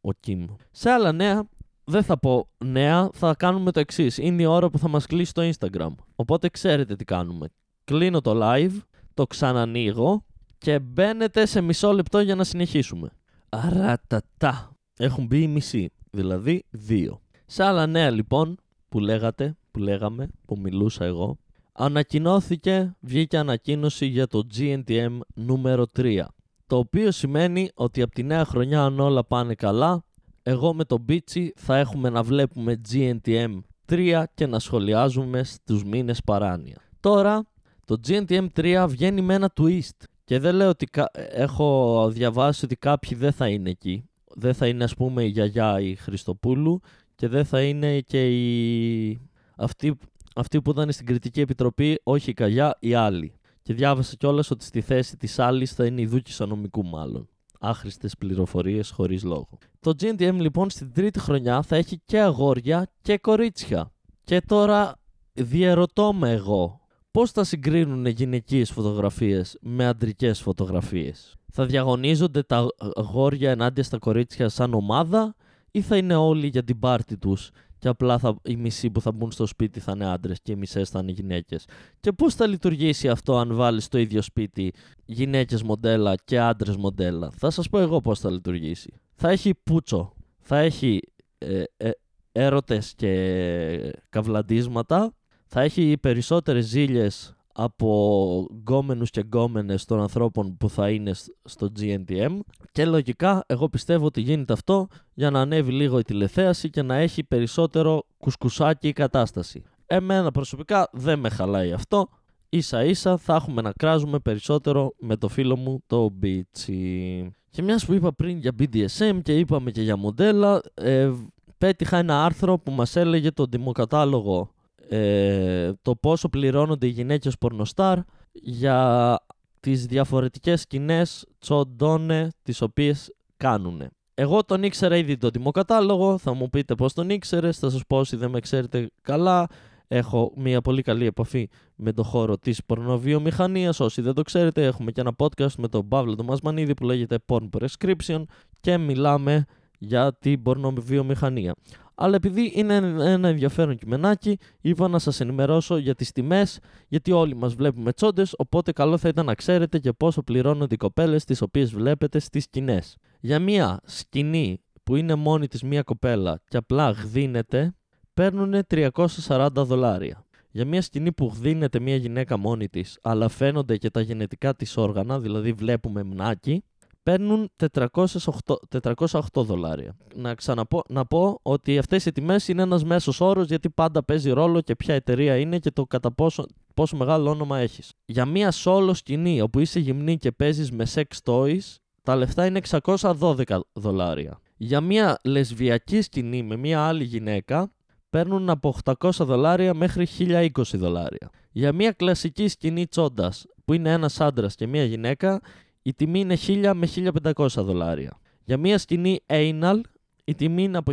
ο 0.02 0.10
Kim. 0.28 0.46
Σε 0.72 0.90
άλλα 0.90 1.12
νέα 1.12 1.50
δεν 1.84 2.04
θα 2.04 2.20
πω 2.20 2.48
νέα, 2.58 3.10
θα 3.14 3.36
κάνουμε 3.36 3.72
το 3.72 3.80
εξής. 3.80 4.18
Είναι 4.18 4.42
η 4.42 4.46
ώρα 4.46 4.70
που 4.70 4.78
θα 4.78 4.88
μας 4.88 5.06
κλείσει 5.06 5.34
το 5.34 5.50
Instagram. 5.52 5.96
Οπότε 6.16 6.50
ξέρετε 6.50 6.96
τι 6.96 7.06
κάνουμε. 7.06 7.48
Κλείνω 7.84 8.22
το 8.22 8.40
live, 8.42 8.78
το 9.14 9.28
ξανανοίγω 9.28 10.26
και 10.58 10.80
μπαίνετε 10.80 11.46
σε 11.46 11.62
μισό 11.62 11.92
λεπτό 11.92 12.20
για 12.20 12.36
να 12.36 12.44
συνεχίσουμε. 12.44 13.10
Αρατατά. 13.50 14.72
Έχουν 14.98 15.26
μπει 15.26 15.42
οι 15.42 15.48
μισοί, 15.48 15.90
δηλαδή 16.12 16.64
δύο. 16.70 17.22
Σε 17.46 17.64
άλλα 17.64 17.86
νέα 17.86 18.10
λοιπόν 18.10 18.58
που 18.90 19.00
λέγατε, 19.00 19.58
που 19.72 19.80
λέγαμε, 19.80 20.30
που 20.46 20.58
μιλούσα 20.60 21.06
εγώ, 21.06 21.38
ανακοινώθηκε, 21.72 22.96
βγήκε 23.00 23.38
ανακοίνωση 23.38 24.06
για 24.06 24.28
το 24.28 24.48
GNTM 24.58 25.20
νούμερο 25.34 25.86
3. 25.98 26.24
Το 26.68 26.78
οποίο 26.78 27.12
σημαίνει 27.12 27.70
ότι 27.74 28.02
από 28.02 28.14
τη 28.14 28.24
νέα 28.24 28.46
χρονιά 28.46 28.84
αν 28.84 29.00
όλα 29.00 29.24
πάνε 29.24 29.56
καλά 29.56 30.04
εγώ 30.44 30.74
με 30.74 30.84
τον 30.84 31.02
Μπίτσι 31.02 31.54
θα 31.56 31.78
έχουμε 31.78 32.10
να 32.10 32.24
βλέπουμε 32.24 32.82
GNTM 32.92 33.60
3 33.90 34.24
και 34.34 34.48
να 34.48 34.60
σχολιάζουμε 34.60 35.44
στους 35.44 35.84
μήνες 35.84 36.22
παράνοια. 36.24 36.82
Τώρα, 37.00 37.46
το 37.86 38.00
GNTM 38.08 38.48
3 38.56 38.86
βγαίνει 38.90 39.22
με 39.22 39.34
ένα 39.34 39.54
twist 39.62 40.06
και 40.24 40.40
δεν 40.40 40.56
λέω 40.56 40.70
ότι 40.70 40.88
έχω 41.30 42.10
διαβάσει 42.12 42.66
ότι 42.66 42.76
κάποιοι 42.76 43.18
δεν 43.18 43.32
θα 43.32 43.48
είναι 43.48 43.70
εκεί. 43.70 44.10
Δεν 44.36 44.54
θα 44.54 44.68
είναι 44.68 44.84
ας 44.84 44.96
πούμε 44.96 45.24
η 45.24 45.28
γιαγιά 45.28 45.80
η 45.80 45.96
Χριστοπούλου 45.96 46.82
και 47.16 47.28
δεν 47.28 47.46
θα 47.46 47.62
είναι 47.62 48.00
και 48.00 48.30
η... 48.30 49.22
αυτή, 49.56 49.98
αυτή 50.36 50.62
που 50.62 50.72
ήταν 50.72 50.92
στην 50.92 51.06
κριτική 51.06 51.42
επιτροπή, 51.42 52.00
όχι 52.04 52.30
η 52.30 52.34
Καγιά, 52.34 52.78
η 52.80 52.94
άλλη. 52.94 53.34
Και 53.62 53.74
διάβασα 53.74 54.16
κιόλας 54.16 54.52
ότι 54.52 54.64
στη 54.64 54.82
θέση 54.82 55.18
της 55.18 55.40
άλλης 55.40 55.74
θα 55.74 55.86
είναι 55.86 56.02
η 56.02 56.06
Δούκη 56.06 56.44
Ανομικού 56.44 56.86
μάλλον. 56.86 57.30
Άχρηστες 57.64 58.16
πληροφορίες 58.18 58.90
χωρίς 58.90 59.24
λόγο. 59.24 59.58
Το 59.80 59.94
GNTM 60.00 60.36
λοιπόν 60.40 60.70
στην 60.70 60.94
τρίτη 60.94 61.20
χρονιά 61.20 61.62
θα 61.62 61.76
έχει 61.76 62.02
και 62.06 62.20
αγόρια 62.20 62.88
και 63.02 63.18
κορίτσια. 63.18 63.92
Και 64.24 64.42
τώρα 64.42 64.96
διαρωτώ 65.34 66.14
με 66.14 66.32
εγώ 66.32 66.82
πώς 67.12 67.32
θα 67.32 67.44
συγκρίνουν 67.44 68.06
γυναικείες 68.06 68.72
φωτογραφίες 68.72 69.58
με 69.62 69.86
αντρικές 69.88 70.42
φωτογραφίες; 70.42 71.36
Θα 71.52 71.66
διαγωνίζονται 71.66 72.44
τα 72.44 72.68
αγόρια 72.96 73.52
ενάντια 73.52 73.84
στα 73.84 73.98
κορίτσια 73.98 74.50
σαν 74.50 74.74
ομάδα 74.74 75.36
ή 75.72 75.82
θα 75.82 75.98
είναι 75.98 76.16
όλοι 76.16 76.48
για 76.48 76.64
την 76.64 76.80
πάρτη 76.80 77.18
τους 77.18 77.52
και 77.82 77.88
απλά 77.88 78.18
θα, 78.18 78.36
οι 78.44 78.56
μισοί 78.56 78.90
που 78.90 79.02
θα 79.02 79.12
μπουν 79.12 79.32
στο 79.32 79.46
σπίτι 79.46 79.80
θα 79.80 79.92
είναι 79.96 80.06
άντρες 80.06 80.42
και 80.42 80.52
οι 80.52 80.56
μισές 80.56 80.90
θα 80.90 81.00
είναι 81.00 81.12
γυναίκες. 81.12 81.66
Και 82.00 82.12
πώς 82.12 82.36
θα 82.36 82.48
λειτουργήσει 82.48 83.10
αυτό 83.10 83.38
αν 83.38 83.56
βάλεις 83.56 83.84
στο 83.84 83.98
ίδιο 83.98 84.22
σπίτι 84.22 84.74
γυναίκες 85.06 85.64
μοντέλα 85.64 86.16
και 86.16 86.40
άντρες 86.40 86.76
μοντέλα; 86.76 87.32
Θα 87.38 87.50
σας 87.50 87.70
πω 87.70 87.80
εγώ 87.80 88.02
πώς 88.02 88.20
θα 88.20 88.32
λειτουργήσει. 88.32 88.94
Θα 89.16 89.30
έχει 89.30 89.54
πούτσο, 89.64 90.14
θα 90.40 90.58
έχει 90.58 91.00
ε, 91.38 91.64
ε, 91.78 91.90
έρωτες 92.32 92.94
και 92.96 93.94
καυλαντίσματα, 94.10 95.14
θα 95.46 95.62
έχει 95.62 95.98
περισσότερες 95.98 96.66
ζήλιες 96.66 97.36
από 97.64 98.48
γκόμενους 98.52 99.10
και 99.10 99.20
γκόμενες 99.22 99.86
των 99.86 100.02
ανθρώπων 100.02 100.58
που 100.58 100.70
θα 100.70 100.90
είναι 100.90 101.12
στο 101.44 101.72
GNTM 101.80 102.40
και 102.72 102.86
λογικά 102.86 103.44
εγώ 103.48 103.70
πιστεύω 103.70 104.06
ότι 104.06 104.22
γίνεται 104.22 104.54
αυτό 104.54 104.88
για 105.14 105.30
να 105.30 105.40
ανέβει 105.40 105.72
λίγο 105.72 106.00
η 106.00 106.04
τηλεθέαση 106.04 106.70
και 106.70 106.82
να 106.82 106.96
έχει 106.96 107.24
περισσότερο 107.24 108.04
κουσκουσάκι 108.18 108.88
η 108.88 108.94
κατάσταση. 108.94 109.64
Εμένα 109.86 110.32
προσωπικά 110.32 110.90
δεν 110.92 111.20
με 111.20 111.30
χαλάει 111.30 111.72
αυτό. 111.72 112.10
Ίσα 112.50 112.84
ίσα 112.84 113.18
θα 113.18 113.36
έχουμε 113.36 113.62
να 113.62 113.72
κράζουμε 113.72 114.20
περισσότερο 114.20 114.94
με 115.00 115.16
το 115.16 115.28
φίλο 115.28 115.56
μου 115.56 115.84
το 115.88 116.10
Μπίτσι. 116.10 117.36
Και 117.50 117.62
μιας 117.62 117.86
που 117.86 117.94
είπα 117.94 118.14
πριν 118.14 118.38
για 118.38 118.52
BDSM 118.60 119.20
και 119.24 119.38
είπαμε 119.38 119.72
και 119.72 119.82
για 119.82 119.96
μοντέλα, 119.96 120.62
ε, 120.74 121.12
πέτυχα 121.58 121.98
ένα 121.98 122.26
άρθρο 122.26 122.58
που 122.58 122.72
μας 122.72 122.96
έλεγε 122.96 123.32
το 123.32 123.46
δημοκατάλογο 123.46 124.52
ε, 124.94 125.72
το 125.82 125.96
πόσο 125.96 126.30
πληρώνονται 126.30 126.86
οι 126.86 126.90
γυναίκες 126.90 127.38
πορνοστάρ 127.38 128.00
για 128.32 129.20
τις 129.60 129.86
διαφορετικές 129.86 130.62
σκηνές 130.62 131.26
τσοντώνε 131.40 132.30
τις 132.44 132.62
οποίες 132.62 133.14
κάνουν. 133.38 133.82
Εγώ 134.14 134.44
τον 134.44 134.64
ήξερα 134.64 134.98
ήδη 134.98 135.18
τον 135.18 135.32
τιμοκατάλογο, 135.32 136.18
θα 136.18 136.34
μου 136.34 136.50
πείτε 136.50 136.76
πώς 136.76 136.94
τον 136.94 137.10
ήξερες, 137.10 137.60
θα 137.60 137.70
σας 137.70 137.82
πω 137.88 137.98
όσοι 137.98 138.16
δεν 138.16 138.30
με 138.30 138.40
ξέρετε 138.40 138.90
καλά. 139.02 139.48
Έχω 139.88 140.34
μια 140.36 140.62
πολύ 140.62 140.82
καλή 140.82 141.06
επαφή 141.06 141.50
με 141.76 141.92
το 141.92 142.04
χώρο 142.04 142.38
της 142.38 142.66
πορνοβιομηχανίας. 142.66 143.80
Όσοι 143.80 144.02
δεν 144.02 144.14
το 144.14 144.22
ξέρετε, 144.22 144.66
έχουμε 144.66 144.92
και 144.92 145.02
ένα 145.02 145.12
podcast 145.18 145.56
με 145.58 145.68
τον 145.68 145.88
Παύλο 145.88 146.16
τον 146.16 146.26
Μασμανίδη 146.26 146.74
που 146.74 146.84
λέγεται 146.84 147.20
Porn 147.26 147.50
Prescription 147.60 148.24
και 148.60 148.78
μιλάμε 148.78 149.46
για 149.78 150.18
την 150.20 150.42
πορνοβιομηχανία 150.42 151.56
αλλά 152.02 152.16
επειδή 152.16 152.52
είναι 152.56 152.76
ένα 153.00 153.28
ενδιαφέρον 153.28 153.78
κειμενάκι, 153.78 154.38
είπα 154.62 154.88
να 154.88 155.00
σας 155.00 155.20
ενημερώσω 155.20 155.78
για 155.78 155.96
τις 155.96 156.12
τιμές, 156.12 156.60
γιατί 156.88 157.12
όλοι 157.12 157.36
μας 157.36 157.54
βλέπουμε 157.54 157.94
τσόντες, 157.94 158.34
οπότε 158.38 158.72
καλό 158.72 158.98
θα 158.98 159.08
ήταν 159.08 159.26
να 159.26 159.36
ξέρετε 159.36 159.80
και 159.80 159.92
πόσο 159.92 160.24
πληρώνονται 160.24 160.74
οι 160.74 160.78
κοπέλες 160.78 161.26
τις 161.26 161.42
οποίες 161.42 161.72
βλέπετε 161.72 162.20
στις 162.20 162.44
σκηνές. 162.44 162.98
Για 163.20 163.40
μία 163.40 163.80
σκηνή 163.84 164.62
που 164.84 164.96
είναι 164.96 165.16
μόνη 165.16 165.48
της 165.48 165.64
μία 165.64 165.82
κοπέλα 165.82 166.42
και 166.48 166.58
απλά 166.58 166.92
γδίνεται, 166.92 167.76
παίρνουν 168.14 168.54
340 168.68 169.48
δολάρια. 169.56 170.26
Για 170.52 170.66
μια 170.66 170.82
σκηνή 170.82 171.12
που 171.12 171.32
γδίνεται 171.36 171.80
μια 171.80 171.96
γυναίκα 171.96 172.38
μόνη 172.38 172.70
της, 172.70 173.00
αλλά 173.02 173.28
φαίνονται 173.28 173.78
και 173.78 173.90
τα 173.90 174.02
γενετικά 174.02 174.56
της 174.56 174.78
όργανα, 174.78 175.20
δηλαδή 175.20 175.52
βλέπουμε 175.52 176.04
μνάκι, 176.04 176.64
παίρνουν 177.04 177.50
408, 177.74 178.56
408 178.82 179.20
δολάρια. 179.34 179.98
Να 180.16 180.36
ξαναπώ 180.36 180.84
να 180.90 181.06
πω 181.06 181.40
ότι 181.42 181.78
αυτές 181.78 182.06
οι 182.06 182.12
τιμές 182.12 182.48
είναι 182.48 182.62
ένας 182.62 182.84
μέσος 182.84 183.22
όρος 183.22 183.48
γιατί 183.48 183.70
πάντα 183.70 184.04
παίζει 184.04 184.32
ρόλο 184.32 184.62
και 184.62 184.76
ποια 184.76 184.96
εταιρεία 184.96 185.38
είναι 185.38 185.60
και 185.60 185.72
το 185.72 185.86
κατά 185.86 186.12
πόσο, 186.12 186.46
πόσο 186.74 186.98
μεγάλο 186.98 187.30
όνομα 187.30 187.58
έχεις. 187.58 187.94
Για 188.06 188.26
μία 188.26 188.54
solo 188.64 188.92
σκηνή 188.94 189.42
όπου 189.42 189.60
είσαι 189.60 189.80
γυμνή 189.80 190.18
και 190.18 190.32
παίζεις 190.32 190.72
με 190.72 190.86
sex 190.94 191.04
toys, 191.24 191.76
τα 192.04 192.16
λεφτά 192.16 192.46
είναι 192.46 192.62
612 192.70 193.60
δολάρια. 193.74 194.40
Για 194.58 194.82
μία 194.82 195.20
λεσβιακή 195.24 196.02
σκηνή 196.02 196.44
με 196.44 196.56
μία 196.56 196.82
άλλη 196.82 197.04
γυναίκα, 197.04 197.72
παίρνουν 198.10 198.50
από 198.50 198.76
800 198.84 199.10
δολάρια 199.12 199.74
μέχρι 199.74 200.08
1020 200.18 200.50
δολάρια. 200.74 201.30
Για 201.52 201.74
μία 201.74 201.92
κλασική 201.92 202.48
σκηνή 202.48 202.88
τσόντας 202.88 203.46
που 203.66 203.74
είναι 203.74 203.92
ένας 203.92 204.22
άντρας 204.22 204.56
και 204.56 204.68
μία 204.68 204.84
γυναίκα, 204.84 205.42
η 205.82 205.94
τιμή 205.94 206.20
είναι 206.20 206.38
1000 206.48 206.72
με 206.76 206.88
1500 207.36 207.48
δολάρια. 207.48 208.20
Για 208.44 208.58
μια 208.58 208.78
σκηνή 208.78 209.20
anal 209.26 209.82
η 210.24 210.36
τιμή 210.36 210.64
είναι 210.64 210.78
από 210.78 210.92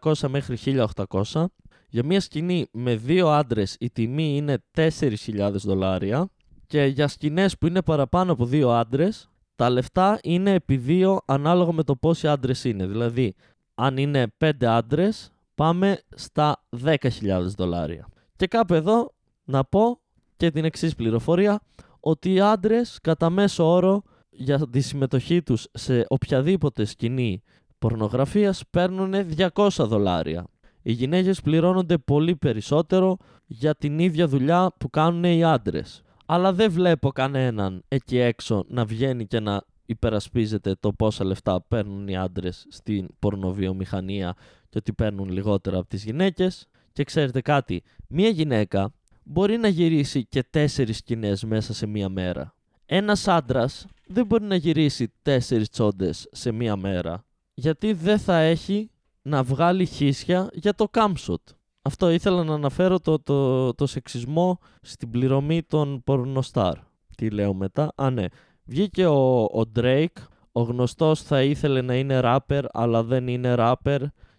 1500 0.00 0.28
μέχρι 0.28 0.56
1800. 0.62 1.44
Για 1.88 2.04
μια 2.04 2.20
σκηνή 2.20 2.66
με 2.72 2.96
δύο 2.96 3.28
άντρες 3.28 3.76
η 3.80 3.90
τιμή 3.90 4.36
είναι 4.36 4.58
4.000 4.76 5.50
δολάρια. 5.52 6.28
Και 6.66 6.84
για 6.84 7.08
σκηνές 7.08 7.58
που 7.58 7.66
είναι 7.66 7.82
παραπάνω 7.82 8.32
από 8.32 8.44
δύο 8.44 8.70
άντρες, 8.70 9.30
τα 9.56 9.70
λεφτά 9.70 10.18
είναι 10.22 10.52
επί 10.52 10.76
δύο 10.76 11.20
ανάλογα 11.24 11.72
με 11.72 11.82
το 11.82 11.96
πόσοι 11.96 12.28
άντρες 12.28 12.64
είναι. 12.64 12.86
Δηλαδή, 12.86 13.34
αν 13.74 13.96
είναι 13.96 14.26
5 14.38 14.66
άντρες, 14.66 15.32
πάμε 15.54 16.00
στα 16.14 16.64
10.000 16.84 17.54
δολάρια. 17.56 18.08
Και 18.36 18.46
κάπου 18.46 18.74
εδώ 18.74 19.12
να 19.44 19.64
πω 19.64 20.00
και 20.36 20.50
την 20.50 20.64
εξής 20.64 20.94
πληροφορία, 20.94 21.60
ότι 22.00 22.32
οι 22.32 22.40
άντρες 22.40 22.98
κατά 23.02 23.30
μέσο 23.30 23.64
όρο 23.72 24.02
για 24.40 24.68
τη 24.70 24.80
συμμετοχή 24.80 25.42
τους 25.42 25.66
σε 25.72 26.04
οποιαδήποτε 26.08 26.84
σκηνή 26.84 27.42
πορνογραφίας 27.78 28.62
παίρνουν 28.70 29.14
200 29.54 29.68
δολάρια. 29.78 30.46
Οι 30.82 30.92
γυναίκες 30.92 31.40
πληρώνονται 31.40 31.98
πολύ 31.98 32.36
περισσότερο 32.36 33.16
για 33.46 33.74
την 33.74 33.98
ίδια 33.98 34.28
δουλειά 34.28 34.72
που 34.78 34.90
κάνουν 34.90 35.24
οι 35.24 35.44
άντρες. 35.44 36.02
Αλλά 36.26 36.52
δεν 36.52 36.70
βλέπω 36.70 37.10
κανέναν 37.10 37.82
εκεί 37.88 38.18
έξω 38.18 38.64
να 38.68 38.84
βγαίνει 38.84 39.26
και 39.26 39.40
να 39.40 39.62
υπερασπίζεται 39.86 40.74
το 40.80 40.92
πόσα 40.92 41.24
λεφτά 41.24 41.62
παίρνουν 41.68 42.08
οι 42.08 42.16
άντρες 42.16 42.66
στην 42.70 43.08
πορνοβιομηχανία 43.18 44.34
και 44.68 44.78
ότι 44.78 44.92
παίρνουν 44.92 45.28
λιγότερα 45.28 45.78
από 45.78 45.88
τις 45.88 46.04
γυναίκες. 46.04 46.68
Και 46.92 47.04
ξέρετε 47.04 47.40
κάτι, 47.40 47.82
μία 48.08 48.28
γυναίκα 48.28 48.92
μπορεί 49.22 49.56
να 49.56 49.68
γυρίσει 49.68 50.26
και 50.26 50.42
τέσσερις 50.50 50.96
σκηνές 50.96 51.44
μέσα 51.44 51.74
σε 51.74 51.86
μία 51.86 52.08
μέρα. 52.08 52.57
Ένας 52.90 53.28
άντρας 53.28 53.86
δεν 54.06 54.26
μπορεί 54.26 54.44
να 54.44 54.54
γυρίσει 54.54 55.12
τέσσερις 55.22 55.68
τσόντες 55.68 56.28
σε 56.32 56.52
μία 56.52 56.76
μέρα. 56.76 57.24
Γιατί 57.54 57.92
δεν 57.92 58.18
θα 58.18 58.36
έχει 58.38 58.90
να 59.22 59.42
βγάλει 59.42 59.86
χίσια 59.86 60.48
για 60.52 60.74
το 60.74 60.88
κάμπσοτ. 60.88 61.40
Αυτό 61.82 62.10
ήθελα 62.10 62.44
να 62.44 62.54
αναφέρω 62.54 63.00
το, 63.00 63.18
το, 63.18 63.74
το 63.74 63.86
σεξισμό 63.86 64.58
στην 64.82 65.10
πληρωμή 65.10 65.62
των 65.62 66.02
πορνοστάρ. 66.04 66.74
Τι 67.16 67.30
λέω 67.30 67.54
μετά; 67.54 67.92
Α, 67.96 68.10
ναι. 68.10 68.24
Βγήκε 68.64 69.06
ο, 69.06 69.42
ο 69.42 69.62
Drake. 69.76 70.22
Ο 70.52 70.62
γνωστός 70.62 71.22
θα 71.22 71.42
ήθελε 71.42 71.80
να 71.80 71.94
είναι 71.94 72.20
rapper, 72.24 72.62
αλλά 72.72 73.02
δεν 73.02 73.28
είναι 73.28 73.54
rapper. 73.58 73.98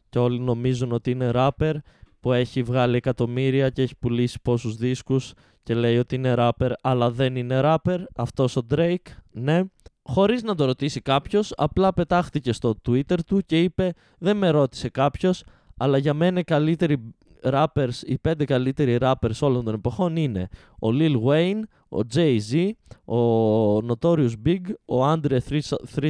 Και 0.09 0.19
όλοι 0.19 0.39
νομίζουν 0.39 0.91
ότι 0.91 1.11
είναι 1.11 1.31
rapper. 1.33 1.73
Που 2.19 2.33
έχει 2.33 2.63
βγάλει 2.63 2.95
εκατομμύρια 2.95 3.69
και 3.69 3.81
έχει 3.81 3.95
πουλήσει 3.99 4.39
πόσους 4.41 4.75
δίσκους 4.75 5.33
και 5.63 5.73
λέει 5.73 5.97
ότι 5.97 6.15
είναι 6.15 6.33
rapper, 6.37 6.71
αλλά 6.81 7.11
δεν 7.11 7.35
είναι 7.35 7.61
rapper. 7.63 7.97
Αυτός 8.15 8.55
ο 8.55 8.65
Drake, 8.73 9.07
ναι. 9.31 9.61
Χωρίς 10.03 10.43
να 10.43 10.55
το 10.55 10.65
ρωτήσει 10.65 11.01
κάποιος, 11.01 11.53
απλά 11.55 11.93
πετάχτηκε 11.93 12.53
στο 12.53 12.75
Twitter 12.87 13.17
του 13.25 13.41
και 13.45 13.61
είπε 13.61 13.93
«Δεν 14.17 14.37
με 14.37 14.49
ρώτησε 14.49 14.89
κάποιος, 14.89 15.43
αλλά 15.77 15.97
για 15.97 16.13
μένα 16.13 16.39
οι 16.39 16.43
καλύτεροι 16.43 17.13
rappers, 17.43 17.93
οι 18.05 18.17
πέντε 18.17 18.45
καλύτεροι 18.45 18.97
rappers 19.01 19.39
όλων 19.39 19.65
των 19.65 19.73
εποχών 19.73 20.15
είναι 20.15 20.47
ο 20.79 20.87
Lil 20.87 21.15
Wayne, 21.25 21.61
ο 21.89 21.99
Jay-Z, 22.13 22.71
ο 23.15 23.77
Notorious 23.77 24.33
Big, 24.45 24.61
ο 24.85 25.11
Andre 25.11 25.37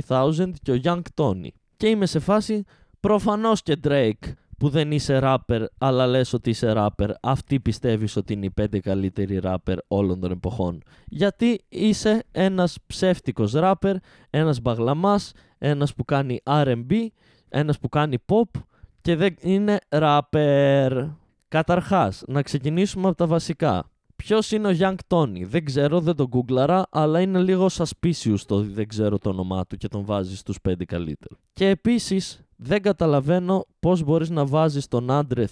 3000 0.07 0.49
και 0.61 0.71
ο 0.71 0.79
Young 0.83 1.01
Tony». 1.15 1.47
Και 1.77 1.87
είμαι 1.87 2.05
σε 2.05 2.19
φάση 2.19 2.63
προφανώς 2.99 3.61
και 3.63 3.79
Drake 3.83 4.33
που 4.59 4.69
δεν 4.69 4.91
είσαι 4.91 5.19
rapper, 5.23 5.65
αλλά 5.77 6.07
λες 6.07 6.33
ότι 6.33 6.49
είσαι 6.49 6.73
rapper, 6.75 7.09
αυτή 7.21 7.59
πιστεύεις 7.59 8.15
ότι 8.15 8.33
είναι 8.33 8.45
οι 8.45 8.51
πέντε 8.51 8.79
καλύτεροι 8.79 9.39
rapper 9.43 9.75
όλων 9.87 10.19
των 10.19 10.31
εποχών. 10.31 10.81
Γιατί 11.05 11.61
είσαι 11.69 12.23
ένας 12.31 12.77
ψεύτικος 12.87 13.53
rapper, 13.55 13.93
ένας 14.29 14.61
μπαγλαμάς, 14.61 15.31
ένας 15.57 15.93
που 15.93 16.05
κάνει 16.05 16.41
R&B 16.43 17.09
ένας 17.49 17.79
που 17.79 17.89
κάνει 17.89 18.17
pop 18.25 18.61
και 19.01 19.15
δεν 19.15 19.35
είναι 19.39 19.79
rapper. 19.89 21.09
Καταρχάς, 21.47 22.23
να 22.27 22.41
ξεκινήσουμε 22.41 23.07
από 23.07 23.17
τα 23.17 23.27
βασικά. 23.27 23.89
Ποιος 24.15 24.51
είναι 24.51 24.67
ο 24.67 24.75
Young 24.79 24.95
Tony, 25.07 25.41
δεν 25.45 25.65
ξέρω, 25.65 25.99
δεν 25.99 26.15
τον 26.15 26.27
γκούγκλαρα, 26.27 26.85
αλλά 26.89 27.21
είναι 27.21 27.39
λίγο 27.39 27.67
suspicious 27.71 28.39
το 28.47 28.55
ότι 28.55 28.67
δεν 28.67 28.87
ξέρω 28.87 29.17
το 29.17 29.29
όνομά 29.29 29.65
του 29.65 29.77
και 29.77 29.87
τον 29.87 30.05
βάζει 30.05 30.37
στους 30.37 30.57
5 30.69 30.85
καλύτερους. 30.85 31.39
Και 31.53 31.67
επίσης, 31.67 32.43
δεν 32.61 32.81
καταλαβαίνω 32.81 33.65
πώς 33.79 34.03
μπορείς 34.03 34.29
να 34.29 34.45
βάζεις 34.45 34.87
τον 34.87 35.07
Andre 35.09 35.45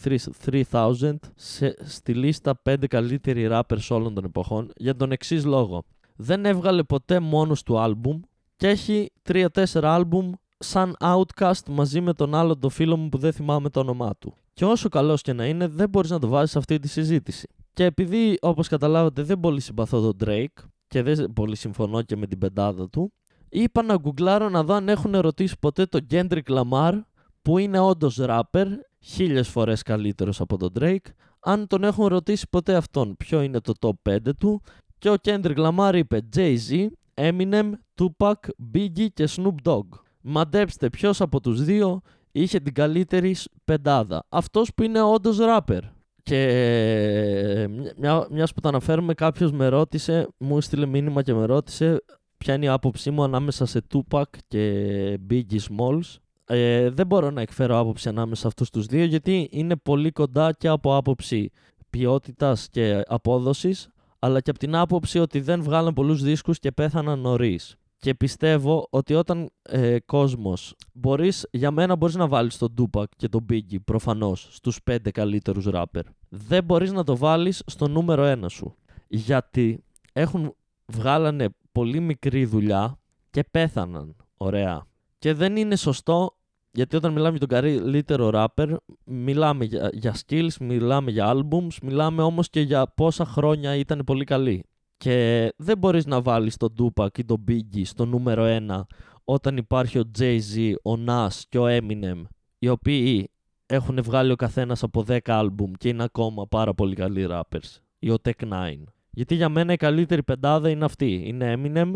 3000 0.71 1.15
σε, 1.35 1.75
στη 1.83 2.13
λίστα 2.13 2.61
5 2.69 2.87
καλύτεροι 2.87 3.47
rappers 3.51 3.87
όλων 3.89 4.13
των 4.13 4.23
εποχών 4.23 4.71
για 4.75 4.95
τον 4.95 5.11
εξής 5.11 5.45
λόγο. 5.45 5.83
Δεν 6.15 6.45
έβγαλε 6.45 6.83
ποτέ 6.83 7.19
μόνος 7.19 7.63
του 7.63 7.79
άλμπουμ 7.79 8.19
και 8.55 8.67
έχει 8.67 9.11
3-4 9.29 9.47
άλμπουμ 9.81 10.31
σαν 10.57 10.95
Outcast 10.99 11.69
μαζί 11.69 12.01
με 12.01 12.13
τον 12.13 12.35
άλλο 12.35 12.57
το 12.57 12.69
φίλο 12.69 12.97
μου 12.97 13.09
που 13.09 13.17
δεν 13.17 13.33
θυμάμαι 13.33 13.69
το 13.69 13.79
όνομά 13.79 14.15
του. 14.19 14.33
Και 14.53 14.65
όσο 14.65 14.89
καλός 14.89 15.21
και 15.21 15.33
να 15.33 15.45
είναι, 15.45 15.67
δεν 15.67 15.89
μπορείς 15.89 16.09
να 16.09 16.19
το 16.19 16.27
βάζεις 16.27 16.51
σε 16.51 16.57
αυτή 16.57 16.79
τη 16.79 16.87
συζήτηση. 16.87 17.47
Και 17.73 17.83
επειδή, 17.83 18.37
όπως 18.41 18.67
καταλάβατε, 18.67 19.21
δεν 19.21 19.39
πολύ 19.39 19.61
συμπαθώ 19.61 20.01
τον 20.01 20.15
Drake 20.25 20.63
και 20.87 21.01
δεν 21.01 21.33
πολύ 21.33 21.55
συμφωνώ 21.55 22.01
και 22.01 22.15
με 22.15 22.27
την 22.27 22.37
πεντάδα 22.37 22.89
του, 22.89 23.13
είπα 23.49 23.83
να 23.83 23.95
γκουγκλάρω 23.95 24.49
να 24.49 24.63
δω 24.63 24.73
αν 24.73 24.89
έχουν 24.89 25.13
ερωτήσει 25.13 25.55
ποτέ 25.59 25.85
τον 25.85 26.07
Kendrick 26.11 26.47
Lamar, 26.47 27.01
που 27.41 27.57
είναι 27.57 27.79
όντως 27.79 28.19
rapper, 28.21 28.65
χίλιες 28.99 29.47
φορές 29.47 29.81
καλύτερος 29.81 30.41
από 30.41 30.57
τον 30.57 30.71
Drake, 30.79 31.11
αν 31.39 31.67
τον 31.67 31.83
έχουν 31.83 32.05
ρωτήσει 32.05 32.45
ποτέ 32.49 32.75
αυτόν 32.75 33.15
ποιο 33.17 33.41
είναι 33.41 33.59
το 33.59 33.73
top 33.79 34.11
5 34.11 34.17
του. 34.39 34.61
Και 34.97 35.09
ο 35.09 35.15
Kendrick 35.23 35.57
Lamar 35.57 35.91
είπε 35.95 36.27
Jay-Z, 36.35 36.87
Eminem, 37.13 37.71
Tupac, 37.95 38.33
Biggie 38.73 39.07
και 39.13 39.29
Snoop 39.35 39.55
Dogg. 39.63 39.85
Μαντέψτε 40.21 40.89
ποιος 40.89 41.21
από 41.21 41.41
τους 41.41 41.63
δύο 41.63 42.01
είχε 42.31 42.59
την 42.59 42.73
καλύτερη 42.73 43.35
πεντάδα. 43.65 44.25
Αυτός 44.29 44.73
που 44.73 44.83
είναι 44.83 45.01
όντως 45.01 45.37
rapper. 45.39 45.79
Και 46.23 47.69
μια, 47.97 48.27
μιας 48.31 48.53
που 48.53 48.61
το 48.61 48.67
αναφέρουμε 48.67 49.13
κάποιος 49.13 49.51
με 49.51 49.67
ρώτησε, 49.67 50.27
μου 50.37 50.57
έστειλε 50.57 50.85
μήνυμα 50.85 51.21
και 51.21 51.33
με 51.33 51.45
ρώτησε 51.45 52.03
ποια 52.37 52.53
είναι 52.53 52.65
η 52.65 52.67
άποψή 52.67 53.11
μου 53.11 53.23
ανάμεσα 53.23 53.65
σε 53.65 53.81
Tupac 53.93 54.23
και 54.47 55.19
Biggie 55.29 55.59
Smalls. 55.69 56.15
Ε, 56.45 56.89
δεν 56.89 57.07
μπορώ 57.07 57.29
να 57.29 57.41
εκφέρω 57.41 57.79
άποψη 57.79 58.09
ανάμεσα 58.09 58.41
σε 58.41 58.47
αυτούς 58.47 58.69
τους 58.69 58.85
δύο 58.85 59.03
γιατί 59.03 59.47
είναι 59.51 59.75
πολύ 59.75 60.11
κοντά 60.11 60.53
και 60.53 60.67
από 60.67 60.95
άποψη 60.95 61.51
ποιότητας 61.89 62.69
και 62.69 63.03
απόδοσης 63.07 63.89
αλλά 64.19 64.41
και 64.41 64.49
από 64.49 64.59
την 64.59 64.75
άποψη 64.75 65.19
ότι 65.19 65.39
δεν 65.39 65.63
βγάλαν 65.63 65.93
πολλούς 65.93 66.23
δίσκους 66.23 66.59
και 66.59 66.71
πέθαναν 66.71 67.19
νωρίς. 67.19 67.75
Και 67.99 68.15
πιστεύω 68.15 68.87
ότι 68.89 69.13
όταν 69.13 69.49
ε, 69.61 69.99
κόσμος 69.99 70.75
μπορείς, 70.93 71.47
για 71.51 71.71
μένα 71.71 71.95
μπορείς 71.95 72.15
να 72.15 72.27
βάλεις 72.27 72.57
τον 72.57 72.73
Tupac 72.77 73.03
και 73.17 73.29
τον 73.29 73.45
Biggie 73.49 73.81
προφανώς 73.85 74.47
στους 74.51 74.83
πέντε 74.83 75.11
καλύτερους 75.11 75.67
rapper. 75.71 76.01
Δεν 76.29 76.63
μπορείς 76.63 76.91
να 76.91 77.03
το 77.03 77.17
βάλεις 77.17 77.63
στο 77.65 77.87
νούμερο 77.87 78.23
ένα 78.23 78.49
σου. 78.49 78.75
Γιατί 79.07 79.83
έχουν 80.13 80.55
βγάλανε 80.85 81.49
πολύ 81.77 81.99
μικρή 81.99 82.45
δουλειά 82.45 82.99
και 83.29 83.43
πέθαναν. 83.51 84.15
Ωραία. 84.37 84.85
Και 85.19 85.33
δεν 85.33 85.55
είναι 85.55 85.75
σωστό 85.75 86.37
γιατί 86.71 86.95
όταν 86.95 87.13
μιλάμε 87.13 87.37
για 87.37 87.47
τον 87.47 87.61
καλύτερο 87.61 88.29
rapper, 88.33 88.75
μιλάμε 89.05 89.65
για, 89.65 89.89
για 89.93 90.15
skills, 90.25 90.53
μιλάμε 90.59 91.11
για 91.11 91.33
albums, 91.35 91.77
μιλάμε 91.81 92.21
όμως 92.21 92.49
και 92.49 92.61
για 92.61 92.87
πόσα 92.87 93.25
χρόνια 93.25 93.75
ήταν 93.75 94.01
πολύ 94.05 94.23
καλή. 94.23 94.63
Και 94.97 95.47
δεν 95.57 95.77
μπορείς 95.77 96.05
να 96.05 96.21
βάλεις 96.21 96.57
τον 96.57 96.73
Tupac 96.79 97.17
ή 97.17 97.25
τον 97.25 97.43
Biggie 97.47 97.81
στο 97.83 98.05
νούμερο 98.05 98.57
1 98.69 98.81
όταν 99.23 99.57
υπάρχει 99.57 99.99
ο 99.99 100.03
Jay-Z, 100.19 100.73
ο 100.83 101.03
Nas 101.07 101.41
και 101.49 101.57
ο 101.57 101.65
Eminem, 101.67 102.23
οι 102.59 102.69
οποίοι 102.69 103.31
έχουν 103.65 104.03
βγάλει 104.03 104.31
ο 104.31 104.35
καθένας 104.35 104.83
από 104.83 105.03
10 105.07 105.17
άλμπουμ 105.25 105.71
και 105.77 105.87
είναι 105.87 106.03
ακόμα 106.03 106.47
πάρα 106.47 106.73
πολύ 106.73 106.95
καλοί 106.95 107.27
rappers. 107.29 107.79
Ή 107.99 108.09
ο 108.09 108.15
Tech 108.23 108.49
9. 108.49 108.96
Γιατί 109.17 109.35
για 109.35 109.49
μένα 109.49 109.73
η 109.73 109.77
καλύτερη 109.77 110.23
πεντάδα 110.23 110.69
είναι 110.69 110.85
αυτή. 110.85 111.21
Είναι 111.25 111.53
Eminem, 111.57 111.91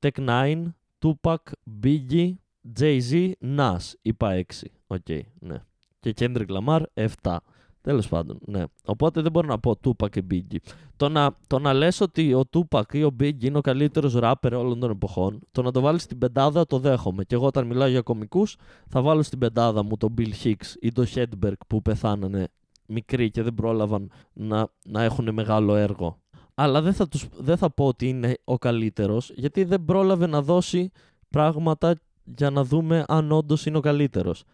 Tech 0.00 0.26
9, 0.26 0.62
Tupac, 0.98 1.36
Biggie, 1.82 2.32
Jay-Z, 2.78 3.32
Nas. 3.56 3.92
Είπα 4.02 4.34
6. 4.34 4.42
Οκ, 4.86 4.98
οκέι, 5.06 5.20
ναι. 5.38 5.62
Και 6.00 6.14
Kendrick 6.18 6.46
Lamar 6.48 6.82
7. 7.22 7.36
Τέλος 7.80 8.08
πάντων, 8.08 8.38
ναι. 8.46 8.62
Οπότε 8.84 9.20
δεν 9.20 9.32
μπορώ 9.32 9.46
να 9.46 9.58
πω 9.58 9.76
Tupac 9.84 10.10
και 10.10 10.24
Biggie. 10.30 10.56
Το 10.96 11.08
να, 11.08 11.36
το 11.46 11.58
να 11.58 11.72
λες 11.72 12.00
ότι 12.00 12.34
ο 12.34 12.44
Tupac 12.52 12.94
ή 12.94 13.04
ο 13.04 13.16
Biggie 13.20 13.44
είναι 13.44 13.58
ο 13.58 13.60
καλύτερος 13.60 14.14
ράπερ 14.14 14.54
όλων 14.54 14.80
των 14.80 14.90
εποχών, 14.90 15.40
το 15.52 15.62
να 15.62 15.70
το 15.70 15.80
βάλεις 15.80 16.02
στην 16.02 16.18
πεντάδα 16.18 16.66
το 16.66 16.78
δέχομαι. 16.78 17.24
Και 17.24 17.34
εγώ 17.34 17.46
όταν 17.46 17.66
μιλάω 17.66 17.88
για 17.88 18.02
κομικούς, 18.02 18.56
θα 18.88 19.02
βάλω 19.02 19.22
στην 19.22 19.38
πεντάδα 19.38 19.82
μου 19.82 19.96
τον 19.96 20.14
Bill 20.18 20.32
Hicks 20.44 20.74
ή 20.80 20.92
τον 20.92 21.06
Hedberg 21.14 21.58
που 21.66 21.82
πεθάνανε 21.82 22.48
μικροί 22.86 23.30
και 23.30 23.42
δεν 23.42 23.54
πρόλαβαν 23.54 24.10
να, 24.32 24.68
να 24.84 25.02
έχουν 25.02 25.32
μεγάλο 25.32 25.74
έργο. 25.74 26.18
Αλλά 26.58 26.80
δεν 26.80 26.92
θα, 26.92 27.08
τους, 27.08 27.26
δεν 27.36 27.56
θα 27.56 27.70
πω 27.70 27.86
ότι 27.86 28.08
είναι 28.08 28.36
ο 28.44 28.58
καλύτερος, 28.58 29.32
γιατί 29.34 29.64
δεν 29.64 29.84
πρόλαβε 29.84 30.26
να 30.26 30.42
δώσει 30.42 30.90
πράγματα 31.30 32.00
για 32.24 32.50
να 32.50 32.64
δούμε 32.64 33.04
αν 33.08 33.32
όντως 33.32 33.66
είναι 33.66 33.76
ο 33.76 33.80
καλύτερος. 33.80 34.44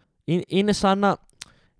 Είναι 0.47 0.71
σαν 0.71 0.99
να 0.99 1.17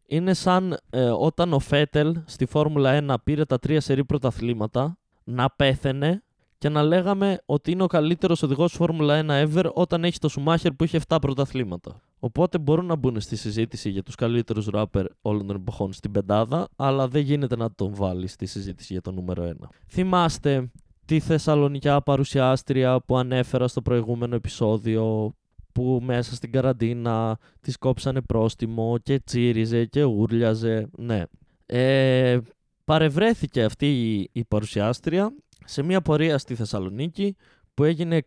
είναι 0.06 0.34
σαν 0.34 0.78
ε, 0.90 1.04
όταν 1.10 1.54
ο 1.54 1.60
Φέτελ 1.60 2.18
στη 2.26 2.46
Φόρμουλα 2.46 3.04
1 3.08 3.16
πήρε 3.24 3.46
τα 3.46 3.60
τρία 3.60 3.82
σερή 3.82 4.06
πρωταθλήματα, 4.06 4.98
να 5.24 5.50
πέθαινε 5.50 6.24
και 6.64 6.70
να 6.70 6.84
λέγαμε 6.84 7.40
ότι 7.46 7.72
είναι 7.72 7.84
ο 7.84 7.88
καλύτερος 7.88 8.44
οδηγός 8.44 8.74
Φόρμουλα 8.74 9.26
1 9.28 9.48
ever 9.48 9.72
όταν 9.74 10.04
έχει 10.04 10.20
το 10.20 10.30
Σουμάχερ 10.30 10.72
που 10.72 10.84
είχε 10.84 11.00
7 11.08 11.18
πρωταθλήματα. 11.22 12.02
Οπότε 12.20 12.58
μπορούν 12.58 12.86
να 12.86 12.96
μπουν 12.96 13.22
στη 13.22 13.36
συζήτηση 13.36 13.90
για 13.90 14.04
τους 14.04 14.16
καλύτερους 14.16 14.66
ράπερ 14.66 15.06
όλων 15.22 15.48
των 15.48 15.56
εποχών 15.56 15.94
στην 15.94 16.12
πεντάδα, 16.12 16.68
αλλά 16.76 17.08
δεν 17.08 17.22
γίνεται 17.22 17.56
να 17.56 17.72
τον 17.72 17.96
βάλει 17.96 18.28
στη 18.28 18.46
συζήτηση 18.46 18.94
για 18.94 19.02
το 19.02 19.12
νούμερο 19.12 19.54
1. 19.62 19.68
Θυμάστε 19.88 20.72
τη 21.06 21.20
Θεσσαλονικιά 21.20 22.02
παρουσιάστρια 22.02 23.02
που 23.02 23.18
ανέφερα 23.18 23.68
στο 23.68 23.82
προηγούμενο 23.82 24.36
επεισόδιο 24.36 25.34
που 25.72 26.00
μέσα 26.04 26.36
στην 26.36 26.52
καραντίνα 26.52 27.38
της 27.62 27.78
κόψανε 27.78 28.22
πρόστιμο 28.22 28.98
και 29.04 29.20
τσίριζε 29.20 29.86
και 29.86 30.04
ούρλιαζε. 30.04 30.90
Ναι. 30.98 31.24
Ε, 31.66 32.38
παρευρέθηκε 32.84 33.64
αυτή 33.64 34.20
η, 34.32 34.44
παρουσιάστρια 34.46 35.34
σε 35.66 35.84
μια 35.84 36.02
πορεία 36.02 36.38
στη 36.38 36.56
Θεσσαλονίκη 36.56 37.36
που 37.74 37.84
έγινε, 37.84 38.26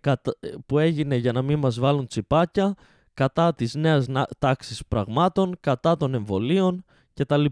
που 0.66 0.78
έγινε 0.78 1.16
για 1.16 1.32
να 1.32 1.42
μην 1.42 1.58
μας 1.58 1.78
βάλουν 1.78 2.06
τσιπάκια 2.06 2.74
κατά 3.14 3.54
της 3.54 3.74
νέας 3.74 4.06
τάξης 4.38 4.86
πραγμάτων, 4.88 5.56
κατά 5.60 5.96
των 5.96 6.14
εμβολίων 6.14 6.84
κτλ. 7.14 7.44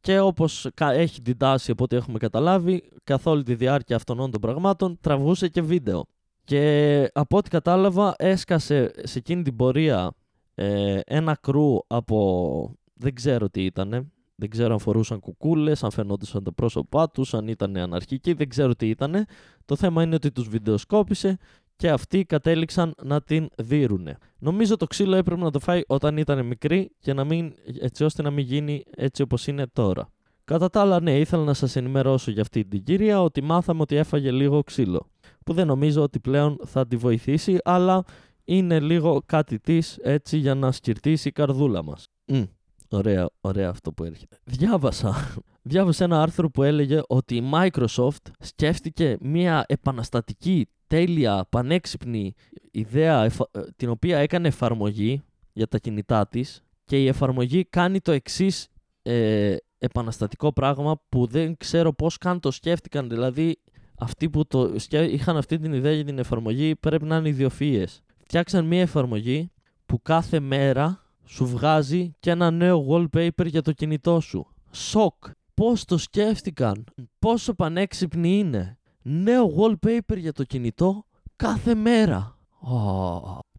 Και 0.00 0.20
όπως 0.20 0.68
έχει 0.78 1.22
την 1.22 1.36
τάση 1.36 1.70
από 1.70 1.84
ό,τι 1.84 1.96
έχουμε 1.96 2.18
καταλάβει, 2.18 2.88
καθ' 3.04 3.26
όλη 3.26 3.42
τη 3.42 3.54
διάρκεια 3.54 3.96
αυτών 3.96 4.16
των 4.30 4.40
πραγμάτων 4.40 4.98
τραβούσε 5.00 5.48
και 5.48 5.62
βίντεο. 5.62 6.06
Και 6.44 7.10
από 7.14 7.36
ό,τι 7.36 7.50
κατάλαβα 7.50 8.14
έσκασε 8.18 8.92
σε 9.02 9.18
εκείνη 9.18 9.42
την 9.42 9.56
πορεία 9.56 10.12
ε, 10.54 11.00
ένα 11.04 11.36
κρού 11.40 11.78
από 11.86 12.76
δεν 12.94 13.14
ξέρω 13.14 13.50
τι 13.50 13.64
ήτανε. 13.64 14.10
Δεν 14.40 14.50
ξέρω 14.50 14.72
αν 14.72 14.78
φορούσαν 14.78 15.20
κουκούλες, 15.20 15.84
αν 15.84 15.90
φαινόντουσαν 15.90 16.44
τα 16.44 16.52
πρόσωπά 16.52 17.10
τους, 17.10 17.34
αν 17.34 17.48
ήταν 17.48 17.76
αναρχικοί, 17.76 18.32
δεν 18.32 18.48
ξέρω 18.48 18.74
τι 18.74 18.88
ήτανε. 18.88 19.24
Το 19.64 19.76
θέμα 19.76 20.02
είναι 20.02 20.14
ότι 20.14 20.30
τους 20.32 20.48
βιντεοσκόπησε 20.48 21.38
και 21.76 21.90
αυτοί 21.90 22.24
κατέληξαν 22.24 22.94
να 23.02 23.22
την 23.22 23.48
δίρουνε. 23.56 24.18
Νομίζω 24.38 24.76
το 24.76 24.86
ξύλο 24.86 25.16
έπρεπε 25.16 25.40
να 25.40 25.50
το 25.50 25.58
φάει 25.58 25.80
όταν 25.86 26.16
ήταν 26.16 26.46
μικρή 26.46 26.90
και 26.98 27.12
να 27.12 27.24
μην, 27.24 27.54
έτσι 27.80 28.04
ώστε 28.04 28.22
να 28.22 28.30
μην 28.30 28.44
γίνει 28.44 28.84
έτσι 28.96 29.22
όπως 29.22 29.46
είναι 29.46 29.66
τώρα. 29.66 30.10
Κατά 30.44 30.70
τα 30.70 30.80
άλλα, 30.80 31.00
ναι, 31.00 31.18
ήθελα 31.18 31.44
να 31.44 31.54
σας 31.54 31.76
ενημερώσω 31.76 32.30
για 32.30 32.42
αυτή 32.42 32.64
την 32.64 32.82
κυρία 32.82 33.22
ότι 33.22 33.42
μάθαμε 33.42 33.80
ότι 33.80 33.96
έφαγε 33.96 34.30
λίγο 34.30 34.62
ξύλο 34.62 35.10
που 35.44 35.52
δεν 35.52 35.66
νομίζω 35.66 36.02
ότι 36.02 36.20
πλέον 36.20 36.60
θα 36.66 36.86
τη 36.86 36.96
βοηθήσει, 36.96 37.58
αλλά 37.64 38.04
είναι 38.44 38.80
λίγο 38.80 39.22
κάτι 39.26 39.58
της 39.58 39.98
έτσι 40.02 40.36
για 40.36 40.54
να 40.54 40.72
σκυρτήσει 40.72 41.28
η 41.28 41.32
καρδούλα 41.32 41.84
μας. 41.84 42.06
Mm, 42.26 42.48
ωραία, 42.90 43.30
ωραία 43.40 43.68
αυτό 43.68 43.92
που 43.92 44.04
έρχεται. 44.04 44.38
Διάβασα, 44.44 45.14
διάβασα 45.62 46.04
ένα 46.04 46.22
άρθρο 46.22 46.50
που 46.50 46.62
έλεγε 46.62 47.00
ότι 47.06 47.36
η 47.36 47.50
Microsoft 47.52 48.26
σκέφτηκε 48.38 49.16
μια 49.20 49.64
επαναστατική, 49.68 50.68
τέλεια, 50.86 51.46
πανέξυπνη 51.50 52.34
ιδέα 52.70 53.24
ε, 53.24 53.30
την 53.76 53.88
οποία 53.88 54.18
έκανε 54.18 54.48
εφαρμογή 54.48 55.22
για 55.52 55.66
τα 55.68 55.78
κινητά 55.78 56.26
της 56.28 56.62
και 56.84 57.02
η 57.02 57.06
εφαρμογή 57.06 57.64
κάνει 57.64 58.00
το 58.00 58.12
εξής 58.12 58.68
ε, 59.02 59.56
επαναστατικό 59.78 60.52
πράγμα 60.52 61.02
που 61.08 61.26
δεν 61.26 61.56
ξέρω 61.56 61.92
πώς 61.92 62.18
καν 62.18 62.40
το 62.40 62.50
σκέφτηκαν. 62.50 63.08
Δηλαδή 63.08 63.60
αυτοί 63.98 64.30
που 64.30 64.46
το, 64.46 64.74
είχαν 64.90 65.36
αυτή 65.36 65.58
την 65.58 65.72
ιδέα 65.72 65.92
για 65.92 66.04
την 66.04 66.18
εφαρμογή 66.18 66.76
πρέπει 66.76 67.04
να 67.04 67.16
είναι 67.16 67.36
ιδιοφυΐες. 67.36 67.98
Φτιάξαν 68.24 68.66
μια 68.66 68.80
εφαρμογή 68.80 69.50
που 69.86 70.02
κάθε 70.02 70.40
μέρα 70.40 70.99
σου 71.32 71.46
βγάζει 71.46 72.12
και 72.20 72.30
ένα 72.30 72.50
νέο 72.50 72.86
wallpaper 72.88 73.46
για 73.46 73.62
το 73.62 73.72
κινητό 73.72 74.20
σου. 74.20 74.46
Σοκ! 74.70 75.14
Πώς 75.54 75.84
το 75.84 75.98
σκέφτηκαν, 75.98 76.84
πόσο 77.18 77.54
πανέξυπνοι 77.54 78.38
είναι; 78.38 78.78
Νέο 79.02 79.54
wallpaper 79.56 80.16
για 80.16 80.32
το 80.32 80.44
κινητό 80.44 81.04
κάθε 81.36 81.74
μέρα. 81.74 82.38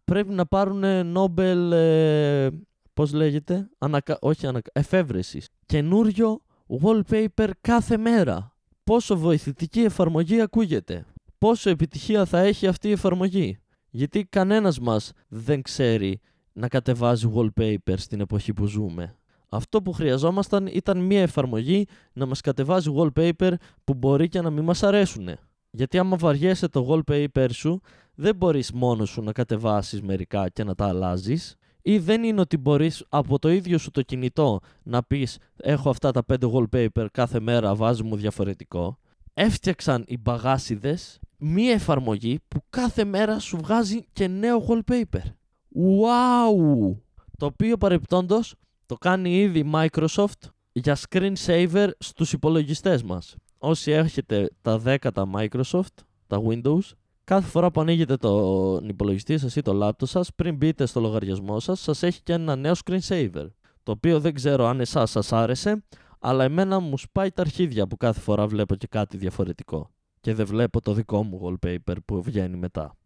Πρέπει 0.04 0.32
να 0.32 0.46
πάρουν 0.46 0.82
Nobel 1.16 1.70
ε, 1.72 2.48
πώς 2.94 3.12
λέγεται, 3.12 3.68
ανακα... 3.78 4.18
όχι 4.20 4.46
ανακα... 4.46 4.70
εφεύρεσης. 4.74 5.48
Καινούριο 5.66 6.40
wallpaper 6.82 7.50
κάθε 7.60 7.96
μέρα. 7.96 8.56
Πόσο 8.84 9.16
βοηθητική 9.16 9.80
εφαρμογή 9.80 10.40
ακούγεται; 10.40 11.06
Πόσο 11.38 11.70
επιτυχία 11.70 12.24
θα 12.24 12.38
έχει 12.38 12.66
αυτή 12.66 12.88
η 12.88 12.92
εφαρμογή; 12.92 13.58
Γιατί 13.90 14.24
κανένας 14.24 14.78
μας 14.78 15.12
δεν 15.28 15.62
ξέρει 15.62 16.20
να 16.52 16.68
κατεβάζει 16.68 17.32
wallpaper 17.34 17.94
στην 17.96 18.20
εποχή 18.20 18.52
που 18.52 18.66
ζούμε. 18.66 19.16
Αυτό 19.48 19.82
που 19.82 19.92
χρειαζόμασταν 19.92 20.66
ήταν 20.66 20.98
μια 20.98 21.20
εφαρμογή 21.20 21.86
να 22.12 22.26
μας 22.26 22.40
κατεβάζει 22.40 22.90
wallpaper 22.96 23.52
που 23.84 23.94
μπορεί 23.94 24.28
και 24.28 24.40
να 24.40 24.50
μην 24.50 24.64
μας 24.64 24.82
αρέσουν. 24.82 25.28
Γιατί 25.70 25.98
άμα 25.98 26.16
βαριέσαι 26.16 26.68
το 26.68 26.86
wallpaper 26.88 27.48
σου, 27.52 27.80
δεν 28.14 28.36
μπορείς 28.36 28.72
μόνος 28.72 29.10
σου 29.10 29.22
να 29.22 29.32
κατεβάσεις 29.32 30.02
μερικά 30.02 30.48
και 30.48 30.64
να 30.64 30.74
τα 30.74 30.86
αλλάζεις. 30.86 31.56
Ή 31.82 31.98
δεν 31.98 32.22
είναι 32.22 32.40
ότι 32.40 32.56
μπορείς 32.56 33.04
από 33.08 33.38
το 33.38 33.50
ίδιο 33.50 33.78
σου 33.78 33.90
το 33.90 34.02
κινητό 34.02 34.60
να 34.82 35.02
πεις 35.02 35.38
έχω 35.56 35.90
αυτά 35.90 36.10
τα 36.10 36.24
5 36.32 36.50
wallpaper 36.50 37.06
κάθε 37.12 37.40
μέρα 37.40 37.74
βάζει 37.74 38.02
μου 38.02 38.16
διαφορετικό. 38.16 38.98
Έφτιαξαν 39.34 40.04
οι 40.06 40.18
μπαγάσιδες 40.18 41.20
μία 41.38 41.72
εφαρμογή 41.72 42.40
που 42.48 42.60
κάθε 42.70 43.04
μέρα 43.04 43.38
σου 43.38 43.56
βγάζει 43.56 44.06
και 44.12 44.28
νέο 44.28 44.66
wallpaper. 44.68 45.22
Wow! 45.74 46.96
Το 47.38 47.46
οποίο 47.46 47.76
παρεπτόντως 47.76 48.54
το 48.86 48.94
κάνει 48.94 49.40
ήδη 49.40 49.58
η 49.58 49.70
Microsoft 49.74 50.48
για 50.72 50.96
screensaver 51.08 51.88
στους 51.98 52.32
υπολογιστές 52.32 53.02
μας. 53.02 53.36
Όσοι 53.58 53.90
έχετε 53.90 54.50
τα 54.60 54.82
10 54.84 54.96
τα 55.14 55.30
Microsoft, 55.34 55.96
τα 56.26 56.42
Windows, 56.48 56.90
κάθε 57.24 57.48
φορά 57.48 57.70
που 57.70 57.80
ανοίγετε 57.80 58.16
τον 58.16 58.88
υπολογιστή 58.88 59.38
σας 59.38 59.56
ή 59.56 59.62
το 59.62 59.78
laptop 59.82 60.06
σας, 60.06 60.34
πριν 60.34 60.56
μπείτε 60.56 60.86
στο 60.86 61.00
λογαριασμό 61.00 61.60
σας, 61.60 61.80
σας 61.80 62.02
έχει 62.02 62.22
και 62.22 62.32
ένα 62.32 62.56
νέο 62.56 62.72
screensaver. 62.84 63.46
Το 63.82 63.92
οποίο 63.92 64.20
δεν 64.20 64.34
ξέρω 64.34 64.66
αν 64.66 64.80
εσάς 64.80 65.10
σας 65.10 65.32
άρεσε, 65.32 65.84
αλλά 66.18 66.44
εμένα 66.44 66.80
μου 66.80 66.98
σπάει 66.98 67.30
τα 67.30 67.42
αρχίδια 67.42 67.86
που 67.86 67.96
κάθε 67.96 68.20
φορά 68.20 68.46
βλέπω 68.46 68.74
και 68.74 68.86
κάτι 68.86 69.16
διαφορετικό. 69.16 69.90
Και 70.20 70.34
δεν 70.34 70.46
βλέπω 70.46 70.80
το 70.80 70.92
δικό 70.92 71.22
μου 71.22 71.40
wallpaper 71.42 71.96
που 72.04 72.22
βγαίνει 72.22 72.56
μετά. 72.56 72.96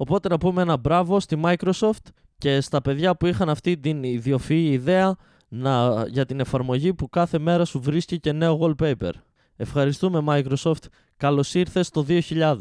Οπότε 0.00 0.28
να 0.28 0.38
πούμε 0.38 0.62
ένα 0.62 0.76
μπράβο 0.76 1.20
στη 1.20 1.40
Microsoft 1.44 2.06
και 2.38 2.60
στα 2.60 2.80
παιδιά 2.80 3.16
που 3.16 3.26
είχαν 3.26 3.48
αυτή 3.48 3.78
την 3.78 4.02
ιδιοφυή 4.02 4.68
ιδέα 4.70 5.16
να, 5.48 6.04
για 6.08 6.26
την 6.26 6.40
εφαρμογή 6.40 6.94
που 6.94 7.08
κάθε 7.08 7.38
μέρα 7.38 7.64
σου 7.64 7.80
βρίσκει 7.80 8.20
και 8.20 8.32
νέο 8.32 8.58
wallpaper. 8.60 9.10
Ευχαριστούμε 9.56 10.22
Microsoft. 10.26 10.84
Καλώς 11.16 11.54
ήρθες 11.54 11.88
το 11.88 12.06
2000. 12.08 12.54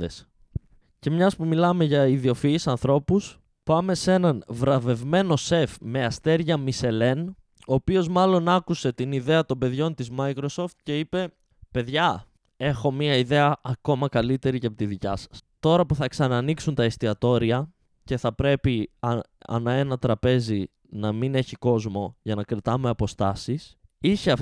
Και 0.99 1.09
μιας 1.09 1.35
που 1.35 1.45
μιλάμε 1.45 1.83
για 1.83 2.07
ιδιοφυείς 2.07 2.67
ανθρώπους, 2.67 3.39
πάμε 3.63 3.93
σε 3.95 4.13
έναν 4.13 4.43
βραβευμένο 4.47 5.35
σεφ 5.35 5.75
με 5.81 6.05
αστέρια 6.05 6.57
Μισελέν, 6.57 7.35
ο 7.67 7.73
οποίος 7.73 8.07
μάλλον 8.07 8.47
άκουσε 8.47 8.93
την 8.93 9.11
ιδέα 9.11 9.45
των 9.45 9.57
παιδιών 9.57 9.93
της 9.93 10.09
Microsoft 10.17 10.75
και 10.83 10.99
είπε 10.99 11.33
«Παιδιά, 11.71 12.25
έχω 12.57 12.91
μια 12.91 13.15
ιδέα 13.15 13.59
ακόμα 13.61 14.07
καλύτερη 14.07 14.59
και 14.59 14.67
από 14.67 14.75
τη 14.75 14.85
δικιά 14.85 15.15
σας. 15.15 15.39
Τώρα 15.59 15.85
που 15.85 15.95
θα 15.95 16.07
ξανανοίξουν 16.07 16.75
τα 16.75 16.83
εστιατόρια 16.83 17.73
και 18.03 18.17
θα 18.17 18.33
πρέπει 18.33 18.91
ανά 19.47 19.71
ένα 19.71 19.97
τραπέζι 19.97 20.65
να 20.89 21.11
μην 21.11 21.35
έχει 21.35 21.55
κόσμο 21.55 22.15
για 22.21 22.35
να 22.35 22.43
κρατάμε 22.43 22.89
αποστάσεις, 22.89 23.77
είχε 23.99 24.33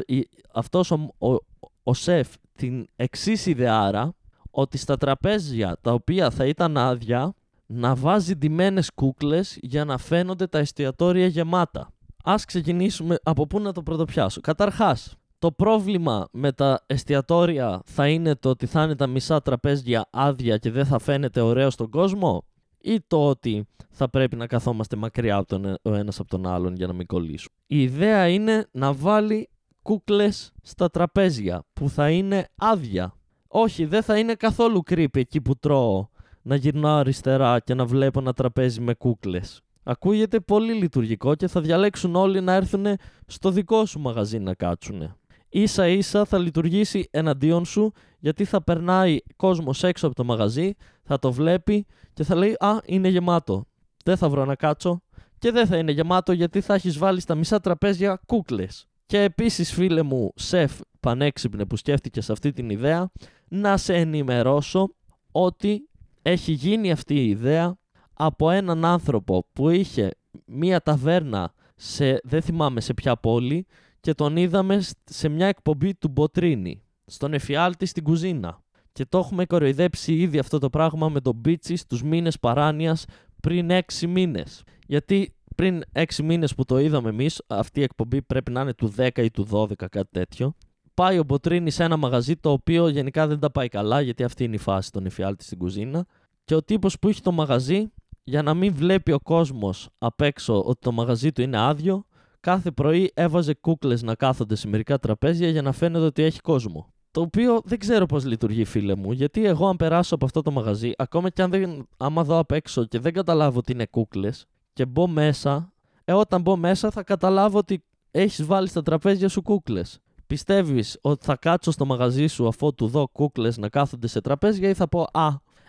αυτός 0.53 0.91
ο, 0.91 1.13
ο, 1.17 1.35
ο 1.83 1.93
σεφ 1.93 2.27
την 2.55 2.87
εξής 2.95 3.45
ιδεάρα 3.45 4.13
ότι 4.51 4.77
στα 4.77 4.97
τραπέζια 4.97 5.77
τα 5.81 5.93
οποία 5.93 6.29
θα 6.29 6.45
ήταν 6.45 6.77
άδεια 6.77 7.33
να 7.65 7.95
βάζει 7.95 8.35
ντυμένες 8.35 8.91
κούκλες 8.93 9.57
για 9.61 9.85
να 9.85 9.97
φαίνονται 9.97 10.47
τα 10.47 10.57
εστιατόρια 10.57 11.27
γεμάτα. 11.27 11.93
Ας 12.23 12.45
ξεκινήσουμε 12.45 13.17
από 13.23 13.47
πού 13.47 13.59
να 13.59 13.71
το 13.71 13.83
πρωτοπιάσω. 13.83 14.41
Καταρχάς, 14.41 15.15
το 15.39 15.51
πρόβλημα 15.51 16.27
με 16.31 16.51
τα 16.51 16.83
εστιατόρια 16.85 17.81
θα 17.85 18.07
είναι 18.07 18.35
το 18.35 18.49
ότι 18.49 18.65
θα 18.65 18.83
είναι 18.83 18.95
τα 18.95 19.07
μισά 19.07 19.41
τραπέζια 19.41 20.07
άδεια 20.11 20.57
και 20.57 20.71
δεν 20.71 20.85
θα 20.85 20.99
φαίνεται 20.99 21.41
ωραίο 21.41 21.69
στον 21.69 21.89
κόσμο 21.89 22.43
ή 22.81 23.01
το 23.07 23.27
ότι 23.27 23.67
θα 23.89 24.09
πρέπει 24.09 24.35
να 24.35 24.47
καθόμαστε 24.47 24.95
μακριά 24.95 25.35
από 25.35 25.47
τον, 25.47 25.65
ε, 25.65 25.75
ο 25.81 25.93
ένας 25.93 26.19
από 26.19 26.29
τον 26.29 26.47
άλλον 26.47 26.75
για 26.75 26.87
να 26.87 26.93
μην 26.93 27.05
κολλήσουμε. 27.05 27.55
Η 27.67 27.81
ιδέα 27.81 28.27
είναι 28.27 28.67
να 28.71 28.93
βάλει 28.93 29.49
κούκλες 29.81 30.51
στα 30.61 30.89
τραπέζια 30.89 31.65
που 31.73 31.89
θα 31.89 32.09
είναι 32.09 32.47
άδεια. 32.55 33.13
Όχι, 33.47 33.85
δεν 33.85 34.03
θα 34.03 34.17
είναι 34.17 34.33
καθόλου 34.33 34.83
creepy 34.89 35.17
εκεί 35.17 35.41
που 35.41 35.57
τρώω 35.57 36.07
να 36.41 36.55
γυρνάω 36.55 36.95
αριστερά 36.95 37.59
και 37.59 37.73
να 37.73 37.85
βλέπω 37.85 38.19
ένα 38.19 38.33
τραπέζι 38.33 38.81
με 38.81 38.93
κούκλες. 38.93 39.61
Ακούγεται 39.83 40.39
πολύ 40.39 40.73
λειτουργικό 40.73 41.35
και 41.35 41.47
θα 41.47 41.61
διαλέξουν 41.61 42.15
όλοι 42.15 42.41
να 42.41 42.53
έρθουν 42.53 42.85
στο 43.25 43.51
δικό 43.51 43.85
σου 43.85 43.99
μαγαζί 43.99 44.39
να 44.39 44.53
κάτσουν. 44.53 45.15
Ίσα 45.49 45.87
ίσα 45.87 46.25
θα 46.25 46.37
λειτουργήσει 46.37 47.07
εναντίον 47.11 47.65
σου 47.65 47.91
γιατί 48.19 48.45
θα 48.45 48.63
περνάει 48.63 49.17
κόσμος 49.35 49.83
έξω 49.83 50.07
από 50.07 50.15
το 50.15 50.23
μαγαζί, 50.23 50.73
θα 51.03 51.19
το 51.19 51.31
βλέπει 51.31 51.85
και 52.13 52.23
θα 52.23 52.35
λέει 52.35 52.55
«Α, 52.59 52.77
είναι 52.85 53.07
γεμάτο, 53.07 53.65
δεν 54.03 54.17
θα 54.17 54.29
βρω 54.29 54.45
να 54.45 54.55
κάτσω» 54.55 55.01
και 55.39 55.51
δεν 55.51 55.67
θα 55.67 55.77
είναι 55.77 55.91
γεμάτο 55.91 56.31
γιατί 56.31 56.61
θα 56.61 56.73
έχεις 56.73 56.97
βάλει 56.97 57.19
στα 57.19 57.35
μισά 57.35 57.59
τραπέζια 57.59 58.21
κούκλες. 58.25 58.87
Και 59.05 59.21
επίσης 59.21 59.73
φίλε 59.73 60.01
μου, 60.01 60.31
σεφ 60.35 60.71
πανέξυπνε 60.99 61.65
που 61.65 61.75
σκέφτηκες 61.75 62.25
σε 62.25 62.31
αυτή 62.31 62.51
την 62.51 62.69
ιδέα, 62.69 63.11
να 63.47 63.77
σε 63.77 63.93
ενημερώσω 63.93 64.89
ότι 65.31 65.89
έχει 66.21 66.51
γίνει 66.51 66.91
αυτή 66.91 67.15
η 67.15 67.29
ιδέα 67.29 67.77
από 68.13 68.49
έναν 68.49 68.85
άνθρωπο 68.85 69.47
που 69.53 69.69
είχε 69.69 70.09
μία 70.45 70.81
ταβέρνα 70.81 71.53
σε 71.75 72.19
δεν 72.23 72.41
θυμάμαι 72.41 72.81
σε 72.81 72.93
ποια 72.93 73.17
πόλη 73.17 73.65
και 74.07 74.13
τον 74.13 74.37
είδαμε 74.37 74.83
σε 75.03 75.29
μια 75.29 75.47
εκπομπή 75.47 75.95
του 75.95 76.07
Μποτρίνη, 76.07 76.83
στον 77.05 77.33
εφιάλτη 77.33 77.85
στην 77.85 78.03
κουζίνα. 78.03 78.63
Και 78.91 79.05
το 79.05 79.17
έχουμε 79.17 79.45
κοροϊδέψει 79.45 80.13
ήδη 80.13 80.39
αυτό 80.39 80.59
το 80.59 80.69
πράγμα 80.69 81.09
με 81.09 81.21
τον 81.21 81.35
Μπίτσι 81.35 81.75
στους 81.75 82.03
μήνες 82.03 82.39
παράνοιας 82.39 83.05
πριν 83.41 83.69
6 83.71 84.07
μήνες. 84.07 84.63
Γιατί 84.87 85.35
πριν 85.55 85.83
6 85.91 86.23
μήνες 86.23 86.55
που 86.55 86.65
το 86.65 86.79
είδαμε 86.79 87.09
εμείς, 87.09 87.41
αυτή 87.47 87.79
η 87.79 87.83
εκπομπή 87.83 88.21
πρέπει 88.21 88.51
να 88.51 88.61
είναι 88.61 88.73
του 88.73 88.93
10 88.97 89.23
ή 89.23 89.31
του 89.31 89.47
12 89.51 89.87
κάτι 89.89 90.09
τέτοιο, 90.11 90.53
πάει 90.93 91.19
ο 91.19 91.23
Μποτρίνη 91.23 91.69
σε 91.71 91.83
ένα 91.83 91.97
μαγαζί 91.97 92.35
το 92.35 92.51
οποίο 92.51 92.87
γενικά 92.87 93.27
δεν 93.27 93.39
τα 93.39 93.51
πάει 93.51 93.67
καλά 93.67 94.01
γιατί 94.01 94.23
αυτή 94.23 94.43
είναι 94.43 94.55
η 94.55 94.59
φάση 94.59 94.91
των 94.91 95.05
εφιάλτη 95.05 95.43
στην 95.43 95.57
κουζίνα 95.57 96.05
και 96.43 96.55
ο 96.55 96.63
τύπος 96.63 96.99
που 96.99 97.07
έχει 97.07 97.21
το 97.21 97.31
μαγαζί 97.31 97.91
για 98.23 98.41
να 98.41 98.53
μην 98.53 98.73
βλέπει 98.73 99.11
ο 99.11 99.19
κόσμος 99.19 99.89
απ' 99.97 100.21
έξω 100.21 100.63
ότι 100.63 100.79
το 100.79 100.91
μαγαζί 100.91 101.31
του 101.31 101.41
είναι 101.41 101.57
άδειο 101.57 102.05
κάθε 102.39 102.71
πρωί 102.71 103.11
έβαζε 103.13 103.53
κούκλες 103.53 104.03
να 104.03 104.15
κάθονται 104.15 104.55
σε 104.55 104.67
μερικά 104.67 104.99
τραπέζια 104.99 105.49
για 105.49 105.61
να 105.61 105.71
φαίνεται 105.71 106.05
ότι 106.05 106.23
έχει 106.23 106.39
κόσμο. 106.39 106.93
Το 107.11 107.21
οποίο 107.21 107.61
δεν 107.63 107.79
ξέρω 107.79 108.05
πώς 108.05 108.25
λειτουργεί, 108.25 108.65
φίλε 108.65 108.95
μου, 108.95 109.11
γιατί 109.11 109.45
εγώ, 109.45 109.67
αν 109.67 109.75
περάσω 109.75 110.15
από 110.15 110.25
αυτό 110.25 110.41
το 110.41 110.51
μαγαζί, 110.51 110.91
ακόμα 110.97 111.29
και 111.29 111.41
αν 111.41 111.49
δεν, 111.49 111.87
άμα 111.97 112.23
δω 112.23 112.37
απ' 112.37 112.51
έξω 112.51 112.85
και 112.85 112.99
δεν 112.99 113.13
καταλάβω 113.13 113.57
ότι 113.57 113.71
είναι 113.71 113.85
κούκλες 113.85 114.45
και 114.73 114.85
μπω 114.85 115.07
μέσα, 115.07 115.73
ε, 116.05 116.13
όταν 116.13 116.41
μπω 116.41 116.55
μέσα 116.55 116.91
θα 116.91 117.03
καταλάβω 117.03 117.57
ότι 117.57 117.83
έχεις 118.11 118.45
βάλει 118.45 118.67
στα 118.67 118.81
τραπέζια 118.81 119.29
σου 119.29 119.41
κούκλες. 119.41 119.99
Πιστεύεις 120.27 120.97
ότι 121.01 121.25
θα 121.25 121.35
κάτσω 121.35 121.71
στο 121.71 121.85
μαγαζί 121.85 122.27
σου 122.27 122.47
αφού 122.47 122.73
του 122.73 122.87
δω 122.87 123.07
κούκλες 123.07 123.57
να 123.57 123.69
κάθονται 123.69 124.07
σε 124.07 124.21
τραπέζια 124.21 124.69
ή 124.69 124.73
θα 124.73 124.87
πω 124.87 125.07
Α, 125.13 125.27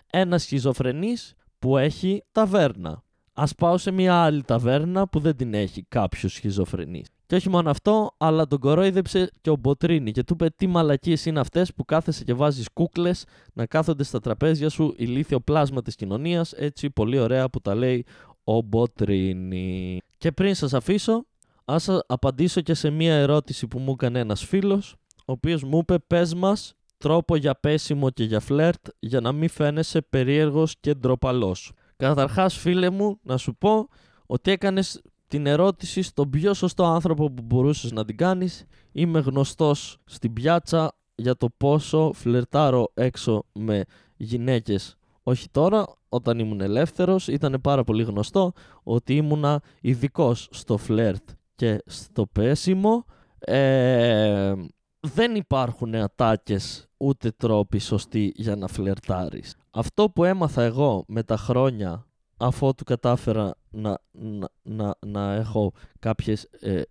ένας 0.09 0.41
σχιζοφρενής 0.41 1.33
που 1.59 1.77
έχει 1.77 2.23
ταβέρνα. 2.31 3.03
Α 3.41 3.47
πάω 3.57 3.77
σε 3.77 3.91
μια 3.91 4.15
άλλη 4.15 4.43
ταβέρνα 4.43 5.07
που 5.07 5.19
δεν 5.19 5.35
την 5.35 5.53
έχει 5.53 5.85
κάποιος 5.87 6.33
σχιζοφρενής. 6.33 7.07
Και 7.25 7.35
όχι 7.35 7.49
μόνο 7.49 7.69
αυτό, 7.69 8.11
αλλά 8.17 8.47
τον 8.47 8.59
κορόιδεψε 8.59 9.31
και 9.41 9.49
ο 9.49 9.55
Μποτρίνη 9.55 10.11
και 10.11 10.23
του 10.23 10.33
είπε 10.33 10.49
τι 10.49 10.67
μαλακίες 10.67 11.25
είναι 11.25 11.39
αυτές 11.39 11.73
που 11.73 11.85
κάθεσαι 11.85 12.23
και 12.23 12.33
βάζεις 12.33 12.69
κούκλες 12.73 13.25
να 13.53 13.65
κάθονται 13.65 14.03
στα 14.03 14.19
τραπέζια 14.19 14.69
σου 14.69 14.93
ηλίθιο 14.97 15.39
πλάσμα 15.39 15.81
της 15.81 15.95
κοινωνίας. 15.95 16.53
Έτσι, 16.53 16.89
πολύ 16.89 17.19
ωραία 17.19 17.49
που 17.49 17.61
τα 17.61 17.75
λέει 17.75 18.05
ο 18.43 18.61
Μποτρίνη. 18.61 20.01
Και 20.17 20.31
πριν 20.31 20.55
σας 20.55 20.73
αφήσω, 20.73 21.25
ας 21.65 21.89
απαντήσω 22.07 22.61
και 22.61 22.73
σε 22.73 22.89
μία 22.89 23.15
ερώτηση 23.15 23.67
που 23.67 23.79
μου 23.79 23.91
έκανε 23.91 24.19
ένας 24.19 24.45
φίλος, 24.45 24.95
ο 25.19 25.31
οποίος 25.31 25.63
μου 25.63 25.77
είπε: 25.77 25.99
Πες 25.99 26.33
μας 26.33 26.73
τρόπο 26.97 27.35
για 27.35 27.55
πέσιμο 27.55 28.09
και 28.09 28.23
για 28.23 28.39
φλερτ 28.39 28.87
για 28.99 29.21
να 29.21 29.31
μην 29.31 29.49
φαίνεσαι 29.49 30.01
περίεργος 30.01 30.75
και 30.79 30.93
ντροπαλός. 30.93 31.71
Καταρχάς 31.99 32.57
φίλε 32.57 32.89
μου 32.89 33.19
να 33.21 33.37
σου 33.37 33.55
πω 33.55 33.87
ότι 34.25 34.51
έκανες 34.51 35.01
την 35.27 35.45
ερώτηση 35.45 36.01
στον 36.01 36.29
πιο 36.29 36.53
σωστό 36.53 36.83
άνθρωπο 36.83 37.31
που 37.31 37.43
μπορούσες 37.43 37.91
να 37.91 38.05
την 38.05 38.17
κάνεις. 38.17 38.65
Είμαι 38.91 39.19
γνωστός 39.19 39.97
στην 40.05 40.33
πιάτσα 40.33 40.91
για 41.15 41.35
το 41.35 41.49
πόσο 41.57 42.11
φλερτάρω 42.13 42.91
έξω 42.93 43.45
με 43.51 43.83
γυναίκες. 44.17 44.97
Όχι 45.23 45.49
τώρα, 45.49 45.85
όταν 46.09 46.39
ήμουν 46.39 46.61
ελεύθερος, 46.61 47.27
ήταν 47.27 47.59
πάρα 47.61 47.83
πολύ 47.83 48.03
γνωστό 48.03 48.51
ότι 48.83 49.15
ήμουνα 49.15 49.61
ειδικός 49.81 50.47
στο 50.51 50.77
φλερτ 50.77 51.29
και 51.55 51.83
στο 51.85 52.25
πέσιμο. 52.25 53.05
Ε, 53.39 54.53
δεν 54.99 55.35
υπάρχουν 55.35 55.95
ατάκες 55.95 56.87
ούτε 56.97 57.31
τρόποι 57.31 57.79
σωστοί 57.79 58.31
για 58.35 58.55
να 58.55 58.67
φλερτάρεις. 58.67 59.55
Αυτό 59.79 60.09
που 60.09 60.23
έμαθα 60.23 60.61
εγώ 60.63 61.03
με 61.07 61.23
τα 61.23 61.37
χρόνια 61.37 62.07
αφότου 62.37 62.83
κατάφερα 62.83 63.55
να, 63.69 63.97
να, 64.11 64.49
να, 64.61 64.95
να 65.05 65.33
έχω 65.33 65.73
κάποιες, 65.99 66.43
ε, 66.43 66.81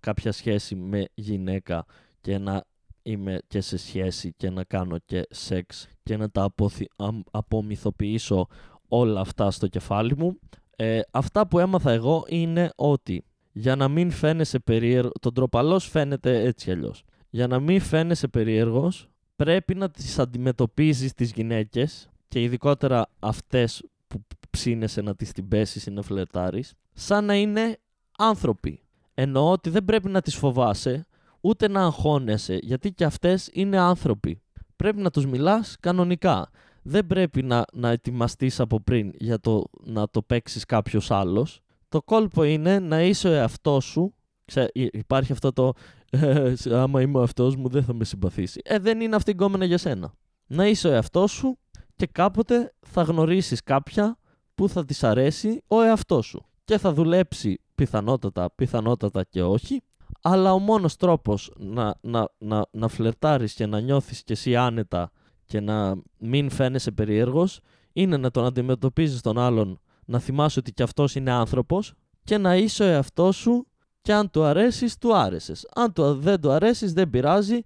κάποια 0.00 0.32
σχέση 0.32 0.74
με 0.74 1.04
γυναίκα 1.14 1.84
και 2.20 2.38
να 2.38 2.64
είμαι 3.02 3.40
και 3.46 3.60
σε 3.60 3.76
σχέση 3.76 4.32
και 4.36 4.50
να 4.50 4.64
κάνω 4.64 4.98
και 4.98 5.26
σεξ 5.30 5.88
και 6.02 6.16
να 6.16 6.30
τα 6.30 6.42
αποθυ, 6.42 6.88
απομυθοποιήσω 7.30 8.46
όλα 8.88 9.20
αυτά 9.20 9.50
στο 9.50 9.66
κεφάλι 9.66 10.16
μου. 10.16 10.38
Ε, 10.76 11.00
αυτά 11.10 11.46
που 11.46 11.58
έμαθα 11.58 11.90
εγώ 11.90 12.24
είναι 12.28 12.70
ότι 12.76 13.24
για 13.52 13.76
να 13.76 13.88
μην 13.88 14.10
φαίνεσαι 14.10 14.58
περίεργο, 14.58 15.12
τον 15.20 15.34
τροπαλός 15.34 15.88
φαίνεται 15.88 16.40
έτσι 16.40 16.70
αλλιώς. 16.70 17.04
Για 17.30 17.46
να 17.46 17.60
μην 17.60 17.80
φαίνεσαι 17.80 18.28
περίεργος, 18.28 19.08
πρέπει 19.36 19.74
να 19.74 19.90
τις 19.90 20.18
αντιμετωπίζεις 20.18 21.14
τις 21.14 21.32
γυναίκες 21.32 22.08
και 22.28 22.42
ειδικότερα 22.42 23.06
αυτές 23.18 23.82
που 24.06 24.22
ψήνεσαι 24.50 25.00
να 25.00 25.14
τις 25.14 25.32
την 25.32 25.48
πέσεις 25.48 25.86
ή 25.86 25.90
να 25.90 26.02
φλερτάρεις, 26.02 26.74
σαν 26.92 27.24
να 27.24 27.34
είναι 27.34 27.78
άνθρωποι. 28.18 28.82
Εννοώ 29.14 29.50
ότι 29.50 29.70
δεν 29.70 29.84
πρέπει 29.84 30.08
να 30.08 30.20
τις 30.20 30.36
φοβάσαι, 30.36 31.06
ούτε 31.40 31.68
να 31.68 31.82
αγχώνεσαι, 31.82 32.58
γιατί 32.62 32.92
και 32.92 33.04
αυτές 33.04 33.48
είναι 33.52 33.78
άνθρωποι. 33.78 34.42
Πρέπει 34.76 35.00
να 35.00 35.10
τους 35.10 35.26
μιλάς 35.26 35.76
κανονικά. 35.80 36.50
Δεν 36.82 37.06
πρέπει 37.06 37.42
να, 37.42 37.64
να 37.72 37.90
ετοιμαστείς 37.90 38.60
από 38.60 38.80
πριν 38.80 39.12
για 39.14 39.40
το 39.40 39.64
να 39.84 40.08
το 40.08 40.22
παίξεις 40.22 40.64
κάποιος 40.64 41.10
άλλος. 41.10 41.60
Το 41.88 42.02
κόλπο 42.02 42.44
είναι 42.44 42.78
να 42.78 43.02
είσαι 43.02 43.28
ο 43.28 43.32
εαυτός 43.32 43.84
σου. 43.84 44.14
Ξέ, 44.44 44.70
υπάρχει 44.72 45.32
αυτό 45.32 45.52
το 45.52 45.72
ε, 46.10 46.54
άμα 46.70 47.00
είμαι 47.00 47.18
ο 47.18 47.20
εαυτός 47.20 47.56
μου 47.56 47.68
δεν 47.68 47.84
θα 47.84 47.94
με 47.94 48.04
συμπαθήσει. 48.04 48.60
Ε, 48.64 48.78
δεν 48.78 49.00
είναι 49.00 49.16
αυτή 49.16 49.30
η 49.30 49.34
γκόμενα 49.36 49.64
για 49.64 49.78
σένα. 49.78 50.12
Να 50.46 50.66
είσαι 50.66 50.88
ο 50.88 50.92
εαυτός 50.92 51.32
σου 51.32 51.58
και 51.98 52.06
κάποτε 52.06 52.74
θα 52.80 53.02
γνωρίσεις 53.02 53.62
κάποια 53.62 54.18
που 54.54 54.68
θα 54.68 54.84
της 54.84 55.04
αρέσει 55.04 55.62
ο 55.66 55.82
εαυτός 55.82 56.26
σου. 56.26 56.46
Και 56.64 56.78
θα 56.78 56.92
δουλέψει 56.92 57.60
πιθανότατα, 57.74 58.50
πιθανότατα 58.54 59.24
και 59.24 59.42
όχι, 59.42 59.82
αλλά 60.22 60.52
ο 60.52 60.58
μόνος 60.58 60.96
τρόπος 60.96 61.52
να, 61.56 61.94
να, 62.00 62.28
να, 62.38 62.66
να 62.70 62.88
φλερτάρεις 62.88 63.54
και 63.54 63.66
να 63.66 63.80
νιώθεις 63.80 64.22
και 64.22 64.32
εσύ 64.32 64.56
άνετα 64.56 65.10
και 65.44 65.60
να 65.60 65.96
μην 66.18 66.50
φαίνεσαι 66.50 66.90
περίεργος 66.90 67.60
είναι 67.92 68.16
να 68.16 68.30
τον 68.30 68.44
αντιμετωπίζεις 68.44 69.20
τον 69.20 69.38
άλλον, 69.38 69.80
να 70.04 70.18
θυμάσαι 70.18 70.58
ότι 70.58 70.72
κι 70.72 70.82
αυτός 70.82 71.14
είναι 71.14 71.30
άνθρωπος 71.30 71.92
και 72.24 72.38
να 72.38 72.56
είσαι 72.56 72.84
ο 72.84 72.86
εαυτός 72.86 73.36
σου 73.36 73.66
και 74.02 74.12
αν 74.12 74.30
του 74.30 74.44
αρέσεις, 74.44 74.98
του 74.98 75.16
άρεσες. 75.16 75.68
Αν 75.74 75.92
του, 75.92 76.14
δεν 76.14 76.40
του 76.40 76.50
αρέσεις, 76.50 76.92
δεν 76.92 77.10
πειράζει. 77.10 77.58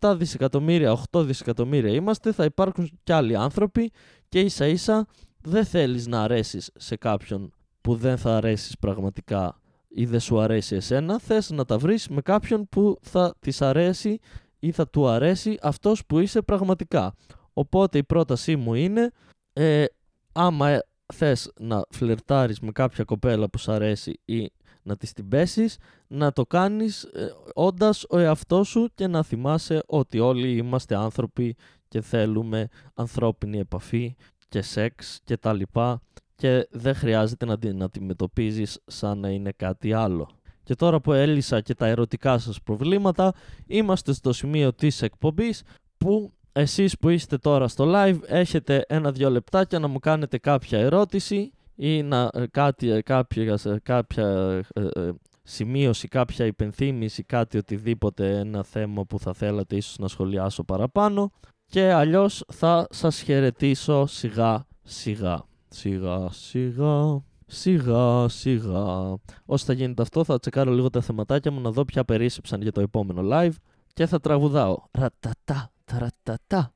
7 0.00 0.14
δισεκατομμύρια, 0.16 0.92
8 1.10 1.22
δισεκατομμύρια 1.24 1.92
είμαστε, 1.92 2.32
θα 2.32 2.44
υπάρχουν 2.44 2.90
κι 3.02 3.12
άλλοι 3.12 3.36
άνθρωποι 3.36 3.92
και 4.28 4.40
ίσα 4.40 4.66
ίσα 4.66 5.06
δεν 5.46 5.64
θέλεις 5.64 6.06
να 6.06 6.22
αρέσεις 6.22 6.70
σε 6.76 6.96
κάποιον 6.96 7.52
που 7.80 7.94
δεν 7.94 8.18
θα 8.18 8.36
αρέσεις 8.36 8.78
πραγματικά 8.78 9.60
ή 9.88 10.06
δεν 10.06 10.20
σου 10.20 10.40
αρέσει 10.40 10.76
εσένα, 10.76 11.18
θες 11.18 11.50
να 11.50 11.64
τα 11.64 11.78
βρεις 11.78 12.08
με 12.08 12.20
κάποιον 12.20 12.68
που 12.68 12.98
θα 13.00 13.34
της 13.40 13.62
αρέσει 13.62 14.18
ή 14.58 14.72
θα 14.72 14.88
του 14.88 15.08
αρέσει 15.08 15.58
αυτός 15.62 16.06
που 16.06 16.18
είσαι 16.18 16.42
πραγματικά. 16.42 17.14
Οπότε 17.52 17.98
η 17.98 18.04
πρότασή 18.04 18.56
μου 18.56 18.74
είναι, 18.74 19.10
ε, 19.52 19.84
άμα 20.32 20.78
θες 21.14 21.52
να 21.60 21.82
φλερτάρεις 21.90 22.60
με 22.60 22.72
κάποια 22.72 23.04
κοπέλα 23.04 23.48
που 23.48 23.58
σου 23.58 23.72
αρέσει 23.72 24.20
ή 24.24 24.50
να 24.86 24.96
της 24.96 25.12
την 25.12 25.28
πέσεις, 25.28 25.78
να 26.06 26.32
το 26.32 26.46
κάνεις 26.46 27.02
ε, 27.02 27.32
όντας 27.54 28.04
ο 28.08 28.18
εαυτός 28.18 28.68
σου 28.68 28.88
και 28.94 29.06
να 29.06 29.22
θυμάσαι 29.22 29.82
ότι 29.86 30.18
όλοι 30.18 30.56
είμαστε 30.56 30.96
άνθρωποι 30.96 31.56
και 31.88 32.00
θέλουμε 32.00 32.68
ανθρώπινη 32.94 33.58
επαφή 33.58 34.16
και 34.48 34.62
σεξ 34.62 35.20
και 35.24 35.36
τα 35.36 35.52
λοιπά 35.52 36.00
και 36.36 36.68
δεν 36.70 36.94
χρειάζεται 36.94 37.46
να 37.46 37.58
την 37.58 37.82
αντιμετωπίζεις 37.82 38.80
σαν 38.86 39.18
να 39.18 39.28
είναι 39.28 39.52
κάτι 39.56 39.92
άλλο. 39.92 40.28
Και 40.62 40.74
τώρα 40.74 41.00
που 41.00 41.12
έλυσα 41.12 41.60
και 41.60 41.74
τα 41.74 41.86
ερωτικά 41.86 42.38
σας 42.38 42.62
προβλήματα, 42.62 43.34
είμαστε 43.66 44.12
στο 44.12 44.32
σημείο 44.32 44.72
της 44.72 45.02
εκπομπής 45.02 45.62
που 45.98 46.32
εσείς 46.52 46.98
που 46.98 47.08
είστε 47.08 47.38
τώρα 47.38 47.68
στο 47.68 47.92
live 47.94 48.18
έχετε 48.26 48.84
ένα-δυο 48.88 49.30
λεπτάκια 49.30 49.78
να 49.78 49.86
μου 49.86 49.98
κάνετε 49.98 50.38
κάποια 50.38 50.78
ερώτηση 50.78 51.52
ή 51.76 52.02
να, 52.02 52.30
ε, 52.32 52.46
κάτι, 52.50 52.90
ε, 52.90 53.02
κάποια, 53.02 53.58
κάποια 53.82 54.26
ε, 54.74 55.10
σημείωση, 55.42 56.08
κάποια 56.08 56.46
υπενθύμηση, 56.46 57.22
κάτι 57.22 57.58
οτιδήποτε, 57.58 58.38
ένα 58.38 58.62
θέμα 58.62 59.04
που 59.04 59.18
θα 59.18 59.32
θέλατε 59.32 59.76
ίσως 59.76 59.98
να 59.98 60.08
σχολιάσω 60.08 60.64
παραπάνω 60.64 61.30
και 61.66 61.92
αλλιώς 61.92 62.44
θα 62.52 62.86
σας 62.90 63.20
χαιρετήσω 63.20 64.06
σιγά 64.06 64.66
σιγά. 64.82 65.44
Σιγά 65.68 66.28
σιγά. 66.30 67.22
Σιγά, 67.48 68.28
σιγά. 68.28 69.16
Όσο 69.44 69.64
θα 69.64 69.72
γίνεται 69.72 70.02
αυτό, 70.02 70.24
θα 70.24 70.38
τσεκάρω 70.38 70.72
λίγο 70.72 70.90
τα 70.90 71.00
θεματάκια 71.00 71.50
μου 71.50 71.60
να 71.60 71.70
δω 71.70 71.84
ποια 71.84 72.04
περίσσεψαν 72.04 72.62
για 72.62 72.72
το 72.72 72.80
επόμενο 72.80 73.22
live 73.32 73.54
και 73.92 74.06
θα 74.06 74.20
τραγουδάω. 74.20 74.76
Ρατατά, 74.90 75.72
ταρατατά. 75.84 76.75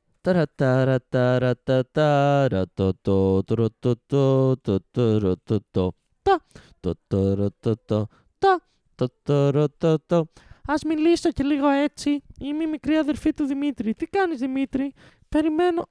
Ας 10.66 10.82
μιλήσω 10.82 11.30
και 11.30 11.42
λίγο 11.42 11.68
έτσι. 11.68 12.22
Είμαι 12.40 12.64
η 12.64 12.66
μικρή 12.66 12.94
αδερφή 12.94 13.32
του 13.32 13.44
Δημήτρη. 13.44 13.94
Τι 13.94 14.06
κάνεις 14.06 14.38
Δημήτρη; 14.38 14.92
Περιμένω, 15.28 15.88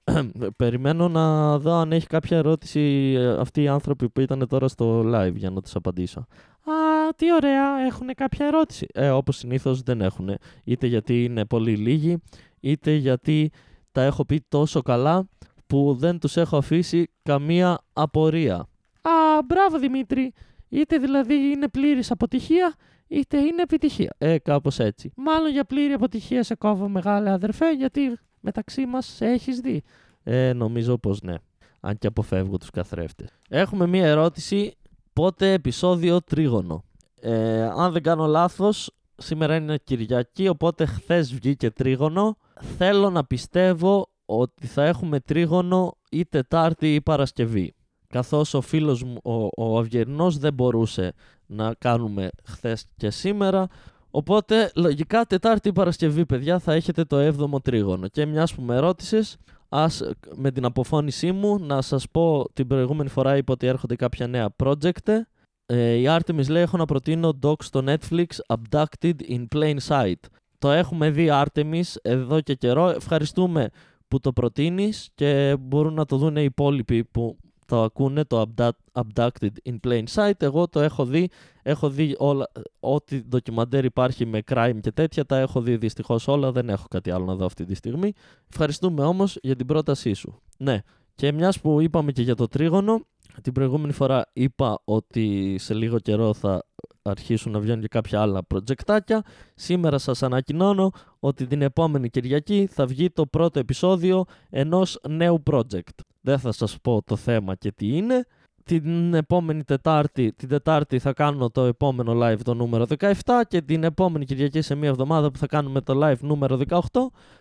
περιμένω 0.58 1.08
να 1.08 1.58
δω 1.58 1.74
αν 1.74 1.92
έχει 1.92 2.08
κάποια 2.08 2.38
ερώτηση 2.38 3.14
ε, 3.18 3.28
αυτοί 3.28 3.62
οι 3.62 3.68
άνθρωποι 3.68 4.10
που 4.10 4.22
ήταν 4.22 4.48
τώρα 4.48 4.68
στο 4.68 5.04
live 5.06 5.34
για 5.36 5.50
να 5.50 5.62
τους 5.62 5.76
απαντήσω. 5.76 6.20
Α, 6.20 6.74
τι 7.16 7.34
ωραία, 7.34 7.80
έχουν 7.86 8.14
κάποια 8.16 8.46
ερώτηση. 8.46 8.88
Ε, 8.94 9.10
όπως 9.10 9.38
συνήθως 9.38 9.82
δεν 9.82 10.02
έχουν. 10.02 10.30
Είτε 10.64 10.88
γιατί 10.88 11.24
είναι 11.24 11.46
πολύ 11.46 11.76
λίγοι, 11.76 12.22
είτε 12.60 12.94
γιατί 12.94 13.52
τα 13.92 14.02
έχω 14.02 14.26
πει 14.26 14.46
τόσο 14.48 14.82
καλά 14.82 15.28
που 15.68 15.96
δεν 16.00 16.20
τους 16.20 16.38
έχω 16.38 16.58
αφήσει 16.58 17.08
καμία 17.24 17.80
απορία. 17.94 18.56
Α, 19.02 19.44
μπράβο 19.46 19.80
Δημήτρη. 19.80 20.34
Είτε 20.70 20.98
δηλαδή 20.98 21.34
είναι 21.34 21.68
πλήρης 21.68 22.12
αποτυχία, 22.12 22.74
είτε 23.08 23.38
είναι 23.38 23.62
επιτυχία. 23.62 24.16
Ε, 24.18 24.38
κάπως 24.38 24.80
έτσι. 24.80 25.12
Μάλλον 25.16 25.52
για 25.52 25.64
πλήρη 25.64 25.94
αποτυχία 25.94 26.44
σε 26.44 26.56
κόβω 26.56 26.90
μεγάλε 26.90 27.32
αδερφέ, 27.32 27.72
γιατί 27.72 28.20
μεταξύ 28.40 28.86
μας 28.86 29.22
έχεις 29.22 29.60
δει. 29.60 29.84
Ε, 30.24 30.54
νομίζω 30.54 30.98
πως 30.98 31.22
ναι. 31.22 31.36
Αν 31.80 31.98
και 31.98 32.08
αποφεύγω 32.08 32.58
τους 32.58 32.70
καθρέφτες. 32.70 33.30
Έχουμε 33.50 33.88
μία 33.88 34.08
ερώτηση. 34.08 34.74
Πότε 35.14 35.54
επεισόδιο 35.54 36.22
τρίγωνο; 36.22 36.84
Ε, 37.22 37.64
αν 37.64 37.92
δεν 37.92 38.04
κάνω 38.04 38.26
λάθος, 38.26 38.92
σήμερα 39.18 39.56
είναι 39.56 39.78
Κυριακή, 39.78 40.48
οπότε 40.48 40.86
χθες 40.86 41.34
βγήκε 41.34 41.70
τρίγωνο. 41.72 42.38
Θέλω 42.62 43.10
να 43.10 43.26
πιστεύω 43.26 44.10
ότι 44.26 44.68
θα 44.68 44.84
έχουμε 44.84 45.20
τρίγωνο 45.20 45.98
ή 46.10 46.26
Τετάρτη 46.26 46.94
ή 46.94 47.02
Παρασκευή. 47.02 47.74
Καθώς 48.08 48.54
ο 48.54 48.62
φίλος 48.62 49.04
μου, 49.04 49.18
ο, 49.24 49.64
ο 49.64 49.84
δεν 50.30 50.54
μπορούσε 50.54 51.14
να 51.46 51.74
κάνουμε 51.74 52.30
χθες 52.44 52.86
και 52.98 53.10
σήμερα, 53.10 53.68
Οπότε, 54.12 54.72
λογικά, 54.76 55.26
Τετάρτη 55.26 55.68
ή 55.68 55.74
Παρασκευή, 55.74 56.26
παιδιά, 56.26 56.60
θα 56.60 56.74
έχετε 56.74 57.04
το 57.04 57.28
7ο 57.28 57.64
τρίγωνο. 57.64 58.08
Και 58.08 58.26
μιας 58.26 58.54
που 58.54 58.62
με 58.62 58.80
ρώτησες, 58.80 59.38
ας 59.70 60.04
με 60.36 60.52
την 60.52 60.66
αποφώνησή 60.66 61.32
μου 61.32 61.60
να 61.60 61.82
σας 61.82 62.10
πω 62.10 62.46
την 62.54 62.68
προηγούμενη 62.68 63.10
φορά 63.10 63.38
είπα 63.38 63.54
ότι 63.54 63.68
έρχονται 63.68 63.96
κάποια 63.96 64.28
νέα 64.28 64.56
project. 64.64 65.22
Ε, 65.66 65.94
η 65.94 66.06
Artemis 66.08 66.48
λέει: 66.50 66.62
Έχω 66.62 66.78
να 66.78 66.86
προτείνω 66.86 67.40
doc 67.44 67.64
στο 67.64 67.84
Netflix 67.86 68.26
Abducted 68.48 69.14
in 69.30 69.46
Plain 69.56 69.78
Sight. 69.88 70.20
Το 70.60 70.72
έχουμε 70.72 71.10
δει 71.10 71.30
Artemis 71.32 71.96
εδώ 72.02 72.42
και 72.42 72.56
καιρό. 72.56 72.90
Ευχαριστούμε 72.90 73.70
που 74.08 74.20
το 74.20 74.34
προτείνεις 74.34 75.10
και 75.16 75.58
μπορούν 75.60 75.94
να 75.94 76.06
το 76.06 76.18
δουν 76.18 76.36
οι 76.36 76.44
υπόλοιποι 76.44 77.04
που 77.04 77.38
το 77.66 77.84
ακούνε 77.84 78.24
το 78.24 78.54
Abducted 78.94 79.52
in 79.66 79.80
Plain 79.88 80.04
Sight. 80.14 80.42
Εγώ 80.42 80.68
το 80.68 80.80
έχω 80.80 81.06
δει, 81.06 81.30
έχω 81.64 81.90
δει 81.90 82.16
όλα, 82.18 82.52
ό,τι 82.80 83.24
ντοκιμαντέρ 83.24 83.86
υπάρχει 83.86 84.26
με 84.26 84.40
crime 84.52 84.78
και 84.82 84.92
τέτοια, 84.92 85.26
τα 85.26 85.38
έχω 85.38 85.62
δει 85.62 85.78
δυστυχώς 85.78 86.28
όλα, 86.28 86.52
δεν 86.52 86.70
έχω 86.70 86.88
κάτι 86.90 87.12
άλλο 87.12 87.26
να 87.26 87.36
δω 87.36 87.46
αυτή 87.46 87.66
τη 87.66 87.76
στιγμή. 87.76 88.14
Ευχαριστούμε 88.50 89.04
όμως 89.04 89.38
για 89.42 89.56
την 89.56 89.66
πρότασή 89.66 90.14
σου. 90.14 90.42
Ναι, 90.58 90.82
και 91.16 91.32
μιας 91.32 91.60
που 91.60 91.82
είπαμε 91.82 92.12
και 92.12 92.22
για 92.22 92.36
το 92.36 92.48
τρίγωνο, 92.48 93.06
την 93.42 93.54
προηγούμενη 93.54 93.94
φορά 93.94 94.30
είπα 94.34 94.82
ότι 94.84 95.56
σε 95.60 95.74
λίγο 95.74 96.00
καιρό 96.00 96.34
θα 96.34 96.66
αρχίσουν 97.02 97.52
να 97.52 97.60
βγαίνουν 97.60 97.82
και 97.82 97.88
κάποια 97.88 98.22
άλλα 98.22 98.44
προτζεκτάκια. 98.44 99.24
Σήμερα 99.56 99.98
σας 99.98 100.24
ανακοινώνω 100.24 100.92
ότι 101.20 101.48
την 101.48 101.62
επόμενη 101.62 102.10
Κυριακή 102.10 102.68
θα 102.72 102.86
βγει 102.86 103.10
το 103.10 103.26
πρώτο 103.26 103.60
επεισόδιο 103.60 104.26
ενός 104.50 105.00
νέου 105.10 105.44
project. 105.52 106.00
Δεν 106.22 106.40
θα 106.40 106.52
σας 106.52 106.78
πω 106.82 107.02
το 107.06 107.16
θέμα 107.16 107.56
και 107.56 107.72
τι 107.72 107.98
είναι. 107.98 108.26
Την 108.64 109.14
επόμενη 109.14 109.64
Τετάρτη, 109.64 110.34
την 110.34 110.50
Τετάρτη 110.50 111.00
θα 111.00 111.14
κάνω 111.14 111.50
το 111.50 111.64
επόμενο 111.64 112.14
live 112.24 112.40
το 112.44 112.54
νούμερο 112.54 112.86
17 112.98 113.12
και 113.48 113.62
την 113.62 113.84
επόμενη 113.84 114.26
Κυριακή 114.26 114.62
σε 114.62 114.76
μία 114.76 114.90
εβδομάδα 114.90 115.32
που 115.32 115.38
θα 115.38 115.48
κάνουμε 115.48 115.82
το 115.82 116.00
live 116.04 116.20
νούμερο 116.20 116.60
18 116.68 116.80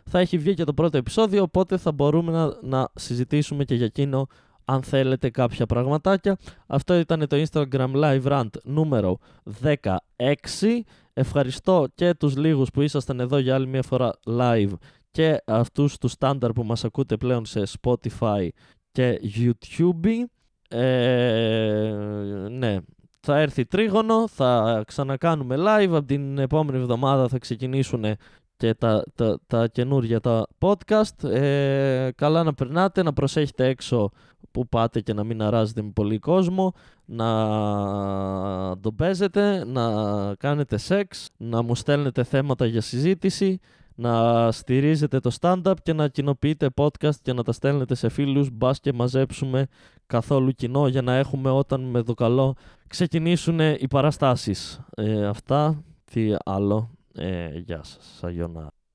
θα 0.04 0.18
έχει 0.18 0.38
βγει 0.38 0.54
και 0.54 0.64
το 0.64 0.74
πρώτο 0.74 0.96
επεισόδιο 0.96 1.42
οπότε 1.42 1.76
θα 1.76 1.92
μπορούμε 1.92 2.32
να, 2.32 2.56
να 2.62 2.88
συζητήσουμε 2.94 3.64
και 3.64 3.74
για 3.74 3.84
εκείνο 3.84 4.26
αν 4.70 4.82
θέλετε 4.82 5.30
κάποια 5.30 5.66
πραγματάκια. 5.66 6.36
Αυτό 6.66 6.98
ήταν 6.98 7.28
το 7.28 7.44
Instagram 7.50 7.92
Live 7.94 8.22
Rant 8.22 8.50
νούμερο 8.64 9.18
16. 9.62 9.76
Ευχαριστώ 11.12 11.86
και 11.94 12.14
τους 12.14 12.36
λίγους 12.36 12.70
που 12.70 12.82
ήσασταν 12.82 13.20
εδώ 13.20 13.38
για 13.38 13.54
άλλη 13.54 13.66
μια 13.66 13.82
φορά 13.82 14.12
live 14.26 14.72
και 15.10 15.42
αυτούς 15.44 15.98
τους 15.98 16.12
στάνταρ 16.12 16.52
που 16.52 16.64
μας 16.64 16.84
ακούτε 16.84 17.16
πλέον 17.16 17.46
σε 17.46 17.62
Spotify 17.80 18.48
και 18.92 19.20
YouTube. 19.38 20.06
Ε, 20.68 21.92
ναι, 22.50 22.76
θα 23.20 23.38
έρθει 23.38 23.64
τρίγωνο, 23.64 24.28
θα 24.28 24.82
ξανακάνουμε 24.86 25.56
live, 25.58 25.92
από 25.92 26.04
την 26.04 26.38
επόμενη 26.38 26.78
εβδομάδα 26.78 27.28
θα 27.28 27.38
ξεκινήσουν 27.38 28.04
και 28.58 28.74
τα, 28.74 29.04
τα, 29.14 29.38
τα 29.46 29.66
καινούργια 29.66 30.20
τα 30.20 30.46
podcast. 30.58 31.24
Ε, 31.24 32.10
καλά 32.16 32.42
να 32.42 32.54
περνάτε, 32.54 33.02
να 33.02 33.12
προσέχετε 33.12 33.66
έξω 33.66 34.10
που 34.50 34.68
πάτε 34.68 35.00
και 35.00 35.12
να 35.12 35.24
μην 35.24 35.42
αράζετε 35.42 35.82
με 35.82 35.90
πολύ 35.94 36.18
κόσμο, 36.18 36.72
να 37.04 37.26
τον 38.80 38.94
παίζετε, 38.96 39.64
να 39.64 39.84
κάνετε 40.34 40.76
σεξ, 40.76 41.28
να 41.36 41.62
μου 41.62 41.74
στέλνετε 41.74 42.24
θέματα 42.24 42.66
για 42.66 42.80
συζήτηση, 42.80 43.60
να 43.94 44.52
στηρίζετε 44.52 45.20
το 45.20 45.30
stand-up 45.40 45.74
και 45.82 45.92
να 45.92 46.08
κοινοποιείτε 46.08 46.68
podcast 46.76 47.16
και 47.22 47.32
να 47.32 47.42
τα 47.42 47.52
στέλνετε 47.52 47.94
σε 47.94 48.08
φίλους, 48.08 48.50
μπας 48.52 48.80
και 48.80 48.92
μαζέψουμε 48.92 49.66
καθόλου 50.06 50.50
κοινό 50.50 50.88
για 50.88 51.02
να 51.02 51.14
έχουμε 51.14 51.50
όταν 51.50 51.80
με 51.80 52.02
το 52.02 52.14
καλό 52.14 52.54
ξεκινήσουν 52.86 53.60
οι 53.60 53.86
παραστάσεις. 53.90 54.80
Ε, 54.96 55.26
αυτά, 55.26 55.82
τι 56.12 56.34
άλλο, 56.44 56.90
ε, 57.14 57.58
γεια 57.58 57.82
σας, 57.82 58.16
σαγιονά. 58.18 58.72